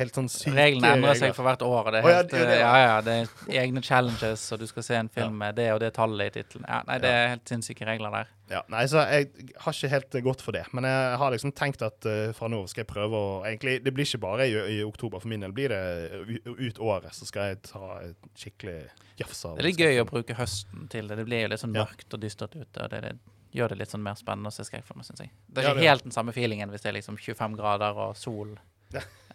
helt 0.00 0.16
sånn 0.18 0.28
syke 0.32 0.56
Reglene 0.56 0.90
endrer 0.96 1.14
seg 1.20 1.34
for 1.36 1.46
hvert 1.46 1.62
år. 1.66 1.90
Det 1.94 2.00
er 2.00 2.06
Å, 2.06 2.10
ja, 2.10 2.16
helt, 2.18 2.30
det 2.32 2.42
det, 2.48 2.58
ja. 2.58 2.72
ja, 2.74 2.82
ja, 2.88 2.98
det 3.06 3.14
er 3.20 3.62
egne 3.62 3.82
challenges, 3.86 4.44
og 4.52 4.58
du 4.62 4.66
skal 4.70 4.82
se 4.86 4.98
en 4.98 5.08
film 5.12 5.38
med 5.38 5.54
det 5.60 5.68
og 5.74 5.80
det 5.84 5.92
tallet 5.96 6.30
i 6.32 6.40
tittelen. 6.40 6.66
Ja, 6.68 6.82
nei, 6.88 6.98
det 7.04 7.12
er 7.14 7.28
helt 7.36 7.52
sinnssyke 7.52 7.86
regler 7.88 8.10
der. 8.18 8.30
Ja, 8.50 8.64
nei, 8.72 8.82
så 8.90 9.04
Jeg 9.06 9.28
har 9.62 9.76
ikke 9.76 9.88
helt 9.92 10.16
gått 10.26 10.40
for 10.42 10.56
det, 10.56 10.64
men 10.74 10.82
jeg 10.88 11.18
har 11.22 11.30
liksom 11.30 11.52
tenkt 11.54 11.82
at 11.86 12.08
uh, 12.10 12.32
fra 12.34 12.48
nå 12.50 12.64
skal 12.66 12.82
jeg 12.82 12.90
prøve 12.90 13.14
å 13.14 13.28
egentlig, 13.46 13.76
Det 13.84 13.92
blir 13.94 14.08
ikke 14.08 14.18
bare 14.24 14.48
i, 14.50 14.56
i 14.80 14.82
oktober. 14.82 15.22
For 15.22 15.30
min 15.30 15.44
del 15.46 15.52
blir 15.54 15.70
det 15.70 16.40
ut 16.50 16.80
året, 16.82 17.14
så 17.14 17.28
skal 17.30 17.52
jeg 17.52 17.60
ta 17.70 18.00
et 18.08 18.16
skikkelig 18.34 18.80
jafs 19.20 19.44
av 19.46 19.54
Det 19.58 19.62
er 19.62 19.68
litt 19.70 19.78
gøy 19.84 20.00
å 20.02 20.08
bruke 20.08 20.34
høsten 20.34 20.88
til 20.90 21.06
det. 21.06 21.20
Det 21.20 21.28
blir 21.28 21.44
jo 21.46 21.52
litt 21.52 21.62
sånn 21.62 21.76
Ja. 21.78 21.84
mørkt 21.86 22.16
og 22.18 22.24
dystert 22.24 22.56
ute. 22.58 22.82
og 22.82 22.90
det, 22.90 23.00
det 23.06 23.14
gjør 23.54 23.68
det 23.72 23.78
litt 23.84 23.90
sånn 23.94 24.02
mer 24.02 24.14
spennende 24.18 24.50
å 24.50 24.54
se 24.54 24.62
skrekkfilmer, 24.66 25.06
syns 25.06 25.22
jeg. 25.24 25.30
Det 25.46 25.62
er 25.62 25.68
Ja, 25.68 25.70
ikke 25.70 25.78
det 25.80 25.86
er- 25.86 25.90
helt 25.94 26.02
den 26.08 26.12
samme 26.18 26.32
feelingen 26.34 26.70
hvis 26.70 26.82
det 26.82 26.90
er 26.90 26.98
liksom 26.98 27.16
25 27.18 27.56
grader 27.58 27.98
og 27.98 28.16
sol. 28.16 28.56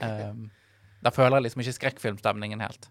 Um, 0.02 0.50
da 1.06 1.12
føler 1.14 1.38
jeg 1.38 1.46
liksom 1.48 1.62
ikke 1.64 1.76
skrekkfilmstemningen 1.78 2.60
helt. 2.66 2.90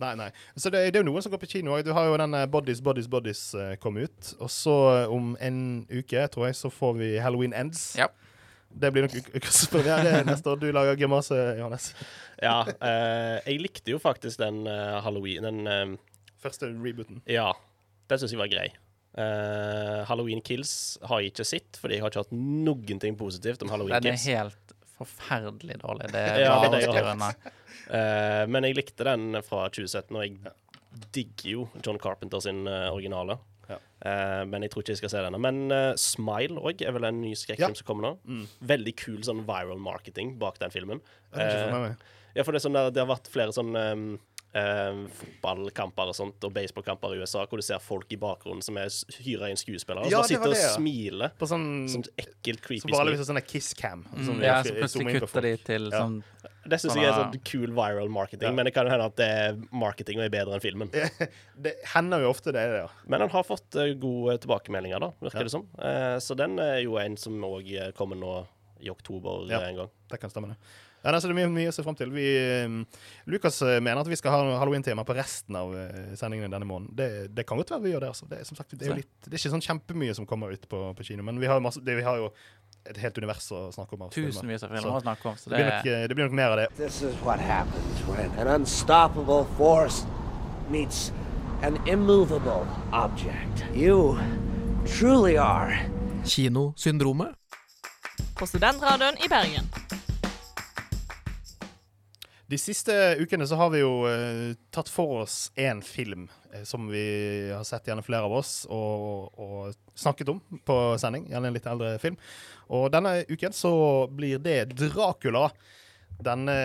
Nei, 0.00 0.14
nei. 0.16 0.28
Så 0.56 0.70
det, 0.72 0.80
det 0.94 1.00
er 1.00 1.02
jo 1.04 1.08
noen 1.10 1.20
som 1.24 1.32
går 1.34 1.40
på 1.42 1.48
kino 1.50 1.74
òg. 1.76 1.82
Du 1.84 1.90
har 1.96 2.06
jo 2.08 2.14
den 2.16 2.32
eh, 2.38 2.46
Bodies, 2.48 2.78
Bodies, 2.80 3.08
Bodies 3.12 3.42
uh, 3.58 3.74
kom 3.82 3.98
ut. 4.00 4.30
Og 4.40 4.48
så 4.52 4.74
eh, 5.02 5.12
om 5.12 5.34
en 5.44 5.58
uke, 5.92 6.22
tror 6.32 6.46
jeg, 6.48 6.56
så 6.56 6.70
får 6.72 6.94
vi 7.00 7.08
Halloween 7.20 7.52
Ends. 7.52 7.82
Ja. 8.00 8.06
Det 8.70 8.92
blir 8.94 9.04
nok 9.08 9.16
uk- 9.18 9.32
ukas 9.36 9.58
premiere 9.72 10.20
neste 10.24 10.52
år. 10.52 10.60
Du 10.62 10.68
lager 10.72 10.96
grimase, 11.00 11.36
Johannes. 11.58 11.90
Ja, 12.40 12.60
Uh, 12.80 13.36
jeg 13.44 13.58
likte 13.60 13.92
jo 13.92 13.98
faktisk 14.00 14.40
den 14.40 14.62
uh, 14.64 15.00
halloween 15.04 15.44
Den 15.44 15.98
Første 16.40 16.70
rebooten. 16.72 17.18
Ja, 17.28 17.50
den 18.08 18.20
syns 18.22 18.32
jeg 18.32 18.40
var 18.40 18.48
grei. 18.48 18.70
Eh, 19.20 19.98
Halloween 20.08 20.40
Kills 20.46 20.96
har 21.04 21.20
jeg 21.20 21.32
ikke 21.34 21.44
sett, 21.44 21.76
fordi 21.82 21.98
jeg 21.98 22.04
har 22.04 22.12
ikke 22.12 22.22
hatt 22.22 22.32
noen 22.32 23.00
ting 23.02 23.16
positivt 23.18 23.60
om 23.66 23.68
Halloween 23.74 23.98
Den 23.98 24.14
er 24.14 24.16
Kills. 24.16 24.24
helt 24.30 24.72
forferdelig 25.00 25.80
dårlig. 25.82 26.10
Det 26.14 26.22
er 26.22 26.40
Ja, 26.46 26.56
er 26.68 27.12
unna. 27.14 27.30
Eh, 27.90 28.42
men 28.50 28.66
jeg 28.68 28.78
likte 28.78 29.06
den 29.08 29.40
fra 29.46 29.66
2017, 29.72 30.16
og 30.16 30.24
jeg 30.24 30.56
digger 31.14 31.50
jo 31.50 31.68
John 31.84 31.98
Carpenter 32.02 32.42
sin 32.42 32.64
uh, 32.68 32.90
originale. 32.92 33.38
Ja. 33.70 33.78
Uh, 34.02 34.42
men 34.50 34.64
jeg 34.64 34.72
tror 34.72 34.82
ikke 34.82 34.94
jeg 34.96 35.02
skal 35.02 35.12
se 35.12 35.24
denne. 35.26 35.40
Men 35.42 35.60
uh, 35.70 35.92
Smile 36.00 36.62
òg 36.62 36.82
er 36.86 36.94
vel 36.96 37.06
en 37.08 37.20
ny 37.22 37.34
skrekkfilm 37.38 37.76
Ja. 37.76 37.78
som 37.78 37.88
kommer 37.88 38.08
nå. 38.08 38.14
Mm. 38.26 38.46
Veldig 38.72 38.94
kul 38.98 39.20
sånn 39.26 39.44
viral 39.48 39.80
marketing 39.82 40.34
bak 40.40 40.58
den 40.62 40.74
filmen. 40.74 41.02
Meg. 41.34 42.00
ja, 42.34 42.42
for 42.42 42.52
det, 42.52 42.60
er 42.60 42.66
sånn 42.66 42.78
der, 42.78 42.90
det 42.94 43.04
har 43.04 43.10
vært 43.12 43.30
flere 43.30 43.54
sånn 43.54 43.70
um, 43.76 44.08
um, 44.54 45.04
fotballkamper 45.14 46.10
og 46.10 46.16
sånt, 46.16 46.42
og 46.46 46.52
baseballkamper 46.56 47.14
i 47.14 47.20
USA, 47.22 47.44
hvor 47.46 47.60
du 47.60 47.62
ser 47.62 47.78
folk 47.82 48.10
i 48.12 48.18
bakgrunnen 48.20 48.62
som 48.64 48.76
er 48.80 48.88
hyra 49.22 49.50
inn 49.50 49.56
skuespillere, 49.60 50.06
og 50.06 50.10
Ja, 50.10 50.22
som 50.22 50.26
bare 50.26 50.28
sitter 50.28 50.54
det, 50.54 50.60
ja. 50.62 50.70
og 50.72 50.80
smiler. 50.80 51.32
På 51.38 51.46
sånn 51.50 51.66
Sånn 51.92 52.04
ekkelt, 52.18 52.60
creepy 52.64 52.82
Så 52.88 52.96
vanligvis 52.96 53.22
smil. 53.22 53.36
er 53.36 53.40
sånn 53.40 53.48
kisscam. 53.52 54.02
kiss. 54.04 54.18
Mm, 54.18 54.26
Sånn, 54.30 54.42
ja, 54.42 54.56
så 54.62 54.74
plutselig 54.74 55.20
kutter 55.20 55.42
de 55.46 55.56
til 55.56 55.90
Ja. 55.90 56.00
sånn 56.00 56.22
Det 56.68 56.78
syns 56.80 56.94
jeg 56.96 57.04
er 57.08 57.12
sånn, 57.16 57.40
cool 57.50 57.70
viral 57.74 58.08
marketing, 58.10 58.48
Ja. 58.48 58.52
men 58.52 58.64
det 58.64 58.74
kan 58.74 58.86
jo 58.86 58.90
hende 58.92 59.06
at 59.06 59.16
det 59.16 59.28
er 59.28 59.56
marketing 59.72 60.18
og 60.18 60.24
er 60.24 60.28
bedre 60.30 60.54
enn 60.54 60.60
filmen. 60.60 60.90
Det 61.60 61.74
hender 61.94 62.20
jo 62.22 62.30
ofte 62.30 62.52
det, 62.52 62.62
ja. 62.80 62.88
Men 63.06 63.20
han 63.20 63.28
har 63.30 63.42
fått 63.44 63.74
eh, 63.76 63.94
gode 63.94 64.38
tilbakemeldinger, 64.40 64.98
da, 65.00 65.10
virker 65.20 65.38
Ja. 65.38 65.42
det 65.44 65.50
som. 65.50 65.66
Eh, 65.78 66.16
så 66.18 66.34
den 66.36 66.58
er 66.58 66.80
jo 66.82 66.96
en 66.98 67.16
som 67.16 67.32
òg 67.42 67.92
kommer 67.94 68.16
nå 68.16 68.46
i 68.80 68.88
oktober 68.88 69.46
Ja. 69.48 69.60
eh, 69.60 69.68
en 69.68 69.76
gang. 69.76 69.90
Det 70.08 70.20
kan 70.20 70.30
stemme, 70.30 70.48
det. 70.48 70.56
Ja, 71.00 71.14
altså, 71.14 71.30
det 71.30 71.34
er 71.34 71.38
mye, 71.40 71.50
mye 71.54 71.72
å 71.72 71.74
se 71.74 71.84
fram 71.86 71.96
til. 71.96 72.12
Vi, 72.12 72.26
eh, 72.36 73.00
Lukas 73.32 73.60
eh, 73.64 73.78
mener 73.80 74.02
at 74.02 74.10
vi 74.10 74.18
skal 74.20 74.34
ha 74.34 74.58
halloween-tema 74.60 75.04
på 75.08 75.16
resten 75.16 75.56
av 75.56 75.72
sendingen 75.72 76.18
sendingene 76.20 76.52
denne 76.52 76.68
måneden. 76.68 76.96
Det, 76.96 77.10
det 77.34 77.46
kan 77.48 77.60
godt 77.60 77.72
være 77.74 77.86
vi 77.86 77.94
gjør 77.94 78.06
det. 78.06 78.12
altså. 78.14 78.28
Det 78.30 78.42
som 78.48 78.58
sagt, 78.58 78.74
det 78.76 78.86
er, 78.86 78.92
jo 78.92 79.00
litt, 79.00 79.12
det 79.24 79.32
er 79.32 79.40
ikke 79.40 79.54
sånn 79.56 79.64
kjempemye 79.64 80.16
som 80.18 80.28
kommer 80.28 80.52
ut 80.52 80.68
på, 80.68 80.82
på 80.96 81.06
kino, 81.06 81.24
men 81.26 81.40
vi 81.40 81.48
har, 81.50 81.62
masse, 81.64 81.80
det, 81.84 81.96
vi 81.98 82.06
har 82.06 82.20
jo 82.20 82.30
et 82.88 82.96
helt 83.00 83.18
univers 83.18 83.48
å 83.52 83.68
snakke 83.74 83.96
om. 83.96 84.06
tusenvis 84.12 84.64
av 84.64 84.70
Så 84.70 84.76
filmer 84.76 84.96
å 84.96 85.02
snakke 85.02 85.28
om. 85.28 85.36
Så 85.36 85.50
Det 85.50 85.56
det 85.56 85.64
blir, 85.64 85.72
nok, 85.72 85.86
eh, 85.86 86.08
det 86.08 86.16
blir 86.16 86.28
nok 86.28 86.36
mer 86.36 86.54
av 86.54 86.60
det. 86.62 86.68
This 86.76 87.02
is 87.02 87.14
what 87.24 87.40
happens 87.40 88.04
when 88.08 88.30
an 88.40 88.48
unstoppable 88.48 89.44
force 89.56 90.04
meets 90.70 91.12
an 91.62 91.76
immovable 91.86 92.66
object. 92.92 93.64
You 93.74 94.18
truly 94.86 95.36
are 95.36 95.76
Kinosyndromet. 96.24 97.36
På 98.38 98.46
Studentradioen 98.46 99.16
i 99.24 99.28
Bergen. 99.28 99.68
De 102.50 102.58
siste 102.58 102.94
ukene 103.20 103.46
så 103.46 103.54
har 103.60 103.68
vi 103.70 103.82
jo 103.84 103.92
uh, 104.10 104.56
tatt 104.74 104.88
for 104.90 105.20
oss 105.20 105.52
én 105.54 105.82
film 105.86 106.24
uh, 106.50 106.64
som 106.66 106.88
vi 106.90 107.04
har 107.52 107.62
sett 107.68 107.86
gjerne 107.86 108.02
flere 108.02 108.26
av 108.26 108.34
oss 108.40 108.64
og, 108.66 109.28
og 109.38 109.76
snakket 109.94 110.32
om 110.32 110.40
på 110.66 110.78
sending. 110.98 111.28
Gjerne 111.30 111.52
en 111.52 111.54
litt 111.54 111.68
eldre 111.70 111.92
film. 112.02 112.18
Og 112.74 112.88
denne 112.90 113.20
uken 113.30 113.54
så 113.54 113.72
blir 114.10 114.42
det 114.42 114.64
Dracula. 114.72 115.46
Denne 116.18 116.56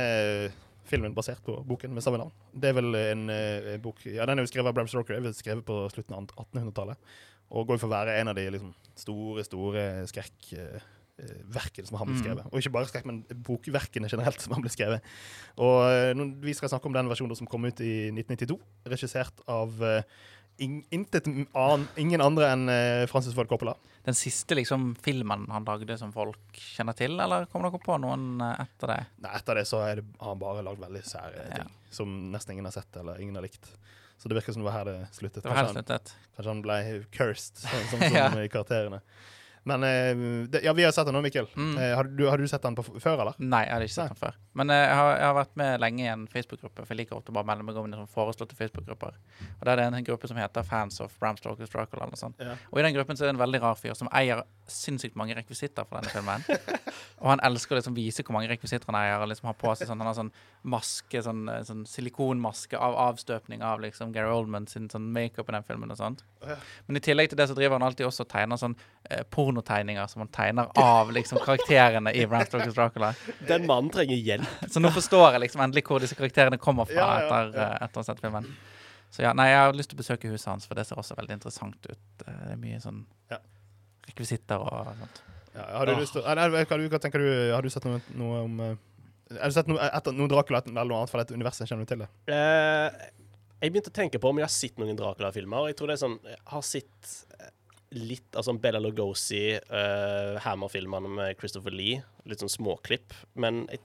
filmen 0.89 1.13
basert 1.13 1.45
på 1.45 1.59
boken 1.69 1.93
med 1.93 2.05
samme 2.05 2.23
navn. 2.23 2.33
Det 2.53 2.71
er 2.71 2.77
vel 2.77 2.97
en 2.99 3.29
eh, 3.33 3.71
bok 3.81 4.03
Ja, 4.05 4.25
den 4.25 4.39
er 4.39 4.45
jo 4.45 4.51
skrevet 4.51 4.69
av 4.69 4.75
Bram 4.77 4.89
Stoker. 4.89 5.17
er 5.17 5.37
Skrevet 5.37 5.65
på 5.65 5.79
slutten 5.93 6.17
av 6.17 6.27
1800-tallet. 6.33 7.15
Og 7.53 7.69
går 7.69 7.81
for 7.81 7.89
å 7.89 7.95
være 7.95 8.17
en 8.19 8.33
av 8.33 8.37
de 8.37 8.49
liksom, 8.57 8.73
store, 8.97 9.45
store 9.45 9.87
skrekk... 10.09 10.53
eh, 11.19 11.41
verkene 11.55 11.87
som 11.87 11.97
han 11.97 12.07
ble 12.09 12.15
Mm. 12.17 12.23
skrevet. 12.23 12.45
Og 12.51 12.59
ikke 12.59 12.71
bare 12.75 12.89
skrekk, 12.89 13.05
men 13.05 13.23
bokverkene 13.45 14.09
generelt 14.11 14.41
som 14.41 14.53
han 14.53 14.61
ble 14.65 14.69
skrevet. 14.73 15.01
Og 15.57 15.83
eh, 15.89 16.13
vi 16.43 16.53
skal 16.53 16.69
snakke 16.69 16.85
om 16.89 16.93
den 16.93 17.07
versjonen 17.11 17.35
som 17.37 17.47
kom 17.47 17.65
ut 17.65 17.79
i 17.81 18.11
1992, 18.11 18.59
regissert 18.85 19.43
av 19.47 19.81
eh, 19.83 20.03
ing, 20.59 20.81
intet 20.91 21.27
an, 21.55 21.87
ingen 21.99 22.21
andre 22.23 22.51
enn 22.53 22.69
Francis 23.11 23.33
Ford 23.35 23.47
Coppola. 23.51 23.73
den 24.05 24.13
siste 24.13 24.53
liksom 24.55 24.93
filmen 25.01 25.47
han 25.49 25.65
lagde 25.65 25.97
som 25.97 26.11
folk 26.13 26.37
kjenner 26.53 26.93
til, 26.95 27.17
eller 27.19 27.47
kom 27.51 27.63
dere 27.65 27.79
på 27.81 27.97
noen 27.99 28.37
etter 28.53 28.87
det? 28.91 28.99
Nei, 29.25 29.31
etter 29.35 29.55
det 29.55 29.65
så 29.67 29.81
det, 29.97 30.03
har 30.21 30.29
han 30.29 30.39
bare 30.39 30.61
lagd 30.63 30.79
veldig 30.79 31.01
sære 31.03 31.47
Ja. 31.49 31.55
ting 31.63 31.71
som 31.91 32.31
nesten 32.31 32.51
ingen 32.53 32.65
har 32.69 32.71
sett 32.75 32.95
eller 33.01 33.19
ingen 33.19 33.35
har 33.35 33.41
likt. 33.43 33.65
Så 34.17 34.29
det 34.29 34.35
virker 34.37 34.53
som 34.53 34.61
det 34.63 34.69
var 34.71 34.77
her 34.77 34.85
det 34.85 35.07
sluttet. 35.11 35.43
Det 35.43 35.49
var 35.49 35.57
helt 35.57 35.73
Kanskje 35.73 35.75
han, 35.75 35.83
sluttet. 35.83 36.13
kanskje 36.37 36.51
han 36.53 36.61
ble 36.61 36.77
cursed, 37.11 37.55
sånn 37.65 37.89
som, 37.89 37.99
som 37.99 38.15
Ja. 38.19 38.29
i 38.45 38.47
karakterene. 38.47 39.01
Men 39.65 39.83
eh, 39.83 40.47
det, 40.49 40.61
ja, 40.61 40.73
vi 40.73 40.83
har 40.85 40.91
sett 40.93 41.07
den 41.07 41.15
nå, 41.17 41.21
Mikkel. 41.25 41.47
Mm. 41.57 41.77
Eh, 41.77 41.95
har, 41.97 42.03
du, 42.03 42.27
har 42.29 42.37
du 42.37 42.47
sett 42.47 42.61
den 42.61 42.75
på, 42.77 42.83
før, 42.85 43.21
eller? 43.23 43.37
Nei, 43.41 43.63
jeg 43.65 43.73
hadde 43.73 43.87
ikke 43.87 43.95
sett 43.95 44.11
Nei. 44.11 44.13
den 44.13 44.19
før. 44.19 44.35
Men 44.61 44.73
eh, 44.75 44.81
jeg, 44.83 44.97
har, 44.99 45.09
jeg 45.17 45.25
har 45.25 45.37
vært 45.39 45.55
med 45.57 45.81
lenge 45.81 46.03
i 46.03 46.09
en 46.11 46.25
Facebook-gruppe, 46.29 46.83
for 46.85 46.93
jeg 46.93 46.99
liker 46.99 47.17
ofte 47.17 47.33
bare 47.33 47.47
å 47.47 47.49
melde 47.49 47.65
meg 47.65 47.79
om 47.81 47.87
i 47.89 47.95
sånne 47.95 48.13
foreslåtte 48.13 48.57
Facebook-grupper. 48.59 49.17
Og 49.55 49.63
Der 49.65 49.71
er 49.73 49.81
det 49.81 49.87
en 49.89 50.05
gruppe 50.05 50.29
som 50.29 50.37
heter 50.37 50.67
Fans 50.67 51.01
of 51.01 51.15
Bram 51.17 51.39
Stoker 51.41 51.65
Dracula. 51.65 52.05
eller 52.05 52.13
noe 52.13 52.21
sånt. 52.21 52.45
Ja. 52.45 52.53
Og 52.69 52.79
i 52.79 52.85
den 52.85 52.93
gruppen 52.93 53.17
så 53.17 53.25
er 53.25 53.31
det 53.31 53.35
en 53.39 53.41
veldig 53.41 53.63
rar 53.65 53.79
fyr 53.79 53.97
som 53.97 54.11
eier 54.13 54.43
sinnssykt 54.69 55.17
mange 55.17 55.33
rekvisitter 55.37 55.89
for 55.89 55.97
denne 55.97 56.13
filmen. 56.13 56.45
og 57.23 57.31
han 57.33 57.41
elsker 57.49 57.73
å 57.73 57.81
liksom 57.81 57.97
vise 57.97 58.21
hvor 58.21 58.37
mange 58.37 58.51
rekvisitter 58.53 58.93
han 58.93 58.99
eier. 59.01 59.17
og 59.17 59.33
liksom 59.33 59.49
har 59.49 59.57
på 59.57 59.73
seg 59.73 59.89
sånn, 59.89 60.01
Han 60.05 60.11
har 60.11 60.19
sånn 60.19 60.31
maske, 60.61 61.25
sånn, 61.25 61.49
sånn 61.65 61.83
silikonmaske 61.89 62.77
av 62.77 62.97
avstøpning 63.09 63.65
av 63.65 63.81
liksom 63.81 64.13
Gary 64.13 64.29
Oldman 64.29 64.69
sin 64.69 64.89
sånn 64.93 65.09
makeup 65.13 65.49
i 65.49 65.57
den 65.57 65.65
filmen 65.65 65.93
og 65.93 65.97
sånt. 65.97 66.25
Men 66.85 66.97
i 66.99 67.03
tillegg 67.03 67.31
til 67.31 67.39
det 67.41 67.49
så 67.49 67.57
driver 67.57 67.79
han 67.79 67.87
alltid 67.87 68.05
også 68.05 68.25
og 68.25 68.31
tegner 68.31 68.59
sånn 68.59 68.75
eh, 69.09 69.23
pornotegninger 69.55 70.07
som 70.07 70.19
han 70.21 70.27
tegner 70.27 70.67
av 70.75 71.11
liksom 71.11 71.39
karakterene 71.39 72.11
i 72.13 72.25
Bram 72.27 72.45
Stokers 72.45 72.73
Dracula. 72.75 73.13
Den 73.47 73.65
mannen 73.67 73.89
trenger 73.89 74.15
hjelp. 74.15 74.47
Så 74.71 74.79
nå 74.79 74.91
forstår 74.91 75.33
jeg 75.35 75.45
liksom 75.45 75.61
endelig 75.63 75.85
hvor 75.87 75.99
disse 76.03 76.15
karakterene 76.15 76.57
kommer 76.61 76.85
fra 76.89 76.95
Ja, 76.95 77.07
ja, 77.19 77.25
etter, 77.25 77.51
ja. 77.55 77.67
eh, 77.67 77.83
etter 77.85 77.99
å 77.99 78.03
ha 78.03 78.07
sett 78.09 78.23
filmen. 78.23 78.49
Så 79.15 79.23
ja, 79.23 79.31
nei, 79.37 79.47
jeg 79.51 79.61
har 79.61 79.77
lyst 79.77 79.89
til 79.93 79.97
å 79.97 80.01
besøke 80.03 80.31
huset 80.31 80.49
hans, 80.51 80.65
for 80.67 80.75
det 80.75 80.85
ser 80.89 80.99
også 80.99 81.15
veldig 81.15 81.37
interessant 81.37 81.87
ut. 81.87 82.25
Eh, 82.25 82.41
Det 82.47 82.51
er 82.57 82.59
mye 82.59 82.81
sånn 82.83 83.05
Ja. 83.31 83.39
rekvisitter 84.09 84.59
og 84.59 84.91
sånt. 84.99 85.21
Ja, 85.55 85.69
har, 85.77 85.85
du 85.87 85.95
lyst 86.01 86.13
til, 86.17 86.25
nei, 86.27 86.49
hva, 86.51 86.65
hva 86.67 86.99
tenker 86.99 87.21
du, 87.23 87.29
har 87.53 87.63
du 87.63 87.69
sett 87.71 87.85
noe, 87.87 88.01
noe 88.19 88.41
om 88.43 88.59
eh, 88.59 88.73
Har 89.39 89.49
du 89.49 89.55
sett 89.55 89.69
noe, 89.71 89.79
etter, 89.87 90.11
noen 90.13 90.29
Dracula 90.29 90.59
eller 90.67 90.83
noe 90.85 90.97
annet 91.03 91.13
fra 91.13 91.23
dette 91.23 91.33
universet? 91.33 91.69
Kjenner 91.69 91.87
du 91.87 91.93
til 91.93 92.03
det? 92.03 92.09
Uh, 92.29 92.91
jeg 93.63 93.71
begynte 93.71 93.89
å 93.89 93.95
tenke 93.95 94.19
på 94.21 94.29
om 94.29 94.37
jeg 94.37 94.45
har 94.45 94.51
sett 94.53 94.77
noen 94.81 94.97
Dracula-filmer. 94.99 95.71
Jeg 95.71 95.77
tror 95.79 95.89
det 95.89 95.95
er 95.95 96.01
sånn 96.03 96.17
Jeg 96.27 96.41
har 96.51 96.65
sett 96.67 97.13
litt 97.95 98.35
av 98.35 98.45
sånn 98.47 98.59
Bella 98.61 98.81
Lugosi, 98.83 99.55
uh, 99.71 100.37
Hammer-filmene 100.43 101.11
med 101.17 101.39
Christopher 101.39 101.73
Lee. 101.75 102.01
Litt 102.27 102.43
sånn 102.43 102.51
småklipp. 102.51 103.15
Men 103.39 103.63
jeg, 103.71 103.81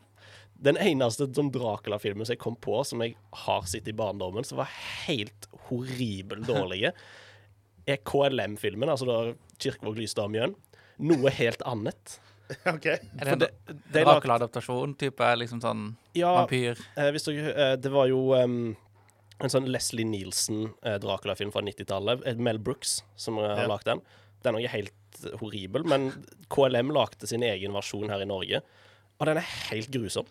den 0.60 0.76
eneste 0.80 1.28
sånn 1.30 1.52
Dracula-filmen 1.54 2.26
som 2.26 2.34
jeg 2.34 2.42
kom 2.42 2.58
på, 2.60 2.80
som 2.84 3.02
jeg 3.04 3.16
har 3.46 3.68
sett 3.70 3.88
i 3.88 3.96
barndommen, 3.96 4.44
som 4.46 4.60
var 4.60 4.72
helt 5.06 5.48
horribelt 5.68 6.48
dårlige, 6.48 6.92
er 7.90 8.02
KLM-filmen, 8.06 8.90
altså 8.92 9.08
da 9.08 9.20
Kirkevåg 9.60 10.02
Lystad 10.02 10.32
Mjøen. 10.32 10.56
Noe 11.00 11.32
helt 11.32 11.62
annet. 11.68 12.18
OK. 12.74 12.86
Er 12.90 13.30
det 13.30 13.50
en 13.70 13.80
Dracula-adaptasjon? 13.94 14.94
Type 15.00 15.32
liksom 15.38 15.62
sånn 15.62 15.90
Ja, 16.18 16.34
vampyr? 16.42 16.80
Eh, 16.98 17.10
hvis 17.14 17.28
dere, 17.28 17.52
eh, 17.54 17.74
det 17.80 17.92
var 17.94 18.10
jo 18.10 18.32
em, 18.36 18.58
en 19.40 19.52
sånn 19.52 19.68
Leslie 19.72 20.04
Nielsen-Dracula-film 20.08 21.52
fra 21.54 21.62
90-tallet. 21.64 22.26
eh, 22.26 22.36
Mel 22.36 22.58
Brooks 22.58 23.02
som 23.16 23.38
eh, 23.38 23.48
har 23.48 23.64
Ja. 23.64 23.68
lagd 23.68 23.84
den. 23.88 24.02
Den 24.42 24.56
er 24.56 24.68
helt 24.68 24.92
horribel, 25.40 25.84
men 25.84 26.10
KLM 26.48 26.92
lagde 26.92 27.26
sin 27.28 27.42
egen 27.42 27.72
versjon 27.72 28.08
her 28.08 28.22
i 28.22 28.28
Norge. 28.28 28.62
Og 29.20 29.26
den 29.26 29.36
er 29.36 29.44
helt 29.70 29.90
grusom. 29.92 30.24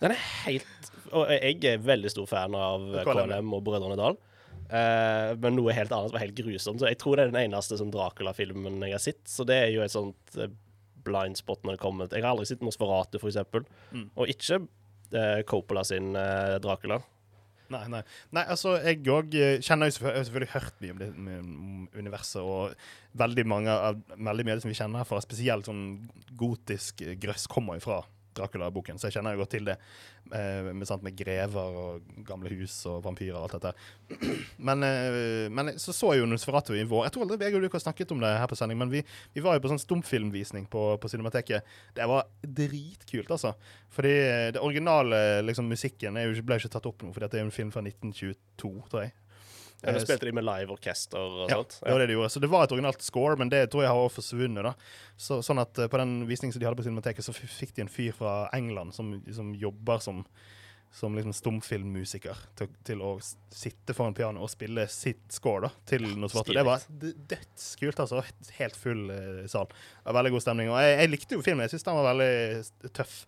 Den 0.00 0.10
er 0.10 0.18
helt 0.44 0.88
Og 1.12 1.28
jeg 1.28 1.64
er 1.68 1.78
veldig 1.78 2.10
stor 2.10 2.26
fan 2.26 2.54
av 2.56 2.80
KLM. 3.04 3.28
KLM 3.28 3.52
og 3.54 3.62
Brødrene 3.66 3.96
Dal. 4.00 4.16
Uh, 4.72 5.36
men 5.36 5.54
noe 5.58 5.74
helt 5.76 5.92
annet 5.92 6.14
var 6.14 6.22
helt 6.22 6.34
grusomt. 6.34 6.80
Så 6.80 6.88
jeg 6.88 6.96
tror 6.98 7.16
det 7.16 7.26
er 7.26 7.30
den 7.34 7.52
eneste 7.52 7.76
sånn 7.76 7.92
Dracula-filmen 7.92 8.80
jeg 8.86 8.94
har 8.96 9.02
sett. 9.04 9.20
Så 9.28 9.44
det 9.44 9.58
er 9.66 9.70
jo 9.74 9.82
et 9.84 9.92
sånt 9.92 10.38
uh, 10.40 10.48
blind 11.04 11.36
spot 11.36 11.62
når 11.66 11.76
det 11.76 11.82
kommer 11.82 12.08
Jeg 12.08 12.24
har 12.24 12.30
aldri 12.32 12.46
sett 12.48 12.64
Nosferatu, 12.64 13.18
for 13.20 13.28
eksempel. 13.28 13.66
Mm. 13.92 14.06
Og 14.16 14.32
ikke 14.32 14.62
uh, 14.64 15.42
Coppola 15.44 15.84
sin 15.84 16.14
Dracula. 16.64 17.02
Nei, 17.72 17.82
nei. 17.92 18.02
nei 18.36 18.44
altså, 18.54 18.76
jeg 18.84 19.02
òg 19.12 19.36
kjenner 19.64 19.88
jo 19.88 19.96
selvfølgelig, 19.96 20.26
selvfølgelig 20.28 20.52
hørt 20.54 20.82
mye 20.82 20.94
om 20.94 21.02
det 21.02 21.10
om 21.12 21.86
universet, 21.98 22.42
og 22.42 23.18
veldig 23.22 23.46
mange 23.48 23.76
av 23.90 24.02
veldig 24.16 24.46
mye 24.46 24.56
av 24.56 24.60
det 24.60 24.66
som 24.66 24.72
vi 24.72 24.78
kjenner 24.78 25.02
herfra, 25.02 25.22
spesielt 25.24 25.68
sånn 25.68 25.86
gotisk 26.38 27.04
grøss, 27.22 27.48
kommer 27.50 27.78
jo 27.78 27.86
fra 27.88 28.02
Dracula-boken, 28.34 28.98
så 28.98 29.08
jeg 29.08 29.16
kjenner 29.18 29.34
jo 29.36 29.42
godt 29.42 29.50
til 29.56 29.64
det. 29.68 29.76
eh, 30.32 30.70
med, 30.72 30.86
sant, 30.88 31.02
med 31.04 31.16
grever 31.18 31.76
og 31.82 32.02
gamle 32.28 32.50
hus 32.54 32.74
og 32.90 33.02
vampyrer 33.04 33.36
og 33.36 33.46
alt 33.48 33.56
dette. 33.58 33.72
Men, 34.68 34.82
eh, 34.86 35.48
men 35.52 35.72
så 35.82 35.92
så 35.96 36.12
jeg 36.14 36.22
jo 36.22 36.28
Nosferatu 36.30 36.72
i 36.76 36.84
vår. 36.88 37.04
Jeg 37.06 37.12
tror 37.16 37.24
aldri 37.26 37.38
Vegard, 37.40 37.64
og 37.64 37.70
du 37.70 37.76
har 37.76 37.82
snakket 37.84 38.12
om 38.14 38.20
det 38.22 38.30
her 38.38 38.46
på 38.50 38.56
sending, 38.58 38.78
men 38.78 38.90
vi, 38.92 39.00
vi 39.34 39.42
var 39.44 39.56
jo 39.58 39.62
på 39.64 39.70
sånn 39.72 39.80
stumfilmvisning 39.82 40.68
på, 40.70 40.82
på 41.02 41.10
Cinemateket. 41.12 41.66
Det 41.96 42.06
var 42.08 42.28
dritkult, 42.44 43.30
altså. 43.34 43.54
Fordi 43.92 44.12
det 44.54 44.62
originale 44.62 45.42
liksom, 45.44 45.68
musikken 45.68 46.16
jo, 46.20 46.30
ikke- 46.36 46.46
ble 46.48 46.60
ikke 46.62 46.72
tatt 46.76 46.86
opp 46.88 47.02
nå, 47.02 47.12
for 47.12 47.24
dette 47.24 47.36
er 47.38 47.44
jo 47.44 47.50
en 47.50 47.54
film 47.58 47.72
fra 47.74 47.82
1922, 47.84 48.72
tror 48.92 49.02
jeg. 49.06 49.12
Ja, 49.82 49.90
da 49.90 49.98
Eh, 49.98 50.04
spilte 50.04 50.28
de 50.28 50.32
med 50.32 50.44
live 50.46 50.70
orkester 50.76 51.18
og 51.18 51.50
ja, 51.50 51.56
sånt. 51.58 51.76
det 51.82 51.90
var 51.90 51.98
det 51.98 52.06
de 52.06 52.14
gjorde. 52.14 52.30
Så 52.30 52.40
det 52.40 52.50
var 52.52 52.64
et 52.68 52.72
originalt 52.72 53.02
score, 53.02 53.36
men 53.40 53.50
det 53.50 53.64
tror 53.72 53.82
jeg 53.82 53.90
har 53.98 54.08
forsvunnet. 54.14 54.62
da. 54.68 54.74
Så, 55.18 55.40
sånn 55.42 55.58
at 55.58 55.78
eh, 55.82 55.90
På 55.90 55.98
den 55.98 56.20
visningen 56.28 56.54
som 56.54 56.62
de 56.62 56.68
hadde 56.68 56.78
på 56.78 56.86
Cinemateket, 56.86 57.26
så 57.26 57.34
fikk 57.34 57.74
de 57.74 57.82
en 57.86 57.90
fyr 57.90 58.12
fra 58.14 58.48
England 58.54 58.94
som, 58.94 59.16
som 59.34 59.50
jobber 59.58 59.98
som, 60.04 60.22
som 60.92 61.14
liksom 61.18 61.32
stumfilmmusiker 61.34 62.36
til, 62.60 62.68
til 62.86 63.02
å 63.02 63.14
sitte 63.50 63.94
foran 63.96 64.14
piano 64.14 64.42
og 64.44 64.50
spille 64.52 64.84
sitt 64.92 65.24
score 65.32 65.66
da, 65.66 65.70
til 65.88 66.04
Nosferatu. 66.20 66.52
Det 66.54 66.64
var 66.68 66.84
dødskult, 67.32 68.02
altså. 68.04 68.22
Helt 68.58 68.76
full 68.78 69.08
eh, 69.10 69.46
sal. 69.50 69.66
Veldig 70.06 70.34
god 70.36 70.44
stemning. 70.46 70.70
Og 70.70 70.78
jeg, 70.84 70.98
jeg 71.00 71.10
likte 71.16 71.38
jo 71.40 71.42
filmen. 71.42 71.66
Jeg 71.66 71.74
syns 71.74 71.88
den 71.88 71.98
var 71.98 72.12
veldig 72.12 72.92
tøff. 72.94 73.24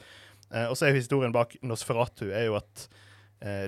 Eh, 0.53 0.69
og 0.69 0.77
så 0.79 0.87
er 0.87 0.95
jo 0.95 1.01
historien 1.03 1.35
bak 1.35 1.57
Nosferatu 1.67 2.29
er 2.31 2.47
jo 2.51 2.59
at 2.61 2.87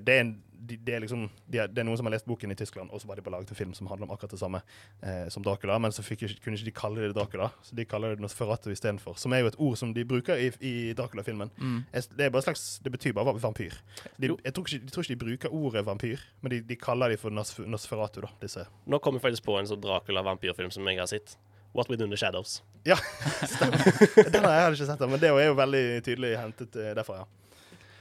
det 0.02 0.16
er 0.16 0.20
en 0.26 0.34
de, 0.66 0.74
det, 0.82 0.94
er 0.96 1.02
liksom, 1.04 1.26
de 1.52 1.58
er, 1.62 1.68
det 1.70 1.78
er 1.78 1.86
noen 1.86 1.98
som 2.00 2.08
har 2.08 2.14
lest 2.16 2.26
boken 2.26 2.50
i 2.50 2.54
Tyskland, 2.58 2.88
og 2.90 2.98
så 2.98 3.06
var 3.06 3.18
de 3.18 3.22
på 3.22 3.30
laget 3.30 3.50
en 3.52 3.58
film 3.58 3.74
som 3.76 3.86
handler 3.86 4.08
om 4.08 4.14
akkurat 4.14 4.32
det 4.34 4.40
samme 4.40 4.58
eh, 5.04 5.28
som 5.30 5.44
Dracula, 5.44 5.76
men 5.78 5.92
så 5.94 6.02
fikk, 6.02 6.24
ikke- 6.26 6.40
kunne 6.42 6.58
ikke 6.58 6.66
de 6.66 6.72
kalle 6.74 7.04
det 7.04 7.14
Dracula, 7.14 7.50
så 7.62 7.76
de 7.78 7.84
kaller 7.86 8.16
det 8.16 8.24
Nosferatu 8.24 8.66
istedenfor. 8.72 9.14
Som 9.20 9.34
er 9.36 9.44
jo 9.44 9.50
et 9.52 9.58
ord 9.62 9.76
som 9.78 9.92
de 9.94 10.02
bruker 10.08 10.40
i, 10.42 10.48
i 10.66 10.72
Dracula-filmen. 10.98 11.52
Mm. 11.60 11.76
Det 11.92 12.26
er 12.26 12.32
bare 12.34 12.42
slags, 12.48 12.64
det 12.82 12.90
betyr 12.96 13.14
bare 13.14 13.36
vampyr. 13.38 13.76
De, 14.18 14.32
jeg, 14.32 14.54
tror 14.56 14.66
ikke, 14.66 14.80
jeg 14.80 14.92
tror 14.96 15.06
ikke 15.06 15.14
de 15.14 15.20
bruker 15.22 15.54
ordet 15.60 15.84
vampyr, 15.86 16.24
men 16.42 16.56
de, 16.56 16.60
de 16.72 16.80
kaller 16.82 17.14
de 17.14 17.20
for 17.20 17.30
Nosf 17.36 17.60
Nosferatu, 17.62 18.24
da, 18.26 18.32
disse. 18.42 18.66
Nå 18.90 18.98
kom 19.04 19.20
jeg 19.20 19.26
faktisk 19.28 19.46
på 19.46 19.60
en 19.60 19.70
sånn 19.70 19.84
Dracula-vampyrfilm 19.84 20.74
som 20.74 20.88
jeg 20.90 20.98
har 20.98 21.12
sett. 21.12 21.36
What 21.76 21.90
We 21.92 22.00
Do 22.00 22.08
in 22.08 22.10
the 22.10 22.18
Shadows. 22.18 22.62
Ja, 22.88 22.96
stemmer. 23.54 23.86
Den 24.32 24.42
har 24.48 24.58
jeg 24.64 24.80
ikke 24.80 24.88
sett, 24.90 25.06
men 25.06 25.20
det 25.22 25.30
er 25.30 25.50
jo 25.52 25.58
veldig 25.62 25.86
tydelig 26.06 26.34
hentet 26.40 26.80
eh, 26.80 26.94
derfra, 26.96 27.22
ja. 27.22 27.32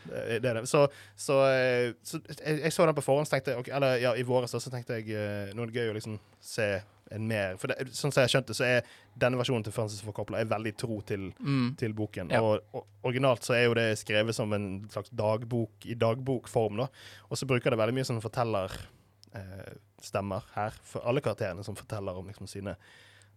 Det 0.09 0.41
det 0.43 0.49
er 0.49 0.53
det. 0.61 0.67
Så, 0.69 0.87
så, 1.17 1.33
eh, 1.51 1.93
så 2.03 2.19
jeg, 2.45 2.59
jeg 2.63 2.73
så 2.73 2.85
den 2.85 2.95
på 2.97 3.01
forhånd, 3.05 3.29
tenkte 3.31 3.51
jeg, 3.55 3.69
eller 3.73 3.97
ja, 4.01 4.11
i 4.15 4.23
våres 4.27 4.51
så 4.55 4.71
tenkte 4.73 4.93
jeg 4.99 5.05
eh, 5.15 5.53
nå 5.55 5.59
er 5.63 5.67
det 5.71 5.79
gøy 5.81 5.89
å 5.93 5.97
liksom 5.97 6.15
se 6.41 6.69
en 7.13 7.27
mer 7.29 7.53
For 7.61 7.67
det, 7.69 7.75
sånn 7.93 8.09
som 8.11 8.21
jeg 8.23 8.31
skjønte, 8.33 8.53
så 8.57 8.63
er 8.65 8.79
denne 9.21 9.37
versjonen 9.37 9.61
til 9.67 9.73
Francis 9.75 10.01
Ford 10.01 10.15
Coppola 10.17 10.39
er 10.41 10.49
veldig 10.49 10.73
tro 10.81 10.95
til, 11.05 11.27
Mm. 11.39 11.75
til 11.77 11.93
boken. 11.93 12.29
Ja. 12.33 12.39
Og, 12.41 12.59
og 12.73 12.81
originalt 13.05 13.43
så 13.45 13.53
er 13.53 13.63
jo 13.67 13.75
det 13.77 13.91
skrevet 14.01 14.33
som 14.33 14.49
en 14.57 14.87
slags 14.89 15.09
dagbok 15.13 15.85
i 15.85 15.93
dagbokform, 16.01 16.77
da. 16.81 16.87
Og 17.29 17.37
så 17.37 17.45
bruker 17.45 17.69
det 17.69 17.77
veldig 17.77 17.93
mye 17.99 18.07
sånn 18.09 18.23
fortellerstemmer 18.25 20.41
eh, 20.41 20.49
her, 20.57 20.71
for 20.83 21.01
alle 21.05 21.21
karakterene 21.21 21.63
som 21.65 21.75
forteller 21.77 22.17
om 22.17 22.27
liksom 22.31 22.47
sine, 22.49 22.73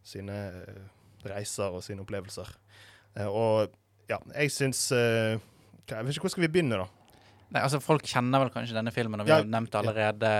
sine 0.07 0.37
eh, 0.65 0.83
reiser 1.29 1.75
og 1.77 1.83
sine 1.85 2.03
opplevelser. 2.05 2.49
Eh, 3.19 3.29
og 3.29 3.69
ja, 4.09 4.19
jeg 4.39 4.53
syns 4.55 4.87
eh, 4.97 5.37
Jeg 5.97 6.05
vet 6.05 6.15
ikke 6.17 6.27
hvor 6.29 6.31
skal 6.37 6.43
vi 6.47 6.49
begynne, 6.49 6.79
da? 6.79 6.87
Nei, 7.51 7.63
altså 7.65 7.81
Folk 7.81 8.03
kjenner 8.05 8.43
vel 8.45 8.51
kanskje 8.53 8.75
denne 8.77 8.93
filmen, 8.93 9.21
og 9.21 9.27
vi 9.27 9.33
Ja, 9.33 9.37
har 9.41 9.45
nevnt 9.49 9.71
det 9.73 9.79
allerede, 9.81 10.33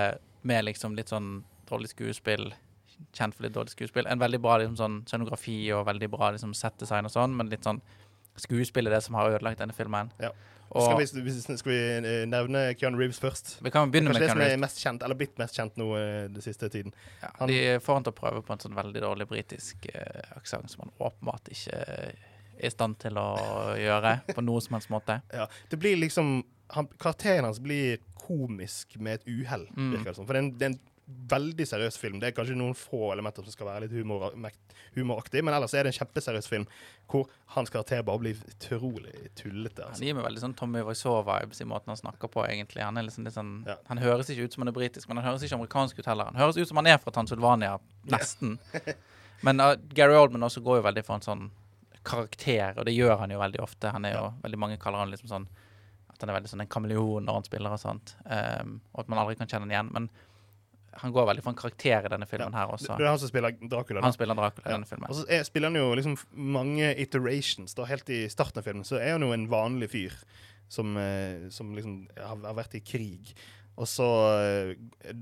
med 0.43 0.65
liksom 0.65 0.95
litt 0.95 1.09
sånn 1.09 1.43
dårlig 1.69 1.89
skuespill. 1.89 2.51
Kjent 3.15 3.33
for 3.35 3.43
litt 3.47 3.53
dårlig 3.55 3.71
skuespill. 3.73 4.05
En 4.07 4.19
veldig 4.19 4.39
bra 4.43 4.57
liksom, 4.61 4.75
sånn 4.77 4.99
scenografi 5.09 5.71
og 5.73 5.85
veldig 5.87 6.09
bra 6.11 6.31
liksom, 6.35 6.53
settdesign 6.53 7.05
og 7.05 7.11
sånn, 7.11 7.35
men 7.35 7.49
litt 7.49 7.63
sånn 7.65 7.81
skuespill 8.39 8.87
er 8.87 8.91
det 8.97 9.03
som 9.03 9.15
har 9.19 9.31
ødelagt 9.33 9.59
denne 9.59 9.73
filmen. 9.75 10.11
Ja. 10.21 10.29
Og 10.69 10.85
Skal 10.85 11.23
vi, 11.25 11.33
skal 11.57 11.71
vi 11.71 11.77
eh, 11.97 12.25
nevne 12.29 12.75
Keanu 12.77 12.99
Reeves 12.99 13.17
først? 13.19 13.55
Vi 13.65 13.71
kan 13.73 13.89
begynne 13.89 14.11
med 14.13 14.19
Keanu 14.21 14.21
Kanskje 14.21 14.27
det 14.27 14.29
som 14.29 14.41
er 14.41 14.45
Reeves. 14.51 14.61
mest 14.61 14.81
kjent, 14.83 15.03
eller 15.07 15.17
blitt 15.17 15.39
mest 15.41 15.55
kjent 15.57 15.79
nå 15.81 15.87
eh, 15.97 16.27
den 16.29 16.41
siste 16.45 16.69
tiden. 16.69 16.93
ja, 17.23 17.31
Han- 17.39 17.49
de 17.49 17.79
får 17.81 17.93
han 17.97 18.03
til 18.05 18.13
å 18.13 18.19
prøve 18.19 18.43
på 18.45 18.53
en 18.53 18.59
sånn 18.59 18.75
veldig 18.77 19.01
dårlig 19.01 19.27
britisk 19.27 19.87
eh, 19.95 20.21
aksent 20.37 20.69
som 20.69 20.83
han 20.85 20.91
åpenbart 20.99 21.49
ikke 21.49 21.73
er 21.73 22.13
i 22.59 22.69
stand 22.73 22.97
til 22.99 23.17
å 23.17 23.27
gjøre 23.79 24.17
på 24.35 24.43
noe 24.45 24.61
som 24.61 24.75
helst 24.77 24.89
måte. 24.93 25.21
Ja, 25.33 25.47
det 25.71 25.79
blir 25.81 25.97
liksom 25.97 26.43
han, 26.75 26.87
Karakteren 27.01 27.47
hans 27.47 27.59
blir 27.59 27.97
komisk 28.21 28.97
med 29.01 29.19
et 29.21 29.27
uhell, 29.27 29.67
Mm. 29.75 29.91
virker 29.95 30.11
det 30.11 30.15
som. 30.19 30.25
For 30.27 30.33
det 30.33 30.39
er, 30.43 30.45
en, 30.45 30.57
det 30.59 30.65
er 30.67 30.73
en 30.75 30.79
veldig 31.31 31.65
seriøs 31.65 31.97
film. 31.97 32.19
Det 32.21 32.27
er 32.29 32.35
kanskje 32.37 32.55
noen 32.59 32.75
få 32.77 33.11
elementer 33.15 33.41
som 33.43 33.51
skal 33.55 33.65
være 33.71 33.81
litt 33.87 33.95
humor, 33.97 34.29
humoraktig, 34.93 35.41
men 35.43 35.53
ellers 35.57 35.73
er 35.73 35.83
det 35.87 35.93
en 35.95 35.97
kjempeseriøs 36.05 36.47
film 36.51 36.67
hvor 37.09 37.25
hans 37.55 37.71
karakter 37.73 38.03
bare 38.05 38.21
blir 38.21 38.37
utrolig 38.51 39.31
tullete. 39.39 39.81
Han 39.81 39.89
Altså. 39.95 40.03
gir 40.05 40.13
meg 40.13 40.25
veldig 40.27 40.43
sånn 40.43 40.53
Tommy 40.59 40.83
Wiseau-vibes 40.85 41.61
i 41.61 41.65
måten 41.65 41.89
han 41.89 41.97
snakker 41.97 42.29
på, 42.29 42.45
egentlig. 42.45 42.83
Han 42.85 42.93
liksom 43.01 43.25
sånn 43.33 43.65
Han 43.87 43.97
høres 43.97 44.29
ikke 44.29 44.43
ut 44.45 44.53
som 44.53 44.61
han 44.61 44.67
er 44.67 44.77
britisk, 44.77 45.07
men 45.09 45.17
han 45.17 45.25
høres 45.31 45.41
ikke 45.43 45.55
amerikansk 45.57 45.97
ut 45.99 46.05
heller. 46.05 46.25
Han 46.25 46.35
høres 46.35 46.57
ut 46.57 46.67
som 46.67 46.77
han 46.77 46.87
er 46.87 46.97
fra 47.01 47.11
Transylvania, 47.11 47.79
nesten. 48.05 48.59
Men 49.41 49.59
uh, 49.61 49.75
Gary 49.95 50.13
Oldman 50.13 50.43
også 50.43 50.61
går 50.61 50.77
jo 50.81 50.83
veldig 50.83 51.05
for 51.07 51.15
en 51.15 51.21
sånn 51.23 51.51
karakter, 52.05 52.77
og 52.79 52.85
det 52.85 52.93
gjør 52.95 53.17
han 53.19 53.31
jo 53.33 53.39
veldig 53.41 53.61
ofte. 53.63 53.91
Han 53.91 54.05
er 54.05 54.15
jo, 54.15 54.33
Veldig 54.43 54.59
mange 54.59 54.77
kaller 54.81 54.99
han 55.03 55.11
liksom 55.11 55.29
sånn 55.31 55.47
at 56.09 56.21
han 56.25 56.29
er 56.33 56.39
veldig 56.39 56.49
sånn 56.51 56.61
en 56.65 56.67
kameleon 56.71 57.23
når 57.27 57.33
han 57.37 57.45
spiller 57.47 57.71
og 57.75 57.79
sånt. 57.79 58.15
Um, 58.25 58.81
og 58.93 59.05
at 59.05 59.11
man 59.11 59.19
aldri 59.21 59.37
kan 59.39 59.47
kjenne 59.47 59.67
han 59.69 59.71
igjen. 59.71 59.91
Men 59.95 60.09
han 60.99 61.13
går 61.15 61.27
veldig 61.29 61.43
for 61.45 61.53
en 61.53 61.59
karakter 61.61 62.07
i 62.07 62.11
denne 62.11 62.27
filmen 62.27 62.55
her 62.57 62.73
også. 62.73 62.97
Det 62.97 63.05
er 63.05 63.11
han 63.13 63.21
som 63.21 63.29
spiller 63.31 63.53
Dracula. 63.61 64.01
Han 64.03 64.15
spiller 64.15 64.35
Dracula 64.35 64.65
i 64.65 64.69
Ja. 64.71 64.75
denne 64.77 64.89
filmen. 64.89 65.07
Og 65.09 65.15
så 65.15 65.25
er, 65.29 65.43
spiller 65.47 65.71
han 65.71 65.79
jo 65.79 65.93
liksom 65.95 66.17
mange 66.33 66.89
iterations. 66.99 67.73
da 67.77 67.85
Helt 67.85 68.09
i 68.09 68.27
starten 68.27 68.59
av 68.59 68.63
filmen 68.67 68.83
så 68.83 68.99
er 68.99 69.13
han 69.15 69.21
jo 69.23 69.31
en 69.31 69.47
vanlig 69.47 69.89
fyr 69.93 70.17
som, 70.67 70.97
eh, 70.97 71.47
som 71.49 71.71
liksom 71.75 72.07
har, 72.17 72.35
har 72.35 72.57
vært 72.57 72.75
i 72.75 72.81
krig. 72.83 73.33
Og 73.79 73.87
så 73.87 74.05
eh, 74.43 74.73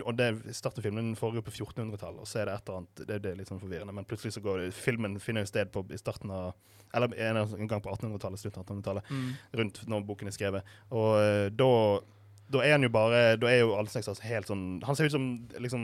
Og 0.05 0.15
det 0.17 0.31
starter 0.57 0.81
filmen 0.81 1.11
foregår 1.19 1.45
på 1.45 1.53
1400-tallet, 1.53 2.19
og 2.23 2.27
så 2.29 2.41
er 2.41 2.49
det 2.49 2.55
et 2.57 2.69
eller 2.71 2.81
annet 2.81 3.03
Det, 3.07 3.19
det 3.23 3.31
er 3.31 3.37
litt 3.37 3.51
sånn 3.51 3.61
forvirrende, 3.61 3.93
men 3.93 4.07
plutselig 4.09 4.33
så 4.37 4.41
går 4.45 4.63
det 4.65 4.71
Filmen 4.77 5.19
finner 5.21 5.45
jo 5.45 5.51
sted 5.51 5.69
på 5.73 5.85
i 5.93 5.99
starten 6.01 6.33
av 6.33 6.53
Eller 6.97 7.13
en, 7.29 7.67
gang 7.69 7.81
på 7.83 7.91
1800-tallet, 7.93 8.41
slutten 8.41 8.63
av 8.63 8.69
1800-tallet, 8.69 9.09
Mm. 9.13 9.31
rundt 9.61 9.81
når 9.91 10.05
boken 10.07 10.27
er 10.31 10.35
skrevet. 10.35 10.63
Og 10.89 11.17
eh, 11.21 11.49
da 11.53 11.71
da 12.47 12.61
er 12.63 12.77
han 12.77 12.83
jo 12.85 12.89
bare 12.89 13.35
Da 13.35 13.49
er 13.51 13.57
jo 13.59 13.73
Alsnæs 13.75 14.21
helt 14.23 14.47
sånn 14.47 14.79
Han 14.87 14.95
ser 14.95 15.09
ut 15.09 15.11
som 15.11 15.25
liksom 15.59 15.81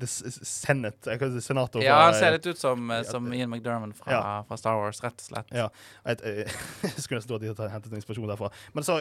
The 0.00 0.08
Senate 0.08 1.14
si 1.14 1.40
Senator 1.46 1.84
Ja, 1.84 2.00
han 2.08 2.16
ser 2.18 2.34
litt 2.34 2.46
ut 2.50 2.58
som, 2.58 2.90
ja, 2.90 3.04
som 3.06 3.28
Ian 3.32 3.50
McDermott 3.52 3.94
fra, 3.98 4.10
Ja. 4.12 4.22
fra 4.48 4.56
Star 4.58 4.74
Wars, 4.80 4.98
rett 5.04 5.14
og 5.20 5.26
slett. 5.28 5.52
Ja. 5.54 5.68
Jeg, 6.06 6.18
jeg, 6.24 6.46
jeg 6.88 7.04
skulle 7.04 7.20
nesten 7.20 7.30
tro 7.30 7.36
at 7.38 7.44
de 7.44 7.52
hadde 7.52 7.68
hentet 7.70 7.94
inspirasjon 8.00 8.32
derfra. 8.32 8.50
Men 8.74 8.86
så, 8.88 8.96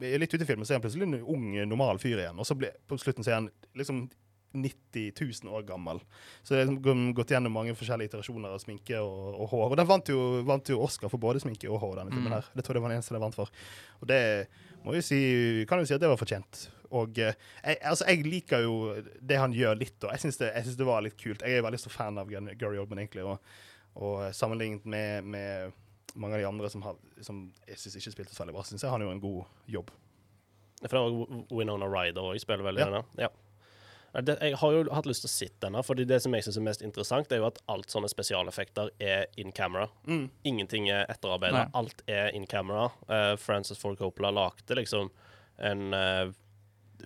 litt 0.00 0.34
ute 0.34 0.42
i 0.44 0.48
filmen, 0.48 0.64
så 0.66 0.74
er 0.74 0.80
han 0.80 0.84
plutselig 0.86 1.06
en 1.08 1.20
ung, 1.22 1.46
normal 1.68 1.98
fyr 2.02 2.18
igjen. 2.22 2.38
Og 2.40 2.46
så 2.48 2.56
blir, 2.58 2.72
på 2.88 2.98
slutten 3.00 3.24
så 3.26 3.32
er 3.34 3.38
han 3.42 3.50
liksom 3.78 4.06
90 4.52 5.12
000 5.44 5.52
år 5.54 5.62
gammel. 5.62 6.00
Så 6.42 6.54
det 6.56 6.62
er 6.64 6.70
liksom 6.72 7.12
gått 7.14 7.30
gjennom 7.30 7.52
mange 7.54 7.74
forskjellige 7.78 8.10
iterasjoner 8.10 8.50
av 8.50 8.58
sminke 8.58 8.98
og, 8.98 9.36
og 9.44 9.52
hår. 9.52 9.66
Og 9.70 9.76
den 9.78 9.86
vant 9.86 10.10
jo, 10.10 10.18
vant 10.48 10.72
jo 10.72 10.80
Oscar 10.82 11.12
for 11.12 11.22
både 11.22 11.42
sminke 11.44 11.70
og 11.70 11.78
hår, 11.84 12.00
denne 12.00 12.10
filmen 12.16 12.32
Mm. 12.32 12.34
her. 12.40 12.48
Det 12.56 12.64
tror 12.66 12.74
jeg 12.74 12.80
det 12.80 12.82
var 12.82 12.90
den 12.94 12.98
eneste 12.98 13.14
den 13.14 13.22
vant 13.22 13.38
for. 13.38 13.52
Og 14.02 14.08
det 14.10 14.20
må 14.82 14.96
jo 14.96 15.04
si, 15.06 15.20
kan 15.70 15.78
jo 15.78 15.86
si 15.86 15.94
at 15.94 16.02
det 16.02 16.10
var 16.10 16.18
fortjent. 16.18 16.64
Og 16.90 17.18
eh, 17.22 17.36
jeg, 17.62 17.78
altså, 17.86 18.08
jeg 18.10 18.24
liker 18.26 18.64
jo 18.66 18.74
det 19.22 19.38
han 19.38 19.54
gjør 19.54 19.78
litt, 19.78 19.98
og 20.02 20.10
jeg 20.16 20.24
syns 20.24 20.40
det, 20.42 20.50
det 20.80 20.88
var 20.88 21.04
litt 21.06 21.14
kult. 21.20 21.44
Jeg 21.46 21.60
er 21.60 21.62
veldig 21.68 21.78
stor 21.84 21.94
fan 21.94 22.18
av 22.18 22.26
Gary 22.32 22.80
Oldman, 22.82 23.04
egentlig, 23.04 23.22
og, 23.22 23.38
og 24.02 24.34
sammenlignet 24.34 24.82
med, 24.90 25.30
med 25.30 25.78
mange 26.14 26.34
av 26.34 26.40
de 26.42 26.48
andre 26.48 26.70
som, 26.70 26.82
har, 26.82 26.96
som 27.22 27.44
jeg 27.68 27.78
syns 27.78 27.96
ikke 28.00 28.12
spilte 28.16 28.34
så 28.34 28.42
veldig 28.44 28.54
bra, 28.56 28.64
syns 28.66 28.82
jeg 28.82 28.90
han 28.90 29.00
gjorde 29.04 29.18
en 29.18 29.22
god 29.24 29.44
jobb. 29.70 29.90
For 30.80 30.96
det 30.96 31.02
var 31.04 31.44
Winona 31.58 31.86
Ryder 31.92 32.24
òg 32.32 32.40
spiller 32.40 32.64
veldig 32.64 32.80
Ja. 32.80 32.88
denne. 32.90 33.04
Ja. 33.20 33.28
Det, 34.26 34.34
jeg 34.42 34.56
har 34.58 34.72
jo 34.74 34.80
hatt 34.90 35.06
lyst 35.06 35.22
til 35.22 35.28
å 35.28 35.30
sitte 35.30 35.60
denne, 35.68 35.84
fordi 35.86 36.02
det 36.08 36.16
som 36.24 36.32
jeg 36.34 36.42
syns 36.42 36.56
er 36.58 36.64
mest 36.66 36.82
interessant, 36.82 37.28
det 37.30 37.36
er 37.36 37.42
jo 37.44 37.46
at 37.46 37.60
alt 37.70 37.92
sånne 37.92 38.08
spesialeffekter 38.10 38.88
er 38.98 39.26
in 39.38 39.52
camera. 39.54 39.86
Mm. 40.08 40.24
Ingenting 40.50 40.88
er 40.90 41.04
etterarbeida. 41.12 41.68
Alt 41.78 42.02
er 42.10 42.32
in 42.34 42.46
camera. 42.50 42.88
Uh, 43.06 43.36
Francis 43.38 43.78
Ford 43.78 43.98
Coppola 44.00 44.32
lagde 44.34 44.74
liksom 44.80 45.12
en 45.62 45.94
uh, 45.94 46.32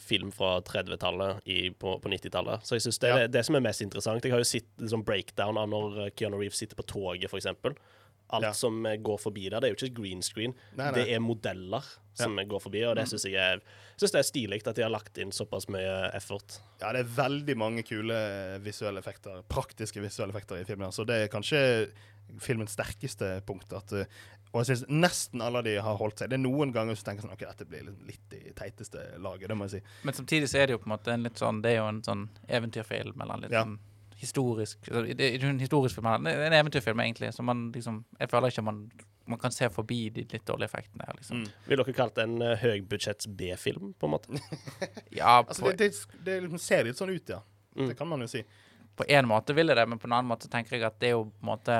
film 0.00 0.32
fra 0.32 0.60
30-tallet 0.64 1.44
på, 1.78 1.92
på 2.00 2.08
90-tallet. 2.14 2.64
Så 2.64 2.78
jeg 2.78 2.86
synes 2.86 2.98
det 3.02 3.10
er 3.10 3.12
Ja. 3.18 3.26
det, 3.26 3.32
det 3.36 3.44
som 3.50 3.54
er 3.60 3.66
mest 3.68 3.82
interessant. 3.84 4.24
Jeg 4.24 4.32
har 4.32 4.40
jo 4.40 4.48
sett 4.48 4.66
liksom 4.80 5.04
breakdown 5.04 5.58
av 5.60 5.68
når 5.70 6.00
eh, 6.06 6.10
Keanu 6.16 6.38
Reeves 6.40 6.56
sitter 6.58 6.74
på 6.80 6.86
toget, 6.88 7.28
f.eks. 7.30 7.46
Alt 8.30 8.42
Ja. 8.42 8.52
som 8.52 8.86
eh, 8.86 8.96
går 8.96 9.18
forbi 9.20 9.48
der, 9.50 9.60
det 9.60 9.68
er 9.68 9.74
jo 9.74 9.86
ikke 9.86 9.96
green 10.02 10.22
screen. 10.22 10.54
Nei, 10.76 10.90
nei. 10.90 10.92
Det 10.96 11.12
er 11.14 11.20
modeller 11.20 11.84
som 12.14 12.36
går 12.36 12.60
forbi, 12.62 12.82
og 12.86 12.94
det 12.96 13.08
syns 13.10 13.24
jeg 13.26 13.34
er 13.34 13.60
synes 13.98 14.12
det 14.12 14.18
er 14.20 14.26
stilig 14.26 14.66
at 14.66 14.74
de 14.76 14.82
har 14.82 14.90
lagt 14.90 15.18
inn 15.18 15.30
såpass 15.34 15.68
mye 15.68 16.10
effort. 16.14 16.60
Ja, 16.80 16.92
det 16.92 17.00
er 17.04 17.10
veldig 17.16 17.56
mange 17.58 17.82
kule 17.86 18.16
visuelle 18.62 18.98
effekter, 19.02 19.42
praktiske 19.48 20.00
visuelle 20.02 20.32
effekter 20.34 20.56
i 20.60 20.64
filmen. 20.64 20.90
Så 20.94 21.04
det 21.06 21.14
er 21.24 21.28
kanskje 21.28 21.60
filmens 22.40 22.72
sterkeste 22.74 23.42
punkt. 23.46 23.72
At, 23.76 23.92
eh, 23.92 24.06
og 24.54 24.62
jeg 24.64 24.70
syns 24.76 24.86
nesten 24.88 25.42
alle 25.42 25.62
de 25.66 25.76
har 25.82 25.96
holdt 26.00 26.18
seg. 26.22 26.30
Det 26.30 26.38
er 26.38 26.44
noen 26.46 26.72
ganger 26.72 26.96
som 26.96 27.04
tenker 27.10 27.26
sånn, 27.26 27.34
ok, 27.34 27.44
dette 27.50 27.66
blir 27.68 27.82
litt, 27.90 28.02
litt 28.06 28.34
i 28.40 28.52
teiteste 28.56 29.18
laget, 29.18 29.48
det 29.48 29.56
må 29.58 29.68
jeg 29.68 29.80
si. 29.82 29.86
Men 30.04 30.14
samtidig 30.14 30.48
så 30.48 30.58
er 30.62 30.66
det 30.66 30.78
jo 30.78 30.78
på 30.78 30.88
en 30.88 30.96
måte 30.96 31.12
en 31.12 31.22
litt 31.26 31.36
sånn 31.42 31.60
Det 31.62 31.72
er 31.74 31.76
jo 31.82 31.88
en 31.88 32.02
sånn 32.02 32.28
eventyrfilm 32.48 33.20
eller 33.20 33.34
en 33.34 33.40
litt 33.42 33.52
Ja. 33.52 33.64
sånn 33.64 33.78
historisk 34.24 34.88
altså, 34.88 35.02
Det 35.06 35.26
er 35.26 35.36
ikke 35.38 35.52
en 35.52 35.60
historisk 35.62 35.98
film, 35.98 36.08
det 36.24 36.32
er 36.34 36.46
en 36.48 36.56
eventyrfilm, 36.60 37.00
egentlig. 37.04 37.34
Så 37.34 37.44
man 37.46 37.68
liksom 37.74 38.04
Jeg 38.20 38.30
føler 38.32 38.52
ikke 38.52 38.66
man 38.66 38.86
man 39.26 39.38
kan 39.38 39.52
se 39.52 39.68
forbi 39.72 40.08
de 40.12 40.24
litt 40.28 40.46
dårlige 40.46 40.68
effektene. 40.68 41.08
Liksom. 41.16 41.42
Mm. 41.42 41.64
Vil 41.68 41.80
dere 41.80 41.96
kalt 41.96 42.16
det 42.18 42.26
en 42.26 42.36
uh, 42.42 42.52
høybudsjetts 42.60 43.28
B-film, 43.38 43.94
på 43.98 44.08
en 44.08 44.14
måte? 44.16 44.40
Ja, 45.20 45.38
Altså, 45.38 45.64
på, 45.64 45.72
det, 45.72 45.90
det, 45.92 46.22
det 46.26 46.38
liksom 46.44 46.60
ser 46.60 46.84
litt 46.88 47.00
sånn 47.00 47.12
ut, 47.14 47.32
ja. 47.36 47.40
Mm. 47.74 47.88
Det 47.90 47.98
kan 47.98 48.10
man 48.10 48.24
jo 48.24 48.30
si. 48.30 48.44
på 48.94 49.06
en 49.10 49.26
måte 49.26 49.54
vil 49.56 49.72
jeg 49.72 49.78
det, 49.80 49.86
men 49.90 49.98
på 49.98 50.06
en 50.06 50.18
annen 50.18 50.30
måte 50.30 50.50
tenker 50.50 50.76
jeg 50.76 50.84
at 50.86 50.98
det 51.02 51.08
er 51.10 51.16
jo 51.16 51.24
på 51.30 51.42
en 51.42 51.52
måte 51.54 51.78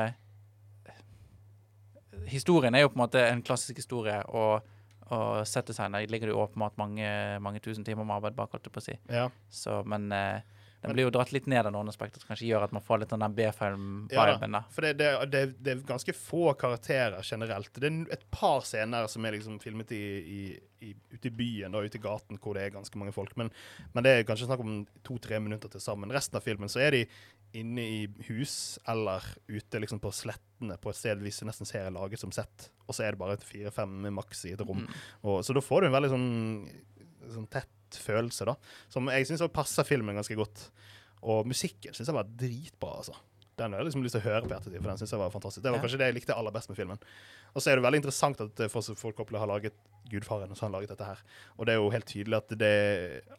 Historien 2.24 2.74
er 2.74 2.86
jo 2.86 2.88
på 2.88 2.97
en 2.97 3.03
måte 3.03 3.20
en 3.20 3.42
klassisk 3.45 3.76
historie, 3.76 4.16
og, 4.32 4.64
og 5.12 5.42
settdesigner 5.45 6.07
ligger 6.09 6.30
det 6.30 6.32
jo 6.32 6.40
åpenbart 6.40 6.78
mange, 6.80 7.09
mange 7.45 7.61
tusen 7.61 7.84
timer 7.84 8.07
med 8.09 8.16
arbeid 8.16 8.38
bak, 8.38 8.55
holdt 8.55 8.64
jeg 8.64 8.72
på 8.72 8.80
å 8.80 8.84
si. 8.86 8.95
Ja. 9.12 9.26
Så, 9.53 9.82
men 9.84 10.07
eh, 10.16 10.40
den 10.85 10.93
blir 10.93 11.07
jo 11.07 11.12
dratt 11.14 11.32
litt 11.32 11.47
ned 11.49 11.64
av 11.64 11.72
noen 11.72 11.89
aspekter 11.89 12.20
som 12.20 12.28
kanskje 12.28 12.51
gjør 12.51 12.66
at 12.66 12.72
man 12.76 12.85
får 12.85 13.01
litt 13.01 13.12
av 13.16 13.22
den 13.22 13.37
B-film-viben. 13.39 14.57
da. 14.57 14.61
For 14.74 14.85
det, 14.85 15.09
det, 15.32 15.45
det, 15.57 15.72
er 15.72 15.85
ganske 15.89 16.12
få 16.16 16.53
karakterer 16.61 17.24
generelt. 17.24 17.72
Det 17.80 17.89
er 17.89 18.12
et 18.18 18.26
par 18.35 18.61
scener 18.68 19.09
som 19.09 19.24
er 19.24 19.39
liksom 19.39 19.57
filmet 19.62 19.95
i, 19.97 20.03
i, 20.20 20.43
i, 20.85 20.93
ute 21.14 21.30
i 21.30 21.32
byen 21.39 21.72
og 21.72 21.89
ute 21.89 21.97
i 21.97 22.05
gaten, 22.05 22.37
hvor 22.37 22.59
det 22.59 22.66
er 22.66 22.76
ganske 22.76 23.01
mange 23.01 23.14
folk. 23.16 23.32
Men, 23.41 23.49
men 23.95 24.05
det 24.05 24.12
er 24.12 24.28
kanskje 24.28 24.51
snakk 24.51 24.64
om 24.64 24.82
to-tre 25.09 25.41
minutter 25.41 25.72
til 25.72 25.80
sammen. 25.80 26.12
Resten 26.12 26.37
av 26.37 26.45
filmen 26.45 26.72
så 26.72 26.85
er 26.85 26.99
de 26.99 27.03
inne 27.55 27.82
i 27.87 27.99
hus 28.28 28.78
eller 28.91 29.24
ute 29.47 29.80
liksom 29.80 30.01
på 30.03 30.12
slettene 30.12 30.76
på 30.82 30.91
et 30.91 30.99
sted 30.99 31.20
vi 31.22 31.32
nesten 31.47 31.68
ser 31.68 31.87
er 31.87 31.95
laget 31.95 32.20
som 32.20 32.32
sett. 32.35 32.68
Og 32.85 32.97
så 32.97 33.07
er 33.07 33.14
det 33.14 33.22
bare 33.22 33.39
fire-fem 33.41 34.11
maks 34.12 34.45
i 34.51 34.55
et 34.57 34.64
rom. 34.64 34.85
Og, 35.22 35.41
så 35.47 35.57
da 35.57 35.62
får 35.64 35.85
du 35.85 35.89
en 35.89 35.97
veldig 35.97 36.12
sånn, 36.12 36.32
sånn 37.33 37.51
tett 37.53 38.01
følelse, 38.05 38.49
da. 38.49 38.57
Som 38.93 39.09
jeg 39.12 39.29
syns 39.29 39.45
passer 39.55 39.87
filmen 39.87 40.18
ganske 40.18 40.37
godt. 40.39 40.68
Og 41.25 41.49
musikken 41.49 41.95
syns 41.97 42.11
jeg 42.11 42.16
var 42.16 42.29
dritbra, 42.29 42.99
altså. 43.01 43.16
Den 43.55 43.70
har 43.70 43.81
jeg 43.81 43.87
liksom 43.87 44.03
lyst 44.03 44.16
til 44.16 44.25
å 44.25 44.27
høre 44.27 44.49
på 44.49 44.55
ettertid, 44.57 44.81
for 44.81 44.91
den 44.91 44.99
synes 44.99 45.12
jeg 45.14 45.20
var 45.20 45.31
fantastisk. 45.31 45.62
Det 45.62 45.70
var 45.70 45.83
kanskje 45.83 45.99
det 46.01 46.09
jeg 46.09 46.16
likte 46.16 46.35
aller 46.35 46.55
best 46.55 46.70
med 46.72 46.79
filmen. 46.79 47.03
Og 47.55 47.62
så 47.62 47.70
er 47.70 47.79
det 47.79 47.85
veldig 47.85 48.01
interessant 48.03 48.41
at 48.43 48.62
folk 48.72 49.20
har 49.31 49.47
laget 49.47 49.77
Gudfaren, 50.11 50.51
og 50.51 50.59
så 50.59 50.64
har 50.64 50.72
han 50.72 50.75
laget 50.75 50.91
dette 50.91 51.07
her. 51.07 51.22
Og 51.57 51.66
det 51.66 51.72
er 51.72 51.79
jo 51.79 51.93
helt 51.95 52.09
tydelig 52.11 52.41
at 52.41 52.57
det 52.61 52.72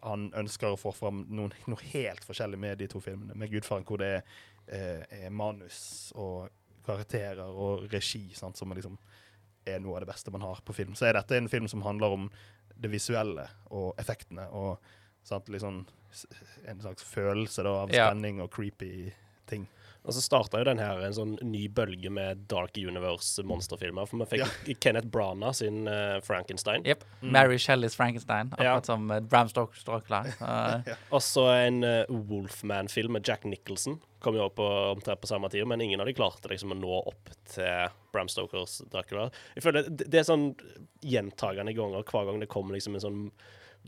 han 0.01 0.29
ønsker 0.39 0.71
å 0.71 0.79
få 0.79 0.93
fram 0.95 1.25
noen, 1.27 1.51
noe 1.69 1.89
helt 1.91 2.23
forskjellig 2.25 2.61
med 2.63 2.79
de 2.79 2.87
to 2.89 3.03
filmene. 3.03 3.35
Med 3.37 3.51
Gudfaren, 3.51 3.85
hvor 3.85 3.99
det 4.01 4.13
er, 4.15 4.23
eh, 4.71 5.25
er 5.27 5.35
manus 5.35 6.13
og 6.15 6.47
karakterer 6.87 7.43
og 7.45 7.89
regi, 7.91 8.29
sant, 8.33 8.57
som 8.57 8.71
liksom 8.71 8.97
er 9.65 9.81
noe 9.81 9.97
av 9.97 10.05
det 10.05 10.13
beste 10.13 10.31
man 10.31 10.45
har 10.45 10.61
på 10.63 10.73
film. 10.77 10.95
Så 10.95 11.09
er 11.09 11.17
dette 11.17 11.35
en 11.37 11.49
film 11.49 11.67
som 11.67 11.83
handler 11.85 12.15
om 12.15 12.29
det 12.79 12.91
visuelle 12.91 13.47
og 13.71 13.93
effektene 14.01 14.47
og 14.51 14.77
sant, 15.23 15.47
sånn 15.61 15.85
en 16.67 16.79
slags 16.81 17.03
følelse 17.03 17.63
da, 17.63 17.69
av 17.83 17.91
Ja. 17.93 18.09
spenning 18.09 18.41
og 18.41 18.51
creepy 18.51 19.11
ting. 19.47 19.67
Og 20.05 20.13
så 20.13 20.21
starta 20.21 20.59
jo 20.61 20.65
den 20.67 20.77
her 20.81 20.99
en 21.01 21.15
sånn 21.17 21.31
ny 21.41 21.63
bølge 21.73 22.11
med 22.13 22.43
Dark 22.51 22.77
Universe-monsterfilmer. 22.77 24.05
For 24.05 24.21
vi 24.21 24.27
fikk 24.37 24.79
Kenneth 24.85 25.07
Branagh 25.09 25.55
sin 25.57 25.87
uh, 25.89 26.19
Frankenstein. 26.25 26.85
Jepp. 26.85 27.03
Mary 27.21 27.57
Shelleys 27.61 27.95
Frankenstein, 27.97 28.51
akkurat 28.53 28.65
Ja. 28.69 28.81
som 28.85 29.09
uh, 29.11 29.19
Bram 29.25 29.49
Stoker 29.49 29.81
Dracula. 29.87 30.23
Uh, 30.41 30.93
Og 31.09 31.23
så 31.25 31.47
en 31.55 31.81
uh, 31.83 32.03
Wolfman-film 32.29 33.17
med 33.17 33.25
Jack 33.27 33.43
Nicholson. 33.49 33.97
Kom 34.21 34.37
jo 34.37 34.45
opp 34.47 34.55
på, 34.57 34.65
omtrent 34.93 35.21
på 35.21 35.29
samme 35.29 35.49
tid, 35.53 35.65
men 35.69 35.81
ingen 35.81 36.01
av 36.01 36.07
de 36.09 36.13
klarte 36.17 36.49
liksom 36.53 36.73
å 36.73 36.79
nå 36.79 37.01
opp 37.11 37.33
til 37.53 37.89
Bram 38.13 38.29
Stokers 38.31 38.79
Dracula. 38.93 39.27
Jeg 39.57 39.65
føler 39.65 39.89
det, 39.89 40.07
det 40.09 40.21
er 40.21 40.29
sånn 40.29 40.51
gjentagende 41.05 41.73
ganger 41.77 42.05
hver 42.09 42.29
gang 42.29 42.39
det 42.41 42.49
kommer 42.53 42.77
liksom 42.77 42.95
en 42.97 43.03
sånn 43.03 43.21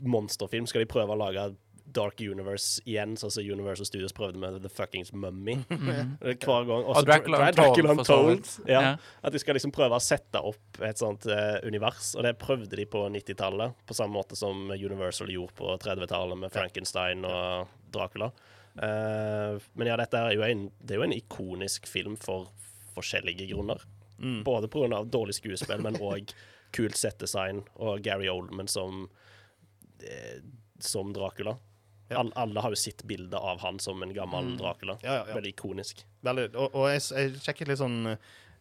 monsterfilm. 0.06 0.66
Skal 0.70 0.84
de 0.84 0.90
prøve 0.90 1.14
å 1.14 1.18
lage 1.18 1.48
Dark 1.94 2.20
Universe 2.20 2.82
igjen, 2.84 3.14
sånn 3.16 3.32
som 3.32 3.46
Universal 3.46 3.86
Studios 3.88 4.12
prøvde 4.16 4.40
med 4.42 4.58
The 4.64 4.70
Fuckings 4.72 5.12
Mummy. 5.12 5.54
Er 5.70 6.34
Hver 6.36 6.66
gang. 6.68 6.84
Også 6.84 7.00
Og 7.00 7.06
Dracula 7.08 7.40
Dra- 7.40 7.52
Dracula 7.56 7.94
Untold. 7.96 8.50
Ja. 8.68 8.82
Ja. 8.82 8.92
At 9.22 9.34
de 9.34 9.40
skal 9.42 9.56
liksom 9.58 9.72
prøve 9.74 9.96
å 9.96 10.02
sette 10.02 10.42
opp 10.44 10.82
et 10.84 11.00
sånt 11.00 11.26
uh, 11.30 11.56
univers, 11.64 12.12
og 12.18 12.26
det 12.26 12.34
prøvde 12.42 12.76
de 12.76 12.86
på 12.90 13.06
90-tallet. 13.14 13.78
På 13.88 13.96
samme 13.96 14.18
måte 14.18 14.36
som 14.38 14.68
Universal 14.74 15.32
gjorde 15.32 15.56
på 15.58 15.78
30-tallet 15.84 16.42
med 16.44 16.54
Frankenstein 16.54 17.24
og 17.28 17.72
Dracula. 17.94 18.30
Uh, 18.78 19.56
men 19.74 19.90
ja, 19.90 19.96
dette 19.98 20.20
er 20.20 20.36
jo 20.36 20.44
en, 20.46 20.68
det 20.78 20.94
er 20.94 21.02
jo 21.02 21.08
en 21.08 21.16
ikonisk 21.16 21.88
film 21.90 22.18
for 22.20 22.50
forskjellige 22.98 23.48
grunner. 23.52 23.82
Mm. 24.18 24.42
Både 24.46 24.68
pga. 24.68 25.04
dårlig 25.06 25.38
skuespill, 25.38 25.82
men 25.82 25.98
òg 26.02 26.32
kult 26.74 26.98
settdesign 27.00 27.62
og 27.80 28.02
Gary 28.04 28.28
Oldman 28.28 28.68
som, 28.68 29.06
eh, 30.02 30.42
som 30.78 31.12
Dracula. 31.16 31.56
Ja. 32.08 32.18
All, 32.22 32.32
alle 32.40 32.60
har 32.64 32.72
jo 32.72 32.78
sitt 32.80 33.02
bilde 33.08 33.36
av 33.36 33.60
han 33.60 33.78
som 33.84 34.02
en 34.02 34.14
gammel 34.16 34.52
Mm. 34.54 34.58
Dracula. 34.60 34.98
Ja, 35.02 35.14
ja, 35.20 35.24
ja. 35.28 35.34
Veldig 35.36 35.50
ikonisk. 35.54 36.04
Veldig, 36.24 36.46
og, 36.56 36.74
og 36.74 36.88
jeg, 36.90 37.02
jeg 37.12 37.34
sjekket 37.44 37.68
litt 37.68 37.80
sånn 37.82 38.14
uh, 38.14 38.16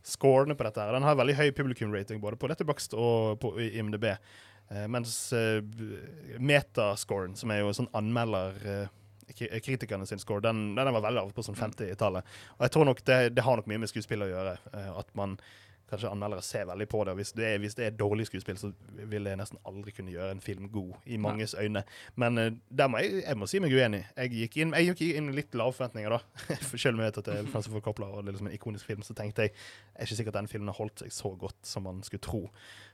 scorene 0.08 0.56
på 0.56 0.64
dette. 0.68 0.80
her. 0.84 0.94
Den 0.96 1.04
har 1.08 1.16
veldig 1.20 1.36
høy 1.40 1.48
publikum-rating 1.56 2.20
både 2.24 2.38
på 2.40 2.48
Letterboxd 2.52 2.94
og 3.00 3.40
på 3.44 3.54
IMDb. 3.60 4.06
Eh, 4.70 4.84
mens 4.92 5.14
eh, 5.36 5.62
metascoren, 6.40 7.36
som 7.40 7.52
er 7.52 7.62
jo 7.64 7.74
sånn 7.76 7.90
anmelder 7.98 8.58
eh, 8.66 8.88
Kritikerne 9.38 10.06
sin 10.08 10.22
score, 10.24 10.40
den, 10.42 10.70
den 10.78 10.88
var 10.96 11.04
veldig 11.04 11.20
av 11.26 11.32
på 11.36 11.44
sånn 11.44 11.58
50-tallet. 11.60 12.24
Og 12.58 12.62
jeg 12.64 12.72
tror 12.74 12.86
nok 12.88 13.02
det, 13.06 13.18
det 13.36 13.44
har 13.44 13.60
nok 13.60 13.68
mye 13.68 13.82
med 13.84 13.92
skuespill 13.92 14.24
å 14.24 14.30
gjøre. 14.32 14.54
eh, 14.72 14.92
at 15.02 15.10
man 15.20 15.36
kanskje 15.90 16.10
anmeldere 16.12 16.44
ser 16.44 16.66
veldig 16.68 16.88
på 16.92 17.04
det. 17.08 17.14
Hvis 17.16 17.32
det 17.38 17.46
er, 17.48 17.58
hvis 17.64 17.76
det 17.78 17.86
er 17.88 17.94
dårlig 17.96 18.26
skuespill, 18.28 18.58
så 18.60 18.72
vil 19.08 19.24
jeg 19.30 19.38
nesten 19.40 19.60
aldri 19.68 19.94
kunne 19.96 20.12
gjøre 20.12 20.32
en 20.36 20.42
film 20.44 20.68
god, 20.74 20.94
i 21.06 21.18
manges 21.22 21.54
øyne. 21.60 21.84
Men 22.16 22.38
uh, 22.38 22.48
der 22.78 22.88
må 22.92 22.98
jeg, 23.04 23.22
jeg 23.24 23.38
må 23.40 23.48
si 23.48 23.62
meg 23.64 23.72
uenig. 23.78 24.04
Jeg 24.18 24.34
gikk 24.36 24.58
inn, 24.66 24.74
jeg 24.76 24.90
gikk 24.92 25.04
inn 25.18 25.30
med 25.30 25.38
litt 25.40 25.56
lave 25.56 25.74
forventninger, 25.78 26.18
da. 26.18 26.20
Selv 26.76 26.96
om 26.98 27.04
jeg 27.06 27.12
vet 27.12 27.22
at 27.24 27.30
det 27.32 27.38
er 27.40 27.52
Francis 27.54 27.72
Ford 27.74 27.86
Coppola 27.88 28.10
og 28.12 28.24
det 28.26 28.34
er 28.34 28.38
liksom 28.38 28.52
en 28.52 28.58
ikonisk 28.60 28.86
film, 28.90 29.06
så 29.08 29.16
tenkte 29.18 29.48
jeg 29.48 29.54
jeg 29.56 30.04
er 30.04 30.10
ikke 30.10 30.18
sikkert 30.20 30.36
at 30.36 30.42
den 30.44 30.52
filmen 30.52 30.68
har 30.70 30.78
holdt 30.78 31.02
seg 31.06 31.14
så 31.16 31.32
godt 31.40 31.58
som 31.66 31.88
man 31.88 32.04
skulle 32.06 32.22
tro. 32.22 32.44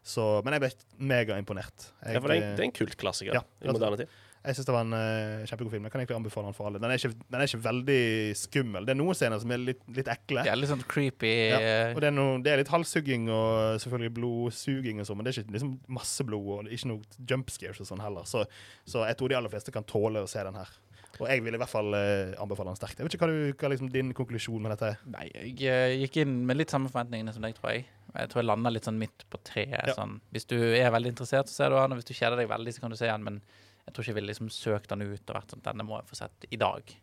Så, 0.04 0.24
men 0.46 0.54
jeg 0.56 0.64
ble 0.64 0.72
megaimponert. 1.14 1.89
Ja, 2.06 2.20
for 2.20 2.30
det 2.32 2.38
er, 2.38 2.44
eh, 2.44 2.50
en- 2.52 2.56
det 2.58 2.64
er 2.64 2.70
en 2.70 2.78
kultklassiker 2.78 3.34
Ja, 3.34 3.41
i 3.64 3.68
moderne 3.74 3.98
tid. 4.04 4.08
Jeg 4.44 4.58
syns 4.58 4.68
det 4.68 4.74
var 4.76 4.84
en 4.84 4.96
uh, 4.96 5.46
kjempegod 5.48 5.72
film. 5.72 5.86
Jeg 5.88 5.94
kan 5.94 6.02
egentlig 6.02 6.18
anbefale 6.18 6.50
den 6.50 6.56
for 6.58 6.68
alle. 6.68 6.80
Den 6.84 6.91
er 6.91 7.00
ikke, 7.00 7.14
den 7.32 7.39
er 7.39 7.48
ikke 7.48 7.64
veldig 7.64 8.04
skummel. 8.36 8.88
Det 8.88 8.91
er 8.91 9.00
noen 9.00 9.16
scener 9.16 9.39
som 9.39 9.54
er 9.56 9.62
litt, 9.64 9.84
litt 9.96 10.10
ekle. 10.12 10.44
ja, 10.50 10.56
litt 10.60 10.72
sånn 10.72 10.84
creepy. 10.91 11.32
Ja, 11.54 11.60
eh, 11.64 11.91
og 11.94 12.04
det 12.04 12.10
er, 12.10 12.16
no, 12.18 12.26
det 12.44 12.52
er 12.52 12.60
litt 12.60 12.72
halshugging 12.74 13.30
og 13.32 13.80
selvfølgelig 13.84 14.16
blodsuging 14.18 15.00
og 15.00 15.08
sånn, 15.08 15.20
men 15.20 15.28
det 15.28 15.34
er 15.34 15.46
ikke 15.46 15.56
liksom 15.56 15.76
masse 16.00 16.28
blod 16.28 16.50
og 16.58 16.74
ikke 16.76 16.91
noe 16.91 17.24
jump 17.32 17.54
scares 17.56 17.80
og 17.80 17.88
sånn 17.88 18.04
heller. 18.04 18.28
Så, 18.28 18.44
så 18.89 19.06
jeg 19.08 19.20
tror 19.20 19.32
de 19.32 19.39
aller 19.39 19.54
fleste 19.54 19.76
kan 19.76 19.88
tåle 19.88 20.26
å 20.26 20.30
se 20.30 20.44
den 20.44 20.60
her. 20.60 20.76
Og 21.22 21.28
jeg 21.30 21.44
vil 21.46 21.56
i 21.56 21.60
hvert 21.62 21.70
fall 21.70 21.94
uh, 21.94 22.34
anbefale 22.41 22.72
den 22.72 22.80
sterkt. 22.80 22.98
Jeg 22.98 23.06
vet 23.06 23.16
ikke 23.16 23.28
hva, 23.28 23.34
du, 23.34 23.52
hva 23.54 23.68
er 23.68 23.74
liksom 23.76 23.91
din 23.94 24.14
konklusjon 24.18 24.64
med 24.64 24.74
dette 24.74 24.94
er. 24.94 25.04
Nei, 25.14 25.28
jeg 25.30 25.54
uh, 25.70 25.98
gikk 26.02 26.24
inn 26.24 26.39
med 26.50 26.58
litt 26.58 26.74
samme 26.74 26.89
forventningene 26.89 27.36
som 27.36 27.46
deg, 27.46 27.54
tror 27.60 27.76
jeg. 27.76 27.86
Jeg 28.14 28.32
tror 28.32 28.41
jeg 28.41 28.50
landa 28.50 28.72
litt 28.74 28.88
sånn 28.89 28.98
midt 29.00 29.26
på 29.30 29.39
treet. 29.46 29.78
Ja. 29.78 29.96
Sånn. 29.98 30.18
Hvis 30.34 30.50
du 30.50 30.58
er 30.58 30.89
veldig 30.94 31.14
interessert, 31.14 31.52
så 31.52 31.62
ser 31.62 31.72
du 31.72 31.78
den, 31.78 31.94
og 31.94 32.02
hvis 32.02 32.10
du 32.10 32.16
kjeder 32.18 32.41
deg 32.41 32.50
veldig, 32.50 32.74
så 32.74 32.84
kan 32.84 32.94
du 32.94 32.98
se 32.98 33.10
den. 33.10 33.28
Men 33.30 33.39
Jeg 33.86 33.94
tror 33.94 34.04
ikke 34.04 34.12
jeg 34.14 34.20
ville 34.22 34.32
liksom 34.32 34.50
søkt 34.54 34.90
den 34.94 35.04
ut 35.04 35.30
og 35.30 35.36
vært 35.36 35.54
sånn 35.54 35.64
Denne 35.66 35.86
må 35.88 35.98
jeg 36.00 36.10
få 36.10 36.20
sett 36.22 36.46
i 36.50 36.60
dag. 36.62 36.94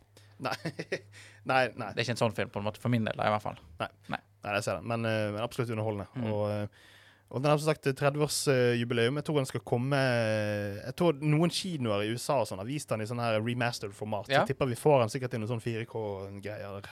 Nei. 0.40 0.54
nei, 1.50 1.62
nei. 1.76 1.90
Det 1.92 2.00
er 2.00 2.06
ikke 2.06 2.16
en 2.16 2.22
sånn 2.22 2.36
film, 2.36 2.52
på 2.52 2.62
en 2.62 2.68
måte, 2.70 2.80
for 2.80 2.92
min 2.92 3.04
del, 3.04 3.18
i 3.20 3.32
hvert 3.34 3.44
fall. 3.44 3.58
Nei. 3.82 3.90
Nei. 4.14 4.20
Nei, 4.40 4.54
jeg 4.56 4.64
ser 4.64 4.78
det. 4.80 4.86
Men, 4.88 5.04
eh, 5.04 5.26
men 5.34 5.42
absolutt 5.44 5.72
underholdende. 5.74 6.08
Mm. 6.16 6.30
Og, 6.32 6.44
eh, 6.54 6.88
og 7.30 7.42
den 7.44 7.52
har 7.52 7.60
som 7.60 7.68
sagt 7.68 7.84
30-årsjubileum. 7.86 9.20
Jeg 9.20 9.26
tror 9.28 9.36
den 9.38 9.46
skal 9.46 9.62
komme 9.62 9.98
Jeg 10.00 10.94
tror 10.98 11.20
noen 11.22 11.52
kinoer 11.54 12.02
i 12.02 12.10
USA 12.16 12.40
og 12.42 12.48
sånn 12.50 12.58
har 12.58 12.66
vist 12.66 12.90
den 12.90 13.04
i 13.04 13.06
sånn 13.06 13.20
her 13.22 13.38
remastered 13.38 13.94
format. 13.94 14.26
Ja. 14.32 14.40
Så 14.42 14.50
tipper 14.50 14.66
vi 14.66 14.78
får 14.80 15.04
den 15.04 15.12
sikkert 15.12 15.36
i 15.36 15.38
noen 15.38 15.52
sånn 15.52 15.62
4K-greier. 15.62 16.88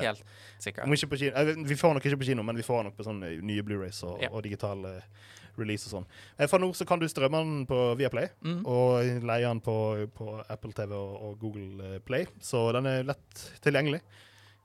Helt 0.00 0.24
sikkert. 0.58 0.88
Eh, 0.88 1.52
vi 1.54 1.76
får 1.78 1.92
den 1.92 2.00
nok 2.00 2.08
ikke 2.10 2.18
på 2.24 2.30
kino, 2.32 2.42
men 2.42 2.58
vi 2.58 2.66
får 2.66 2.82
den 2.82 2.90
nok 2.90 2.98
på 2.98 3.06
sånne 3.06 3.30
nye 3.46 3.62
Blu-rays 3.66 4.02
og, 4.08 4.22
Ja. 4.24 4.32
og 4.32 4.42
digitale 4.42 4.96
eh, 4.96 5.02
release 5.58 5.86
og 5.88 5.92
sånn. 5.96 6.06
Eh, 6.38 6.46
Fra 6.50 6.58
nå 6.58 6.68
så 6.76 6.86
kan 6.86 6.98
du 7.00 7.06
strømme 7.08 7.40
den 7.42 7.66
på 7.66 7.96
Viaplay, 7.98 8.28
Mm. 8.44 8.62
og 8.66 9.22
leie 9.24 9.46
den 9.48 9.60
på, 9.60 9.76
på 10.14 10.30
Apple 10.48 10.72
TV 10.72 10.92
og, 10.94 11.16
og 11.22 11.38
Google 11.40 11.94
eh, 11.94 11.98
Play. 12.00 12.26
Så 12.40 12.72
den 12.76 12.86
er 12.86 13.04
lett 13.04 13.44
tilgjengelig. 13.64 14.00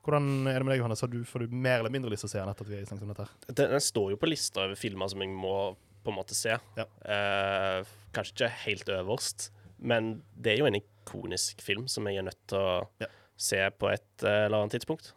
Hvordan 0.02 0.48
er 0.50 0.58
det 0.58 0.66
med 0.66 0.74
deg, 0.74 0.80
Johannes? 0.82 1.02
Har 1.06 1.12
du, 1.14 1.20
får 1.24 1.44
du 1.46 1.52
mer 1.54 1.80
eller 1.80 1.92
mindre 1.94 2.10
lyst 2.10 2.24
til 2.26 2.32
å 2.32 2.34
se 2.34 2.40
den 2.42 2.50
etter 2.50 2.66
at 2.66 2.72
vi 2.72 2.78
har 2.80 2.86
snakket 2.90 3.06
om 3.06 3.12
dette? 3.14 3.28
Den, 3.54 3.70
den 3.76 3.84
står 3.86 4.12
jo 4.16 4.18
på 4.18 4.30
lista 4.32 4.64
over 4.66 4.76
filmer 4.80 5.12
som 5.12 5.22
jeg 5.22 5.30
må 5.30 5.56
på 6.02 6.10
en 6.10 6.18
måte 6.18 6.34
se. 6.34 6.56
Ja. 6.80 6.86
Eh, 7.06 7.84
kanskje 8.16 8.34
ikke 8.34 8.50
helt 8.64 8.90
øverst, 8.98 9.52
men 9.78 10.16
det 10.34 10.56
er 10.56 10.64
jo 10.64 10.70
en 10.72 10.80
ikonisk 10.80 11.62
film 11.62 11.86
som 11.92 12.10
jeg 12.10 12.18
er 12.18 12.26
nødt 12.32 12.40
til 12.50 12.58
å 12.58 12.88
Ja. 13.04 13.08
se 13.38 13.62
på 13.78 13.92
et 13.94 14.26
eh, 14.26 14.46
eller 14.48 14.64
annet 14.64 14.74
tidspunkt. 14.80 15.12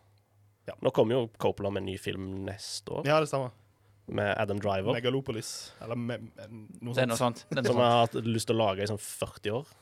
Ja. 0.68 0.76
Nå 0.84 0.92
kommer 0.96 1.16
jo 1.16 1.30
Coppola 1.40 1.72
med 1.72 1.82
en 1.82 1.88
ny 1.92 1.96
film 2.00 2.44
neste 2.44 2.92
år, 3.00 3.08
Ja, 3.08 3.18
det 3.20 3.28
stemmer. 3.32 3.50
Med 4.06 4.34
Adam 4.38 4.58
Driver. 4.60 4.92
Megalopolis. 4.92 5.72
Eller 5.82 5.96
me, 5.96 6.18
me, 6.18 6.48
noe 6.84 6.98
er 7.00 7.08
noe 7.08 7.16
sånt. 7.16 7.44
sånt. 7.48 7.64
Som 7.66 7.78
jeg 7.80 7.88
har 7.88 8.02
hatt 8.04 8.18
lyst 8.26 8.50
til 8.50 8.56
å 8.58 8.62
lage 8.66 8.84
i 8.84 8.90
sånn 8.90 9.00
40 9.00 9.54
år. 9.60 9.72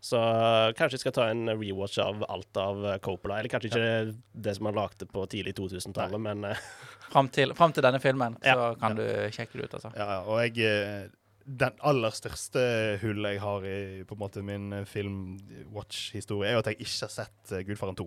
Så 0.00 0.16
eh, 0.16 0.70
kanskje 0.78 0.96
jeg 0.96 1.02
skal 1.02 1.12
ta 1.12 1.26
en 1.28 1.50
rewatch 1.50 1.98
av 2.00 2.22
alt 2.32 2.56
av 2.56 2.78
eh, 2.88 2.98
Coppola. 3.04 3.40
Eller 3.40 3.52
kanskje 3.52 3.68
ikke 3.68 4.14
det 4.46 4.54
som 4.56 4.70
han 4.70 4.78
lagde 4.78 5.04
på 5.10 5.26
tidlig 5.28 5.52
2000-tallet, 5.58 6.22
men 6.24 6.46
eh, 6.48 6.62
Fram 7.10 7.26
til, 7.34 7.52
fram 7.58 7.72
til 7.74 7.82
denne 7.84 7.98
filmen, 8.00 8.36
Ja. 8.46 8.54
så 8.54 8.68
kan 8.80 8.94
du 8.96 9.02
sjekke 9.34 9.58
det 9.58 9.66
ut, 9.66 9.72
altså. 9.80 9.90
Ja, 9.98 10.06
ja, 10.14 10.20
og 10.30 10.38
jeg 10.46 11.10
Den 11.44 11.74
aller 11.82 12.14
største 12.14 12.62
hullet 13.02 13.32
jeg 13.34 13.40
har 13.42 13.64
i 13.66 14.04
på 14.06 14.14
en 14.14 14.20
måte 14.20 14.42
min 14.46 14.70
film-watch-historie, 14.86 16.52
er 16.52 16.60
at 16.60 16.68
jeg 16.70 16.78
ikke 16.84 17.06
har 17.08 17.12
sett 17.14 17.52
uh, 17.52 17.60
Gudfaren 17.66 17.98
2. 17.98 18.06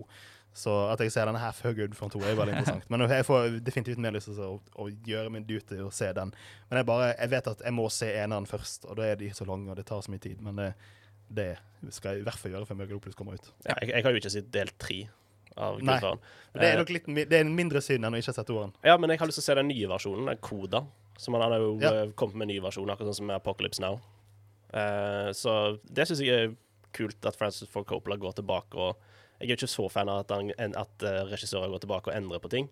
Så 0.54 0.70
at 0.92 1.00
jeg 1.02 1.10
ser 1.10 1.26
denne 1.26 1.40
her 1.42 1.50
før 1.52 1.72
Gudfaren 1.74 2.12
2, 2.14 2.20
er 2.30 2.36
veldig 2.38 2.52
interessant. 2.54 2.84
Men 2.94 3.02
jeg 3.10 3.24
får 3.26 3.56
definitivt 3.66 3.98
mer 3.98 4.12
lyst 4.14 4.28
til 4.30 4.38
å, 4.44 4.60
å 4.78 4.86
gjøre 5.08 5.32
min 5.34 5.42
duty 5.48 5.80
og 5.82 5.90
se 5.96 6.12
den. 6.14 6.30
Men 6.70 6.78
jeg 6.78 6.86
bare, 6.86 7.08
jeg 7.18 7.32
vet 7.32 7.48
at 7.50 7.64
jeg 7.66 7.74
må 7.74 7.88
se 7.90 8.06
eneren 8.22 8.46
først, 8.46 8.86
og 8.86 8.96
da 9.00 9.08
er 9.10 9.18
de 9.18 9.32
så 9.34 9.44
lange, 9.48 9.66
og 9.72 9.76
det 9.80 9.86
tar 9.88 10.04
så 10.06 10.12
mye 10.14 10.22
tid. 10.22 10.38
Men 10.46 10.60
det, 10.62 10.68
det 11.34 11.48
skal 11.90 12.14
jeg 12.14 12.22
i 12.22 12.26
hvert 12.28 12.38
fall 12.38 12.54
gjøre 12.54 12.68
før 12.70 12.78
Megalopolis 12.78 13.18
kommer 13.18 13.34
ut. 13.34 13.50
ja, 13.66 13.74
jeg, 13.82 13.90
jeg 13.96 14.06
har 14.06 14.14
jo 14.14 14.22
ikke 14.22 14.30
sett 14.36 14.52
del 14.54 14.70
tre 14.78 15.00
av 15.58 15.80
Nei. 15.86 15.98
Det 16.54 16.62
er 16.62 16.72
Eh, 16.72 16.78
nok 16.80 16.90
litt, 16.94 17.06
det 17.30 17.34
er 17.40 17.42
en 17.44 17.54
mindre 17.54 17.82
synd 17.82 18.06
enn 18.06 18.14
å 18.14 18.18
ikke 18.22 18.30
ha 18.32 18.38
sett 18.38 18.48
toeren. 18.50 18.72
Ja, 18.86 18.94
men 18.98 19.10
jeg 19.10 19.18
har 19.20 19.26
lyst 19.30 19.38
til 19.42 19.44
å 19.44 19.48
se 19.50 19.54
den 19.58 19.68
nye 19.70 19.90
versjonen, 19.90 20.30
den 20.30 20.38
Koda. 20.42 20.84
Som 21.18 21.34
han 21.38 21.44
har 21.46 21.58
jo 21.62 21.74
Ja. 21.82 21.90
eh, 22.04 22.12
kommet 22.18 22.34
med 22.38 22.46
en 22.48 22.54
ny 22.54 22.60
versjon, 22.62 22.90
akkurat 22.90 23.10
sånn 23.10 23.20
som 23.26 23.30
Apocalypse 23.34 23.82
Now. 23.82 23.98
Uh, 24.74 25.30
så 25.34 25.78
det 25.86 26.06
syns 26.08 26.22
jeg 26.24 26.34
er 26.48 26.54
kult 26.94 27.26
at 27.26 27.36
Francis 27.38 27.68
Ford 27.70 27.86
Coppola 27.86 28.16
går 28.18 28.34
tilbake 28.40 28.74
og 28.78 28.98
Jeg 29.44 29.52
er 29.52 29.60
ikke 29.60 29.68
så 29.76 29.86
fan 29.92 30.08
av 30.08 30.24
at, 30.24 30.32
han, 30.34 30.50
at 30.80 31.04
eh, 31.04 31.20
regissører 31.30 31.68
går 31.76 31.84
tilbake 31.84 32.10
og 32.10 32.16
endrer 32.16 32.40
på 32.42 32.50
ting, 32.56 32.70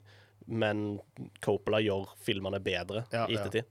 men 0.49 0.99
Coppola 1.45 1.79
gjør 1.85 2.09
filmene 2.25 2.59
bedre 2.64 3.05
Ja, 3.12 3.27
i 3.29 3.37
ja. 3.37 3.43
ettertid. 3.45 3.68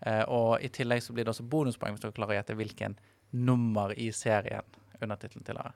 Eh, 0.04 0.22
og 0.28 0.60
i 0.64 0.68
tillegg 0.72 1.02
så 1.04 1.14
blir 1.14 1.24
det 1.24 1.32
også 1.32 1.46
bonuspoeng 1.48 1.94
hvis 1.94 2.02
dere 2.02 2.16
klarer 2.16 2.34
å 2.34 2.38
gjette 2.40 2.56
hvilken 2.58 2.96
nummer 3.34 3.92
i 3.98 4.10
serien 4.14 4.64
undertittelen 5.02 5.44
tilhører. 5.44 5.74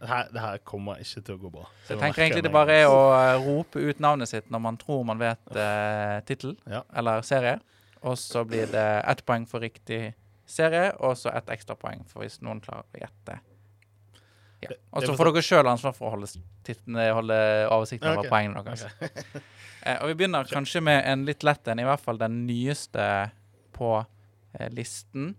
Det 0.00 0.08
her, 0.10 0.26
det 0.32 0.40
her 0.42 0.58
kommer 0.66 1.00
ikke 1.00 1.22
til 1.24 1.36
å 1.36 1.40
gå 1.44 1.50
bra. 1.52 1.68
Så 1.86 1.94
jeg 1.94 2.02
tenker 2.02 2.24
egentlig 2.24 2.44
det 2.44 2.52
bare 2.52 2.74
er 2.82 2.90
å 2.90 2.98
eh, 3.14 3.46
rope 3.46 3.80
ut 3.80 4.02
navnet 4.02 4.28
sitt 4.28 4.50
når 4.52 4.62
man 4.66 4.76
tror 4.80 5.04
man 5.06 5.20
vet 5.20 5.54
uh, 5.54 6.18
tittel 6.28 6.56
Ja. 6.68 6.82
eller 6.92 7.24
serie. 7.24 7.56
Og 8.04 8.18
så 8.20 8.42
blir 8.44 8.68
det 8.68 8.84
ett 9.00 9.22
poeng 9.24 9.46
for 9.48 9.64
riktig 9.64 10.12
serie, 10.44 10.90
og 11.00 11.16
så 11.16 11.32
ett 11.32 11.48
ekstrapoeng 11.54 12.02
for 12.10 12.24
hvis 12.24 12.42
noen 12.44 12.60
klarer 12.64 12.84
å 12.84 13.00
gjette. 13.00 13.38
Ja. 14.64 14.76
Og 14.92 15.06
så 15.06 15.14
får 15.16 15.30
dere 15.30 15.44
sjøl 15.44 15.70
ansvar 15.70 15.94
for 15.96 16.08
å 16.08 16.14
holde, 16.14 16.28
tittene, 16.66 17.06
holde 17.16 17.38
oversikten 17.72 18.10
over 18.12 18.26
okay. 18.26 18.32
poengene 18.32 18.64
deres. 18.66 18.86
Eh, 19.84 19.98
og 20.00 20.08
vi 20.08 20.14
begynner 20.16 20.48
kanskje 20.48 20.80
med 20.80 21.02
en 21.04 21.26
litt 21.28 21.42
lett 21.44 21.68
en, 21.68 21.76
i 21.76 21.84
hvert 21.84 22.00
fall 22.00 22.16
den 22.16 22.38
nyeste 22.46 23.02
på 23.76 23.90
eh, 24.00 24.70
listen. 24.72 25.34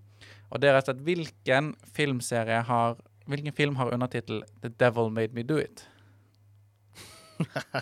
Og 0.50 0.62
det 0.62 0.70
er 0.70 0.78
rett 0.78 0.88
og 0.88 0.94
slett 0.94 1.06
hvilken 1.08 1.74
filmserie 1.96 2.62
har 2.70 2.98
Hvilken 3.26 3.56
film 3.58 3.76
har 3.80 3.90
undertittel 3.90 4.44
'The 4.62 4.70
Devil 4.78 5.10
Made 5.10 5.34
Me 5.34 5.42
Do 5.42 5.58
It'? 5.58 5.88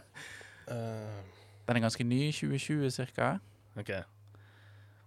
Den 1.67 1.75
er 1.75 1.79
ganske 1.83 2.03
ny, 2.03 2.31
2020 2.31 2.89
cirka. 2.95 3.39
Ok. 3.75 3.89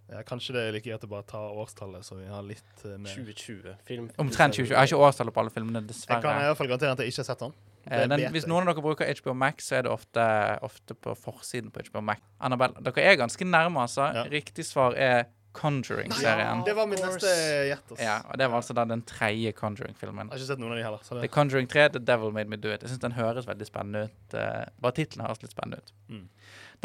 Ja, 0.07 0.21
kanskje 0.23 0.53
det 0.55 0.61
er 0.61 0.71
like 0.71 0.87
greit 0.87 1.03
å 1.03 1.09
bare 1.11 1.25
ta 1.27 1.41
årstallet, 1.51 2.05
så 2.05 2.15
vi 2.15 2.27
har 2.31 2.45
litt 2.45 2.85
uh, 2.85 2.95
mer 2.95 3.11
2020. 3.11 3.73
Film. 3.87 4.05
Omtrent 4.15 4.55
2020. 4.55 4.71
Jeg 4.71 4.77
har 4.79 4.87
ikke 4.87 5.01
årstallet 5.09 5.35
på 5.35 5.41
alle 5.43 5.51
filmene, 5.51 5.81
dessverre. 5.89 6.21
Jeg 6.21 6.23
kan 6.23 6.39
i 6.39 6.47
hvert 6.47 6.59
fall 6.61 6.69
garantere 6.71 6.95
at 6.95 7.03
jeg 7.03 7.11
ikke 7.11 7.23
har 7.23 7.27
sett 7.27 7.43
den. 7.43 7.57
Eh, 7.87 8.05
den, 8.11 8.23
hvis 8.35 8.47
noen 8.47 8.67
av 8.67 8.71
dere 8.71 8.83
bruker 8.85 9.11
HBO 9.19 9.35
Max, 9.35 9.67
så 9.67 9.79
er 9.79 9.87
det 9.87 9.91
ofte, 9.91 10.27
ofte 10.63 10.95
på 10.95 11.15
forsiden 11.19 11.73
på 11.75 11.83
HBO 11.89 12.05
Max. 12.07 12.23
Annabelle, 12.39 12.79
dere 12.87 13.03
er 13.03 13.19
ganske 13.19 13.47
nærme, 13.47 13.83
altså. 13.83 14.07
Ja. 14.15 14.23
Riktig 14.31 14.65
svar 14.67 14.95
er 14.95 15.27
Conjuring-serien. 15.57 16.63
Det 16.67 16.75
var 16.77 16.87
mitt 16.89 17.01
neste 17.03 17.31
gjett. 17.71 17.93
Ja, 18.01 18.19
og 18.27 18.37
det 18.39 18.47
var 18.51 18.61
altså 18.61 18.75
da 18.77 18.85
den 18.89 19.01
tredje 19.09 19.51
Conjuring-filmen. 19.57 20.29
Jeg 20.29 20.35
har 20.35 20.43
ikke 20.43 20.49
sett 20.51 20.61
noen 20.61 20.75
av 20.75 20.79
de 20.79 20.85
heller. 20.85 21.05
Det... 21.09 21.21
The 21.25 21.31
Conjuring 21.33 21.69
3, 21.71 21.87
The 21.97 22.03
Devil 22.07 22.35
Made 22.35 22.51
Me 22.51 22.59
Do 22.61 22.71
It. 22.73 22.85
Jeg 22.85 22.93
syns 22.93 23.03
den 23.03 23.17
høres 23.17 23.49
veldig 23.49 23.67
spennende 23.69 24.07
ut. 24.07 24.37
eh, 24.37 24.65
bare 24.83 24.97
tittelen 24.99 25.25
høres 25.25 25.41
litt 25.43 25.55
spennende 25.55 25.81
ut. 25.81 25.95
Mm. 26.13 26.27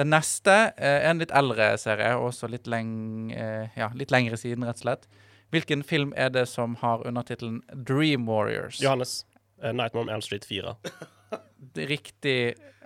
Den 0.01 0.13
neste 0.15 0.57
eh, 0.77 0.99
er 1.03 1.11
en 1.11 1.21
litt 1.21 1.35
eldre 1.43 1.73
serie, 1.81 2.15
også 2.17 2.49
litt, 2.53 2.71
leng, 2.71 2.95
eh, 3.37 3.69
ja, 3.77 3.91
litt 3.99 4.15
lengre 4.15 4.41
siden, 4.41 4.65
rett 4.69 4.81
og 4.81 4.87
slett. 4.87 5.09
Hvilken 5.53 5.85
film 5.85 6.15
er 6.17 6.33
det 6.33 6.47
som 6.49 6.79
har 6.81 7.05
undertittelen 7.07 7.61
Dream 7.77 8.25
Warriors? 8.29 8.81
Johannes. 8.81 9.27
Uh, 9.63 9.71
Nightmare 9.73 10.07
on 10.07 10.09
Elm 10.09 10.25
Street 10.25 10.49
4. 10.49 10.77
Det 11.73 11.85
er 11.85 11.89
Riktig 11.89 12.39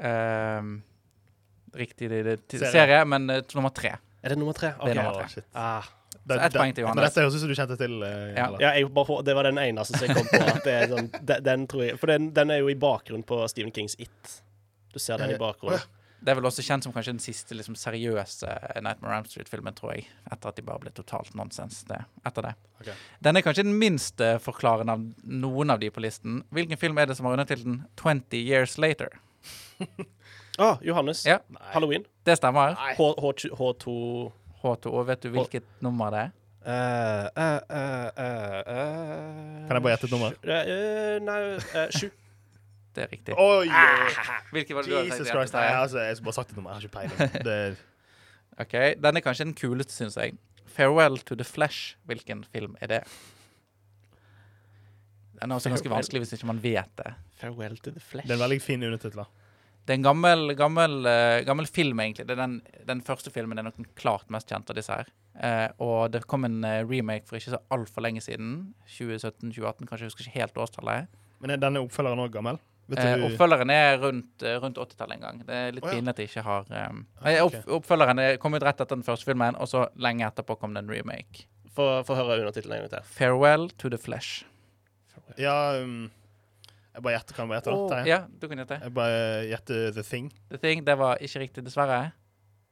uh, 0.05 0.67
Riktig 1.77 2.11
det, 2.11 2.21
det, 2.25 2.59
Serie. 2.59 2.73
serie. 2.73 2.99
men 3.05 3.31
uh, 3.31 3.41
nummer 3.55 3.73
tre. 3.75 3.95
Er 4.27 4.35
det 4.35 4.39
nummer 4.41 4.57
tre? 4.59 4.73
Det 4.83 4.91
er 4.93 4.99
nummer 4.99 5.21
tre. 5.23 5.29
shit. 5.37 5.47
Ah. 5.55 5.87
Det- 6.27 6.41
ett 6.43 6.55
poeng 6.59 6.73
til 6.75 6.83
Johannes. 6.83 6.97
Men 6.99 7.05
dette 7.07 7.23
høres 7.23 7.35
ut 7.37 7.41
som 7.45 7.49
du 7.49 7.55
kjente 7.55 7.77
til. 7.79 7.93
eh, 8.03 8.35
Ja. 8.35 8.47
Ja, 8.59 8.71
jeg 8.75 8.89
bare, 8.93 9.23
det 9.23 9.35
var 9.39 9.47
den 9.47 9.59
eneste 9.63 9.95
som 10.01 10.09
jeg 10.09 10.17
kom 10.17 10.27
på. 10.27 10.41
At 10.57 10.65
det 10.65 10.73
er 10.75 10.89
sånn, 10.91 11.11
den, 11.31 11.45
den 11.47 11.67
tror 11.71 11.85
jeg, 11.87 11.99
for 12.03 12.11
den, 12.11 12.33
den 12.35 12.51
er 12.51 12.59
jo 12.65 12.69
i 12.73 12.75
bakgrunnen 12.75 13.23
på 13.25 13.39
Stephen 13.49 13.71
Kings 13.71 13.95
It. 14.03 14.41
Du 14.93 14.99
ser 14.99 15.19
den 15.23 15.31
i 15.37 15.39
bakgrunnen. 15.39 15.79
Det 16.19 16.33
er 16.33 16.39
vel 16.41 16.49
også 16.49 16.65
kjent 16.65 16.83
som 16.83 16.93
kanskje 16.93 17.13
den 17.13 17.21
siste 17.23 17.55
liksom, 17.55 17.77
seriøse 17.79 18.49
Nightmare 18.83 19.19
on 19.21 19.27
Street-filmen, 19.29 19.75
tror 19.77 19.93
jeg. 19.95 20.07
Etter 20.33 20.49
at 20.49 20.57
de 20.57 20.63
bare 20.67 20.81
ble 20.83 20.91
totalt 20.97 21.31
nonsens 21.39 21.85
det, 21.87 22.01
etter 22.27 22.43
det. 22.49 22.55
Okay. 22.81 22.95
Den 23.23 23.37
er 23.37 23.43
kanskje 23.47 23.63
den 23.69 23.79
minst 23.79 24.21
eh, 24.25 24.39
forklarende 24.43 24.97
av 24.97 25.05
noen 25.23 25.71
av 25.71 25.79
de 25.79 25.91
på 25.95 26.01
listen. 26.03 26.41
Hvilken 26.51 26.81
film 26.81 26.99
er 26.99 27.07
det 27.07 27.17
som 27.19 27.27
har 27.29 27.37
undertittelen 27.37 27.85
20 28.01 28.41
Years 28.43 28.79
Later? 28.79 29.13
Ah, 30.59 30.77
Johannes. 30.83 31.25
Ja. 31.27 31.39
Halloween. 31.73 32.05
Det 32.27 32.37
stemmer. 32.39 32.75
H, 32.75 33.03
H, 33.21 33.33
H2 33.59 33.93
H2. 34.63 34.87
Og 34.93 35.07
vet 35.07 35.23
du 35.23 35.29
hvilket 35.35 35.65
nummer 35.85 36.11
det 36.15 36.21
er? 36.27 36.31
Uh, 36.67 36.73
uh, 36.73 37.61
uh, 37.71 38.09
eh, 38.19 38.61
eh, 38.67 39.67
Kan 39.69 39.77
jeg 39.77 39.83
bare 39.85 39.93
gjette 39.93 40.09
et 40.09 40.15
nummer? 40.17 40.33
sju- 40.35 40.51
eh, 40.51 40.71
eh, 40.73 41.19
nei, 41.23 41.91
sju. 41.95 42.09
Det 42.97 43.05
er 43.05 43.11
riktig. 43.13 43.35
Oi! 43.37 43.69
Hvilket 44.57 44.75
var 44.75 44.83
det 44.83 44.91
du 44.91 44.97
hadde 44.97 45.11
Jesus 45.13 45.29
tenkt? 45.29 45.53
Nei, 45.53 45.67
altså, 45.77 45.99
jeg 46.01 46.17
skulle 46.17 46.31
bare 46.31 46.39
sagt 46.39 46.51
et 46.51 46.57
nummer. 46.57 46.71
Jeg 46.71 46.77
har 46.77 46.83
ikke 46.89 46.97
peiling. 46.97 47.45
Det, 47.45 47.77
Ok, 48.65 48.75
Den 49.05 49.17
er 49.21 49.21
kanskje 49.21 49.45
den 49.45 49.55
kuleste, 49.55 49.93
syns 49.93 50.17
jeg. 50.17 50.33
'Farewell 50.67 51.19
to 51.29 51.37
the 51.37 51.45
Flesh'. 51.45 51.95
Hvilken 52.09 52.45
film 52.53 52.75
er 52.81 52.87
det? 52.87 53.03
Den 55.41 55.51
er 55.51 55.55
også 55.55 55.69
ganske 55.69 55.85
Farewell. 55.85 55.97
vanskelig 56.01 56.21
hvis 56.25 56.33
ikke 56.33 56.47
man 56.47 56.63
vet 56.63 56.91
det. 56.99 57.13
Farewell 57.37 57.77
to 57.77 57.91
the 57.91 58.01
flesh. 58.01 58.27
det 58.27 58.33
er 58.33 58.39
en 58.41 58.51
veldig 58.51 58.63
fin 58.63 58.83
undertittel. 58.83 59.25
Det 59.87 59.95
er 59.95 60.01
en 60.01 60.07
gammel, 60.09 60.51
gammel, 60.59 60.97
eh, 61.07 61.45
gammel 61.47 61.67
film, 61.71 62.01
egentlig. 62.03 62.27
Det 62.27 62.35
er 62.35 62.41
den, 62.43 62.57
den 62.89 63.01
første 63.07 63.31
filmen 63.31 63.59
er 63.59 63.63
nok 63.69 63.77
den 63.79 63.87
klart 63.95 64.27
mest 64.35 64.51
kjente 64.51 64.75
av 64.75 64.79
disse 64.81 64.91
her. 64.91 65.11
Eh, 65.39 65.69
og 65.85 66.11
det 66.11 66.25
kom 66.27 66.45
en 66.49 66.65
eh, 66.67 66.81
remake 66.83 67.29
for 67.29 67.39
ikke 67.39 67.53
så 67.55 67.61
altfor 67.71 68.03
lenge 68.03 68.23
siden. 68.25 68.73
2017-2018, 68.97 69.87
kanskje 69.87 70.03
jeg 70.07 70.11
husker 70.11 70.27
ikke 70.27 70.41
helt 70.41 70.59
årstallet. 70.65 71.07
Men 71.39 71.55
er 71.55 71.61
denne 71.63 71.83
oppfølgeren 71.87 72.25
òg 72.25 72.33
gammel? 72.35 72.59
Vet 72.89 72.99
Eh, 73.03 73.17
du- 73.19 73.25
oppfølgeren 73.29 73.71
er 73.71 73.97
rundt, 73.99 74.43
eh, 74.43 74.59
rundt 74.63 74.79
80-tallet 74.79 75.17
en 75.17 75.21
gang. 75.21 75.39
Det 75.47 75.55
er 75.55 75.73
litt 75.73 75.85
oh, 75.85 75.91
ja. 75.91 75.95
pinlig 76.01 76.09
at 76.11 76.17
de 76.17 76.27
ikke 76.29 76.43
har 76.47 76.67
um, 76.91 77.07
Ah, 77.23 77.39
opp. 77.45 77.57
Oppfølgeren 77.79 78.19
er 78.23 78.37
kom 78.43 78.55
ut 78.55 78.63
rett 78.63 78.81
etter 78.81 78.95
den 78.97 79.03
første 79.07 79.25
filmen, 79.27 79.57
og 79.59 79.67
så 79.71 79.87
lenge 79.99 80.27
etterpå 80.27 80.59
kom 80.59 80.75
det 80.75 80.85
en 80.85 80.91
remake. 80.91 81.47
Få 81.75 82.03
få 82.07 82.15
høre 82.17 82.41
undertittelen 82.43 82.79
en 82.79 82.89
gang 82.89 82.91
til. 82.91 83.09
'Farewell 83.15 83.69
to 83.79 83.89
the 83.91 83.99
Flesh'. 83.99 84.45
Ja 85.39 85.83
um, 85.83 86.11
Jeg 86.97 87.05
bare 87.05 87.13
gjetter. 87.19 87.37
Kan 87.37 87.45
jeg 87.45 87.51
bare 87.53 87.61
gjette, 87.61 87.75
da? 87.93 87.99
Ja, 88.09 88.19
du 88.41 88.47
kan 88.49 88.63
gjette. 88.63 88.79
Jeg 88.87 88.95
bare 88.97 89.19
gjetter 89.51 89.91
The 89.99 90.05
Thing. 90.07 90.31
The 90.55 90.61
Thing, 90.63 90.85
det 90.87 90.95
var 90.97 91.21
ikke 91.21 91.43
riktig, 91.45 91.65
dessverre. 91.67 91.99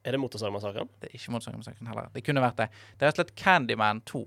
Er 0.04 0.16
det 0.16 0.20
Motorsagmassakren? 0.20 0.88
Det 1.00 1.10
er 1.10 1.18
ikke 1.18 1.32
Motorsagmassakren 1.34 1.88
heller. 1.92 2.08
Det 2.14 2.22
kunne 2.24 2.40
vært 2.44 2.56
det. 2.62 2.66
Det 2.96 3.04
er 3.04 3.10
rett 3.12 3.18
og 3.20 3.22
slett 3.22 3.34
Candyman 3.40 4.00
2. 4.08 4.22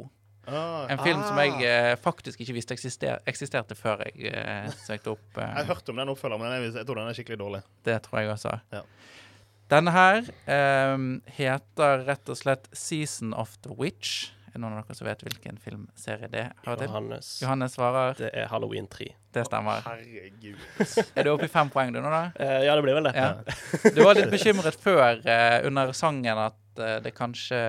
Ah, 0.47 0.85
En 0.93 1.01
film 1.03 1.19
som 1.27 1.35
jeg 1.41 1.51
ah. 1.57 1.63
eh, 1.91 1.95
faktisk 1.99 2.39
ikke 2.45 2.53
visste 2.55 2.73
eksister, 2.77 3.17
eksisterte 3.27 3.75
før 3.75 4.05
jeg 4.05 4.29
eh, 4.31 4.69
søkte 4.85 5.11
opp. 5.17 5.25
Jeg 5.35 5.43
har 5.43 5.65
Eh, 5.65 5.67
hørt 5.73 5.89
om 5.91 5.97
den 5.99 6.13
oppfølgeren, 6.13 6.39
men 6.45 6.53
jeg, 6.55 6.71
jeg 6.77 6.87
tror 6.87 7.01
den 7.01 7.09
er 7.11 7.17
skikkelig 7.17 7.39
dårlig. 7.41 7.61
det 7.83 7.97
tror 8.05 8.19
jeg 8.21 8.29
også. 8.31 8.53
Ja. 8.71 8.81
Denne 9.73 9.91
her 9.91 10.21
eh, 10.47 10.97
heter 11.41 12.05
rett 12.07 12.29
og 12.31 12.37
slett 12.39 12.69
'Season 12.71 13.33
of 13.35 13.57
the 13.65 13.73
Witch'. 13.75 14.31
Er 14.57 14.61
det 14.63 14.65
noen 14.65 14.79
av 14.79 14.87
dere 14.87 14.97
som 14.97 15.05
vet 15.05 15.19
hvilken 15.21 15.59
filmserie 15.61 16.27
det 16.33 16.39
er? 16.47 16.53
Johannes. 16.65 17.27
Johannes 17.43 17.75
svarer. 17.77 18.15
Det 18.17 18.31
er 18.33 18.47
Halloween 18.49 18.87
3. 18.89 19.05
Det 19.37 19.43
stemmer. 19.45 19.83
Herregud. 19.85 20.63
Er 21.13 21.27
du 21.27 21.29
oppe 21.35 21.45
i 21.45 21.51
fem 21.53 21.69
poeng 21.69 21.91
du 21.93 21.99
nå, 22.01 22.09
da? 22.09 22.23
Eh, 22.41 22.63
ja, 22.65 22.73
det 22.73 22.81
blir 22.81 22.97
vel 22.97 23.05
det. 23.05 23.13
Ja. 23.13 23.91
Du 23.93 24.01
var 24.01 24.17
litt 24.17 24.33
bekymret 24.33 24.79
før 24.81 25.21
eh, 25.21 25.59
under 25.69 25.93
sangen 25.93 26.41
at 26.41 26.81
eh, 26.81 26.95
det 27.05 27.13
kanskje 27.13 27.59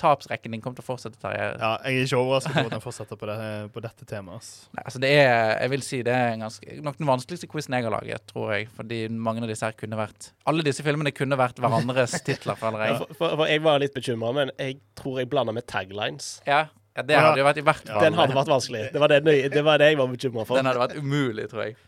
tapsrekken 0.00 0.54
din 0.54 0.62
kommer 0.62 0.78
til 0.78 0.84
å 0.84 0.88
fortsette, 0.88 1.18
Terje. 1.20 1.48
Ja, 1.58 1.72
jeg 1.86 2.00
er 2.00 2.06
ikke 2.06 2.20
overrasket 2.20 2.54
over 2.56 2.68
at 2.68 2.74
den 2.76 2.84
fortsetter 2.84 3.18
på, 3.20 3.28
det, 3.30 3.36
på 3.74 3.82
dette 3.84 4.08
temaet. 4.08 4.48
Nei, 4.76 4.84
altså 4.84 5.02
det 5.02 5.10
er, 5.16 5.32
jeg 5.62 5.72
vil 5.72 5.84
si 5.86 6.00
det 6.06 6.14
er 6.14 6.38
ganske, 6.40 6.78
nok 6.86 6.98
den 7.00 7.10
vanskeligste 7.10 7.50
quizen 7.50 7.76
jeg 7.78 7.86
har 7.86 7.94
laget, 7.94 8.24
tror 8.30 8.54
jeg. 8.54 8.70
Fordi 8.76 9.00
mange 9.28 9.44
av 9.44 9.52
disse 9.52 9.68
her 9.68 9.76
kunne 9.78 9.98
vært 10.00 10.30
Alle 10.50 10.66
disse 10.66 10.84
filmene 10.86 11.12
kunne 11.16 11.38
vært 11.40 11.60
hverandres 11.62 12.18
titler, 12.26 12.58
For, 12.60 12.80
Ja, 12.80 12.98
for, 13.02 13.14
for, 13.18 13.38
for 13.42 13.52
jeg 13.52 13.64
var 13.66 13.82
litt 13.82 13.96
bekymra, 13.96 14.32
men 14.36 14.52
jeg 14.56 14.80
tror 14.98 15.22
jeg 15.22 15.30
blanda 15.32 15.54
med 15.56 15.68
taglines. 15.70 16.36
Ja, 16.48 16.66
ja 16.96 17.06
det 17.06 17.20
hadde 17.20 17.42
jo 17.42 17.48
vært 17.48 17.62
i 17.62 17.66
hvert 17.66 17.90
fall 17.92 18.06
Den 18.06 18.18
hadde 18.20 18.36
vært 18.38 18.52
vanskelig. 18.56 18.86
Det 18.92 19.02
var 19.02 19.12
det, 19.12 19.22
det, 19.26 19.64
var 19.64 19.82
det 19.82 19.92
jeg 19.92 20.00
var 20.02 20.12
bekymra 20.12 20.48
for. 20.48 20.60
Den 20.60 20.70
hadde 20.70 20.84
vært 20.84 21.00
umulig, 21.00 21.48
tror 21.52 21.68
jeg. 21.68 21.80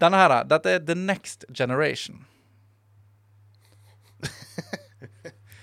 Denne 0.00 0.20
her, 0.20 0.32
da. 0.32 0.42
Dette 0.56 0.76
er 0.78 0.84
The 0.86 0.96
Next 0.96 1.48
Generation. 1.52 2.24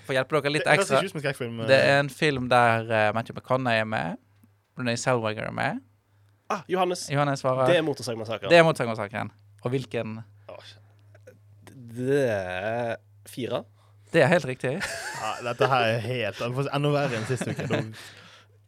For 0.08 0.14
å 0.14 0.22
hjelpe 0.22 0.38
dere 0.40 0.54
litt 0.54 0.64
Det 0.64 0.72
ekstra. 0.72 1.02
eh. 1.60 1.68
Det 1.68 1.78
er 1.84 1.98
en 2.00 2.08
film 2.08 2.46
der 2.48 2.86
uh, 2.88 3.00
Matthew 3.12 3.36
McConney 3.36 3.82
er 3.82 3.84
med. 3.84 4.16
Renee 4.78 4.96
Selwager 4.96 5.50
er 5.50 5.52
med. 5.52 5.82
Ah, 6.48 6.62
Johannes. 6.72 7.02
Johannes 7.12 7.42
svarer 7.44 7.68
Det 7.68 7.76
er 7.76 7.84
Motorsagmassakren. 7.84 8.48
Det 8.48 8.56
er 8.56 8.64
Motorsagmassakren. 8.64 9.28
Og 9.60 9.74
hvilken 9.74 10.14
Det 11.98 12.22
er 12.24 12.96
fire. 13.28 13.66
Det 14.08 14.22
er 14.24 14.32
helt 14.32 14.48
riktig. 14.48 14.78
Ja, 15.18 15.32
dette 15.42 15.66
her 15.66 15.82
er 15.82 15.98
helt 15.98 16.38
Enda 16.40 16.90
verre 16.94 17.18
enn 17.18 17.24
sist 17.26 17.42
uke. 17.50 17.80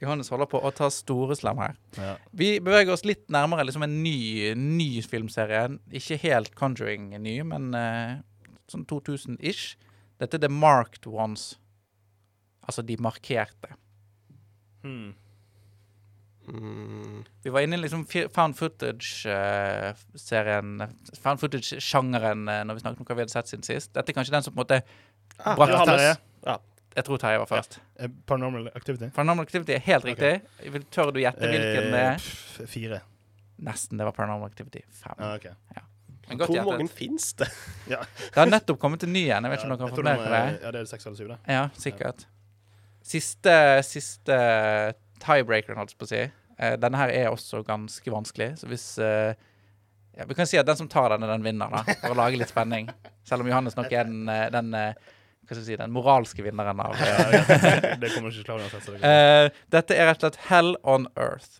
Johannes 0.02 0.28
holder 0.32 0.48
på 0.50 0.58
å 0.66 0.72
ta 0.74 0.88
store 0.92 1.36
slem 1.38 1.60
her. 1.62 1.76
Ja. 1.94 2.16
Vi 2.36 2.56
beveger 2.58 2.90
oss 2.92 3.04
litt 3.06 3.28
nærmere 3.32 3.62
liksom 3.68 3.84
en 3.86 3.94
ny, 4.02 4.50
ny 4.58 4.88
filmserie. 5.06 5.78
Ikke 5.94 6.18
helt 6.24 6.56
Conjuring 6.58 7.12
ny, 7.22 7.36
men 7.46 7.70
uh, 7.72 8.18
sånn 8.68 8.82
2000-ish. 8.90 9.76
Dette 10.20 10.36
er 10.36 10.40
The 10.44 10.52
Marked 10.52 11.06
Ones. 11.08 11.54
Altså 12.68 12.82
de 12.86 12.96
markerte. 13.00 13.68
Hmm. 14.84 15.14
Mm. 16.50 17.20
Vi 17.44 17.50
var 17.54 17.60
inne 17.62 17.76
i 17.76 17.80
liksom 17.84 18.02
found 18.34 18.54
footage-serien 18.58 20.70
Found 21.22 21.38
footage-sjangeren 21.42 22.40
eh, 22.50 22.62
når 22.66 22.74
vi 22.74 22.80
snakket 22.82 23.00
om 23.04 23.08
hva 23.10 23.16
vi 23.18 23.22
hadde 23.26 23.34
sett 23.36 23.50
siden 23.52 23.66
sist. 23.66 23.88
Dette 23.94 24.08
er 24.10 24.16
kanskje 24.16 24.34
den 24.34 24.44
som 24.46 24.52
på 24.56 24.60
en 24.60 24.64
måte 24.64 24.78
Ah, 25.40 25.54
brakte 25.56 25.76
oss 25.78 25.88
Terje. 25.88 26.14
Ja. 26.44 26.56
Jeg 26.96 27.04
tror 27.06 27.16
Terje 27.22 27.38
var 27.40 27.48
først. 27.48 27.78
Eh, 28.02 28.08
Paranormal 28.28 28.66
Activity. 28.76 29.06
Paranormal 29.16 29.44
Activity 29.46 29.72
er 29.76 29.82
helt 29.86 30.04
riktig. 30.08 30.32
Okay. 30.66 30.80
Tør 30.92 31.08
du 31.14 31.18
gjette 31.22 31.44
hvilken 31.48 31.86
det 31.94 32.02
Eh, 32.02 32.10
er? 32.10 32.18
fire. 32.68 32.98
Nesten. 33.60 33.94
Det 34.00 34.04
var 34.08 34.14
Paranormal 34.16 34.48
Activity 34.50 34.80
5. 35.04 35.14
Ah, 35.18 35.34
ok. 35.38 35.46
Men 36.30 36.38
godt 36.40 36.52
Hvor 36.54 36.68
mange 36.70 36.88
fins 36.94 37.32
det? 37.40 37.48
Ja. 37.90 38.00
Det 38.06 38.38
har 38.38 38.46
nettopp 38.50 38.78
kommet 38.82 39.02
en 39.02 39.12
ny 39.12 39.24
en. 39.34 39.46
Jeg 39.48 39.50
vet 39.52 39.64
ikke 39.64 39.66
om 39.66 39.76
dere 39.76 39.88
har 39.88 39.94
fått 39.96 40.04
med 40.06 40.20
dere 40.22 40.40
er- 40.40 40.50
det? 40.54 40.60
Ja, 40.62 40.70
det 40.76 40.80
er 40.84 40.88
seks 40.90 41.06
eller 41.08 41.18
syv, 41.18 41.28
det. 41.32 41.38
Ja, 41.50 41.62
sikkert. 41.74 42.26
Siste, 43.10 43.54
siste 43.88 44.36
tiebreakeren, 45.24 45.78
holdt 45.80 45.94
jeg 45.96 46.00
på 46.00 46.06
å 46.06 46.10
si. 46.12 46.20
Eh, 46.60 46.74
denne 46.80 47.00
her 47.00 47.10
er 47.16 47.30
også 47.32 47.62
ganske 47.66 48.12
vanskelig, 48.12 48.50
så 48.60 48.68
hvis 48.70 48.84
eh, 49.02 49.32
ja, 50.18 50.26
Vi 50.28 50.36
kan 50.36 50.46
si 50.46 50.58
at 50.60 50.68
den 50.68 50.76
som 50.78 50.88
tar 50.92 51.08
den, 51.14 51.24
er 51.24 51.32
den 51.32 51.44
vinner, 51.46 51.70
da, 51.72 51.82
for 52.02 52.12
å 52.12 52.18
lage 52.18 52.36
litt 52.38 52.50
spenning. 52.52 52.90
Selv 53.26 53.42
om 53.44 53.48
Johannes 53.50 53.76
nok 53.78 53.90
er 53.90 54.04
den, 54.06 54.28
eh, 54.28 54.46
den 54.52 54.70
eh, 54.76 54.92
hva 55.40 55.56
skal 55.56 55.62
jeg 55.64 55.68
si, 55.72 55.78
den 55.80 55.94
moralske 55.94 56.44
vinneren 56.46 56.78
av 56.84 56.92
det 58.02 58.10
kommer 58.12 58.30
ikke 58.30 58.36
til 58.36 58.44
å 58.44 58.48
klare 58.52 58.66
uansett. 58.68 58.90
Eh, 59.02 59.62
Dette 59.74 59.96
er 59.96 60.06
rett 60.12 60.20
og 60.22 60.28
slett 60.28 60.42
Hell 60.50 60.76
on 60.86 61.08
Earth. 61.18 61.56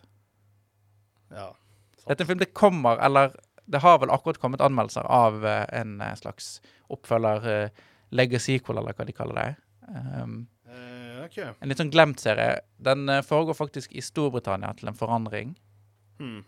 Ja. 1.33 1.49
Dette 2.05 2.21
er 2.21 2.23
en 2.23 2.29
film 2.29 2.43
det 2.43 2.51
kommer, 2.55 3.01
eller 3.03 3.33
det 3.65 3.81
har 3.83 3.99
vel 4.01 4.11
akkurat 4.13 4.39
kommet 4.41 4.61
anmeldelser 4.61 5.05
av 5.05 5.45
eh, 5.45 5.65
en 5.81 5.99
eh, 6.01 6.15
slags 6.19 6.59
oppfølger, 6.91 7.45
uh, 7.45 7.91
legacy-sequel, 8.11 8.81
eller 8.81 8.97
hva 8.97 9.05
de 9.07 9.15
kaller 9.15 9.37
det. 9.39 9.51
Um, 9.91 10.41
Eh, 11.21 11.25
OK. 11.25 11.37
En 11.59 11.69
litt 11.69 11.81
sånn 11.81 11.91
glemt 11.91 12.21
serie. 12.21 12.61
Den 12.81 13.09
eh, 13.11 13.21
foregår 13.25 13.57
faktisk 13.57 13.93
i 13.97 14.03
Storbritannia 14.03 14.71
til 14.77 14.91
en 14.91 14.97
forandring. 14.97 15.53
Hmm. 16.21 16.41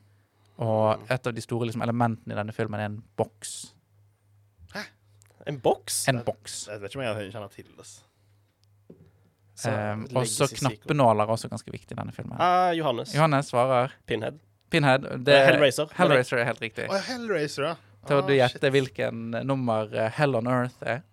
Og 0.63 1.11
et 1.11 1.27
av 1.27 1.35
de 1.35 1.43
store 1.43 1.67
liksom, 1.69 1.83
elementene 1.85 2.35
i 2.35 2.37
denne 2.37 2.55
filmen 2.55 2.79
er 2.79 2.91
en 2.91 2.99
boks. 3.19 3.53
Hæ? 4.75 4.85
En 5.49 5.59
boks? 5.63 6.03
En 6.11 6.23
boks. 6.25 6.63
Jeg 6.71 6.81
vet 6.81 6.93
ikke 6.93 7.01
om 7.01 7.05
jeg 7.07 7.35
kjenner 7.35 7.53
til 7.53 7.69
det. 7.77 7.87
Så, 7.87 8.09
Um, 9.63 10.07
legacy 10.09 10.41
også 10.41 10.57
knappenåler 10.57 11.23
er 11.23 11.31
også 11.31 11.47
ganske 11.47 11.71
viktig 11.71 11.93
i 11.93 11.97
denne 11.99 12.11
filmen. 12.11 12.35
Uh, 12.41 12.73
Johannes. 12.75 13.13
Johannes 13.15 13.51
svarer 13.53 13.93
Pinhead. 14.09 14.39
Pinhead. 14.73 15.05
Det, 15.23 15.37
Eh, 15.39 15.47
Hellraiser. 15.51 15.89
Hellraiser 15.97 16.41
er 16.41 16.47
helt 16.49 16.61
riktig. 16.63 16.89
Å, 16.91 16.99
Hellraiser, 17.07 17.69
ja. 17.71 17.75
Tør 18.09 18.25
du 18.27 18.33
Ah, 18.33 18.39
gjette 18.41 18.69
hvilken 18.73 19.29
nummer 19.47 19.87
eh, 19.95 20.09
Hell 20.17 20.35
on 20.35 20.49
Earth 20.51 20.81
er? 20.83 21.03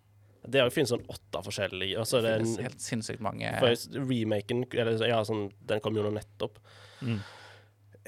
Det 0.50 0.62
finnes 0.74 0.90
sånn 0.90 1.04
åtte 1.12 1.42
forskjellige. 1.44 1.98
Og 2.00 2.08
så 2.08 2.18
er 2.18 2.24
det 2.26 2.32
finnes 2.40 2.56
en 2.58 2.64
helt 2.66 2.80
sinnssykt 2.82 3.20
mange. 3.22 3.50
remaken 3.94 4.64
eller, 4.72 4.96
ja, 5.06 5.20
sånn, 5.28 5.50
Den 5.68 5.82
kom 5.84 5.94
jo 5.94 6.02
nå 6.06 6.10
nettopp. 6.16 6.56
Mm. 7.04 7.20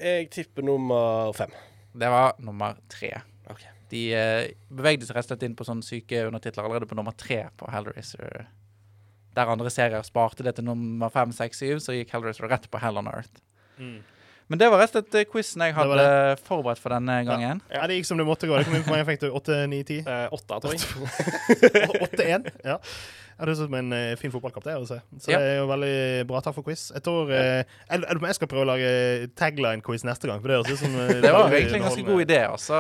Jeg 0.03 0.31
tipper 0.33 0.65
nummer 0.67 1.31
fem. 1.37 1.53
Det 1.95 2.09
var 2.09 2.35
nummer 2.41 2.79
tre. 2.91 3.13
Ok. 3.53 3.61
De 3.93 4.01
eh, 4.17 4.47
bevegde 4.73 5.05
seg 5.05 5.19
rett 5.19 5.27
og 5.29 5.35
slett 5.35 5.45
inn 5.47 5.55
på 5.59 5.67
sånne 5.69 5.85
syke 5.85 6.23
undertitler 6.31 6.65
allerede 6.65 6.89
på 6.89 6.97
nummer 6.97 7.13
tre 7.21 7.43
på 7.61 7.69
Hellraiser. 7.71 8.47
Der 9.37 9.49
andre 9.53 9.71
serier 9.73 10.03
sparte 10.05 10.43
det 10.45 10.57
til 10.57 10.65
nummer 10.67 11.13
fem, 11.13 11.31
seks, 11.37 11.61
syv, 11.61 11.79
så 11.85 11.95
gikk 11.97 12.11
Hellraiser 12.17 12.49
rett 12.51 12.67
på 12.73 12.81
Hell 12.83 12.99
on 13.01 13.13
Earth. 13.13 13.43
Mm. 13.79 14.01
Men 14.53 14.61
det 14.61 14.67
var 14.69 14.83
rett 14.83 14.93
og 14.93 15.01
slett 15.01 15.15
eh, 15.17 15.25
quizen 15.33 15.63
jeg 15.65 15.73
hadde 15.73 16.03
forberedt 16.45 16.81
for 16.83 16.93
denne 16.93 17.15
gangen. 17.25 17.63
Ja, 17.73 17.87
det 17.89 17.97
gikk 17.97 18.09
som 18.11 18.19
det 18.21 18.27
måtte 18.29 18.51
gå. 18.51 18.59
Det 18.61 18.67
kom 18.69 18.75
inn 18.77 18.83
Hvor 18.85 18.99
mange 18.99 19.07
fikk 19.09 19.23
du? 19.23 19.31
8, 19.33 19.63
9, 19.73 19.79
10? 19.89 20.01
Eh, 20.05 20.27
åtte, 20.37 20.59
tror 20.61 20.75
jeg. 20.77 20.83
8-1? 22.13 22.51
Ja. 22.69 22.77
Ja, 23.43 23.47
det 23.49 23.57
er 23.57 23.59
som 23.59 23.75
en 23.75 23.91
eh, 23.91 24.13
fin 24.15 24.31
fotballkamp 24.31 24.63
det 24.63 24.71
er 24.71 24.79
å 24.79 24.87
se. 24.87 25.01
Så 25.19 25.33
Ja. 25.33 25.39
det 25.43 25.47
er 25.51 25.57
jo 25.59 25.65
veldig 25.67 26.27
bra. 26.29 26.41
Takk 26.47 26.55
for 26.55 26.63
quiz. 26.63 26.93
Jeg 26.95 27.03
tror 27.03 27.33
eh, 27.35 27.65
jeg, 27.91 28.05
jeg, 28.07 28.35
skal 28.39 28.49
prøve 28.53 28.63
å 28.63 28.69
lage 28.69 28.91
tagline-quiz 29.35 30.05
neste 30.07 30.29
gang. 30.31 30.39
For 30.39 30.47
det 30.53 30.61
høres 30.61 30.71
ut 30.71 30.79
som 30.85 30.95
eh, 30.95 31.11
Det 31.25 31.33
var 31.35 31.51
egentlig 31.51 31.81
en 31.81 31.87
ganske 31.89 32.05
god 32.07 32.23
idé. 32.23 32.39
Altså. 32.47 32.79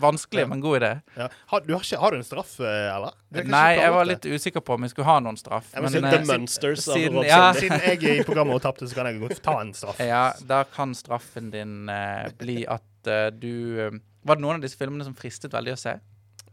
Vanskelig, 0.00 0.46
Ja. 0.46 0.48
men 0.48 0.62
god 0.64 0.78
idé. 0.78 0.90
Ja. 1.20 1.26
Har, 1.52 1.66
du 1.66 1.74
har, 1.74 1.84
ikke, 1.84 1.98
har 2.00 2.16
du 2.16 2.16
en 2.16 2.24
straff, 2.24 2.54
eh, 2.64 2.88
eller? 2.94 3.18
Er 3.36 3.50
Nei, 3.52 3.66
jeg 3.76 3.92
var 3.92 4.08
litt 4.08 4.24
usikker 4.24 4.64
på 4.64 4.78
om 4.78 4.86
jeg 4.88 4.94
skulle 4.94 5.10
ha 5.10 5.18
noen 5.20 5.36
straff. 5.36 5.68
Ja, 5.74 5.82
men 5.84 5.92
men, 5.92 5.98
siden 5.98 6.16
The 6.16 6.32
Munsters 6.32 6.86
siden-. 6.86 7.28
Siden 7.60 7.84
jeg 7.84 8.00
er 8.00 8.22
i 8.22 8.24
programmet 8.24 8.56
og 8.56 8.64
tapte, 8.64 8.88
så 8.88 8.96
kan 8.96 9.10
jeg 9.10 9.20
godt 9.20 9.42
ta 9.44 9.58
en 9.60 9.74
straff. 9.76 10.00
Ja, 10.10 10.30
da 10.48 10.62
kan 10.64 10.96
straffen 10.96 11.52
din 11.52 11.92
eh, 11.92 12.30
bli 12.40 12.62
at 12.64 13.04
eh, 13.04 13.28
du 13.36 14.00
Var 14.24 14.36
det 14.36 14.42
noen 14.42 14.56
av 14.56 14.64
disse 14.64 14.80
filmene 14.80 15.04
som 15.04 15.12
fristet 15.16 15.52
veldig 15.52 15.76
å 15.76 15.80
se? 15.84 15.98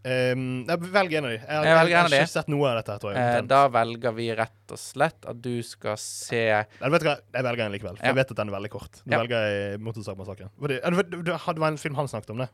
Um, 0.06 0.64
jeg 0.70 0.80
velger 0.94 1.18
en 1.20 1.26
av 1.26 1.32
de. 1.34 1.38
Jeg, 1.38 1.48
har- 1.50 1.66
Jeg 1.66 1.90
jeg 1.90 1.98
har 1.98 2.14
ikke 2.22 2.30
sett 2.32 2.48
noe 2.54 2.68
av 2.70 2.78
dette, 2.80 3.00
tror 3.02 3.14
jeg. 3.16 3.24
Eh, 3.38 3.42
da 3.50 3.64
velger 3.68 4.14
vi 4.16 4.28
rett 4.36 4.72
og 4.72 4.80
slett 4.80 5.26
at 5.28 5.42
du 5.42 5.62
skal 5.64 5.98
se 5.98 6.44
Jeg 6.46 6.92
vet 6.94 7.04
hva, 7.04 7.18
jeg 7.34 7.44
velger 7.44 7.66
en 7.66 7.72
likevel. 7.74 7.98
For 7.98 8.06
Ja. 8.06 8.14
Jeg 8.14 8.16
vet 8.22 8.32
at 8.32 8.38
den 8.38 8.50
er 8.50 8.54
veldig 8.60 8.70
kort. 8.72 9.02
Da 9.04 9.16
Ja. 9.18 9.20
velger 9.24 9.50
jeg 9.50 9.80
Motorsagmassakren. 9.82 10.50
Det- 10.68 11.60
var 11.60 11.68
en 11.68 11.78
film 11.78 11.96
han 11.96 12.08
snakket 12.08 12.30
om, 12.30 12.38
det. 12.38 12.50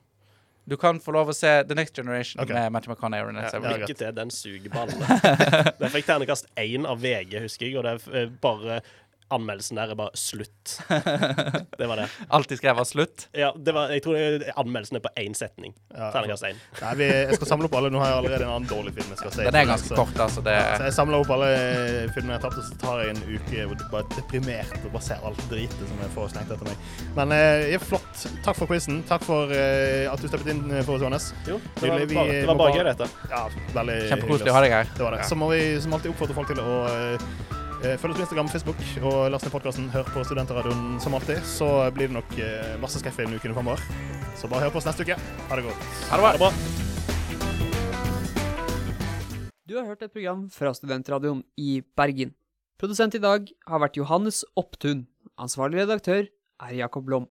Du 0.66 0.78
kan 0.78 0.98
få 1.00 1.12
lov 1.12 1.28
å 1.28 1.34
se 1.36 1.64
The 1.68 1.76
Next 1.76 1.94
Generation 1.94 2.42
okay. 2.42 2.54
med 2.56 2.72
Matthew 2.72 2.94
McConaughey. 2.94 3.34
Ja, 3.36 3.60
Lykke 3.60 3.96
til, 3.98 4.14
den 4.16 4.30
sugeballen. 4.32 4.98
Den 5.80 5.92
fikk 5.92 6.06
ternekast 6.08 6.48
én 6.56 6.88
av 6.88 7.02
VG, 7.04 7.42
husker 7.44 7.68
jeg, 7.68 7.76
og 7.78 7.84
det 7.84 7.98
er 8.08 8.22
eh, 8.22 8.30
bare 8.42 8.78
Anmeldelsen 9.32 9.78
der 9.80 9.92
er 9.92 9.96
bare 9.96 10.12
'slutt'. 10.14 10.74
Det 11.80 11.88
var 11.88 11.96
det. 11.98 12.08
Alltid 12.30 12.58
skrevet 12.60 12.88
slutt. 12.88 13.28
Ja, 13.34 13.52
det 13.58 13.74
var, 13.74 13.90
jeg 13.90 14.04
tror 14.04 14.14
det- 14.16 14.52
anmeldelsen 14.58 14.96
er 14.98 15.00
på 15.00 15.10
én 15.18 15.34
setning. 15.36 15.74
Ja, 15.96 16.12
Ternekast 16.12 16.44
én. 16.44 16.56
Nei, 16.82 16.94
vi, 17.00 17.08
jeg 17.08 17.36
skal 17.40 17.48
samle 17.48 17.66
opp 17.66 17.76
alle. 17.80 17.90
Nå 17.90 18.00
har 18.00 18.08
jeg 18.12 18.18
allerede 18.18 18.44
en 18.44 18.50
annen 18.58 18.70
dårlig 18.70 18.94
film 18.94 19.10
jeg 19.10 19.18
skal 19.18 19.32
se. 19.32 19.44
Den 19.48 19.56
er 19.56 19.66
ganske 19.66 19.88
Så- 19.88 19.96
kort, 19.96 20.14
altså. 20.20 20.44
Det 20.44 20.52
Ja, 20.54 20.78
så 20.78 20.84
jeg 20.90 20.94
samler 20.94 21.18
opp 21.24 21.30
alle 21.32 21.50
filmene 22.14 22.34
jeg 22.34 22.42
har 22.42 22.50
tatt, 22.50 22.58
og 22.58 22.64
så 22.68 22.78
tar 22.84 23.02
jeg 23.04 23.10
en 23.16 23.24
uke 23.36 23.66
og 23.66 23.78
bare 23.92 24.04
deprimert 24.16 24.86
og 24.86 24.92
bare 24.92 25.02
ser 25.08 25.18
alt 25.26 25.42
dritet 25.50 25.88
som 25.88 25.98
jeg 26.04 26.12
får 26.16 26.30
slengt 26.36 26.52
etter 26.52 26.66
meg. 26.66 26.78
Men 27.16 27.32
eh, 27.32 27.72
ja, 27.74 27.78
flott. 27.80 28.28
Takk 28.44 28.56
for 28.56 28.68
quizen. 28.68 29.04
Takk 29.10 29.24
for 29.24 29.52
eh, 29.52 30.12
at 30.12 30.20
du 30.22 30.28
steppet 30.28 30.48
inn 30.54 30.64
eh, 30.72 30.84
for 30.84 30.96
oss, 30.96 31.02
Johannes. 31.02 31.34
Jo, 31.48 31.60
det 31.82 31.90
var 31.90 32.00
Vi 32.06 32.16
bare, 32.16 32.28
det 32.28 32.48
var 32.48 32.56
bare 32.56 32.58
bare- 32.58 32.78
gøy, 32.78 32.84
dette. 32.94 33.10
Ja, 33.30 33.48
veldig 33.74 33.98
Kjempekoselig 34.10 34.52
å 34.52 34.54
ha 34.54 34.62
deg 34.62 34.72
her. 34.72 34.84
Det 34.98 35.04
var 35.04 35.12
det. 35.12 35.20
Ja. 35.24 35.28
Så 35.32 35.36
må 35.36 35.50
vi 35.50 35.80
som 35.82 35.94
alltid 35.94 36.12
oppfordre 36.14 36.34
folk 36.36 36.48
til 36.54 36.60
å 36.60 36.74
eh, 37.84 37.92
eh, 37.92 37.98
følge 38.00 38.14
oss 38.14 38.20
på 38.20 38.24
Instagram, 38.24 38.50
Facebook 38.50 38.80
og 39.04 39.32
last 39.32 39.46
ned 39.46 39.54
podkasten. 39.54 39.90
Hør 39.92 40.08
på 40.14 40.24
Studentradioen 40.24 41.00
som 41.04 41.14
alltid. 41.14 41.44
Så 41.44 41.68
blir 41.96 42.08
det 42.08 42.16
nok 42.16 42.32
masse 42.32 42.80
masse 42.82 43.02
skrekkfilm 43.02 43.36
ukene 43.36 43.54
framover. 43.54 43.84
Så 44.40 44.48
bare 44.48 44.64
hør 44.66 44.74
på 44.74 44.80
oss 44.82 44.88
neste 44.88 45.04
uke. 45.04 45.20
Ha 45.50 45.60
det 45.60 45.66
godt. 45.68 45.92
Ha 46.10 46.18
det 46.18 46.40
bra. 46.40 46.52
Du 49.68 49.78
har 49.78 49.86
hørt 49.86 50.02
et 50.04 50.12
program 50.14 50.50
fra 50.50 50.74
Studentradioen 50.74 51.44
i 51.58 51.82
Bergen. 51.96 52.34
Produsent 52.80 53.16
i 53.16 53.22
dag 53.24 53.48
har 53.68 53.80
vært 53.80 53.98
Johannes 53.98 54.44
Opptun. 54.60 55.08
Ansvarlig 55.40 55.84
redaktør 55.84 56.28
er 56.28 56.76
Jakob 56.76 57.08
Lom. 57.10 57.28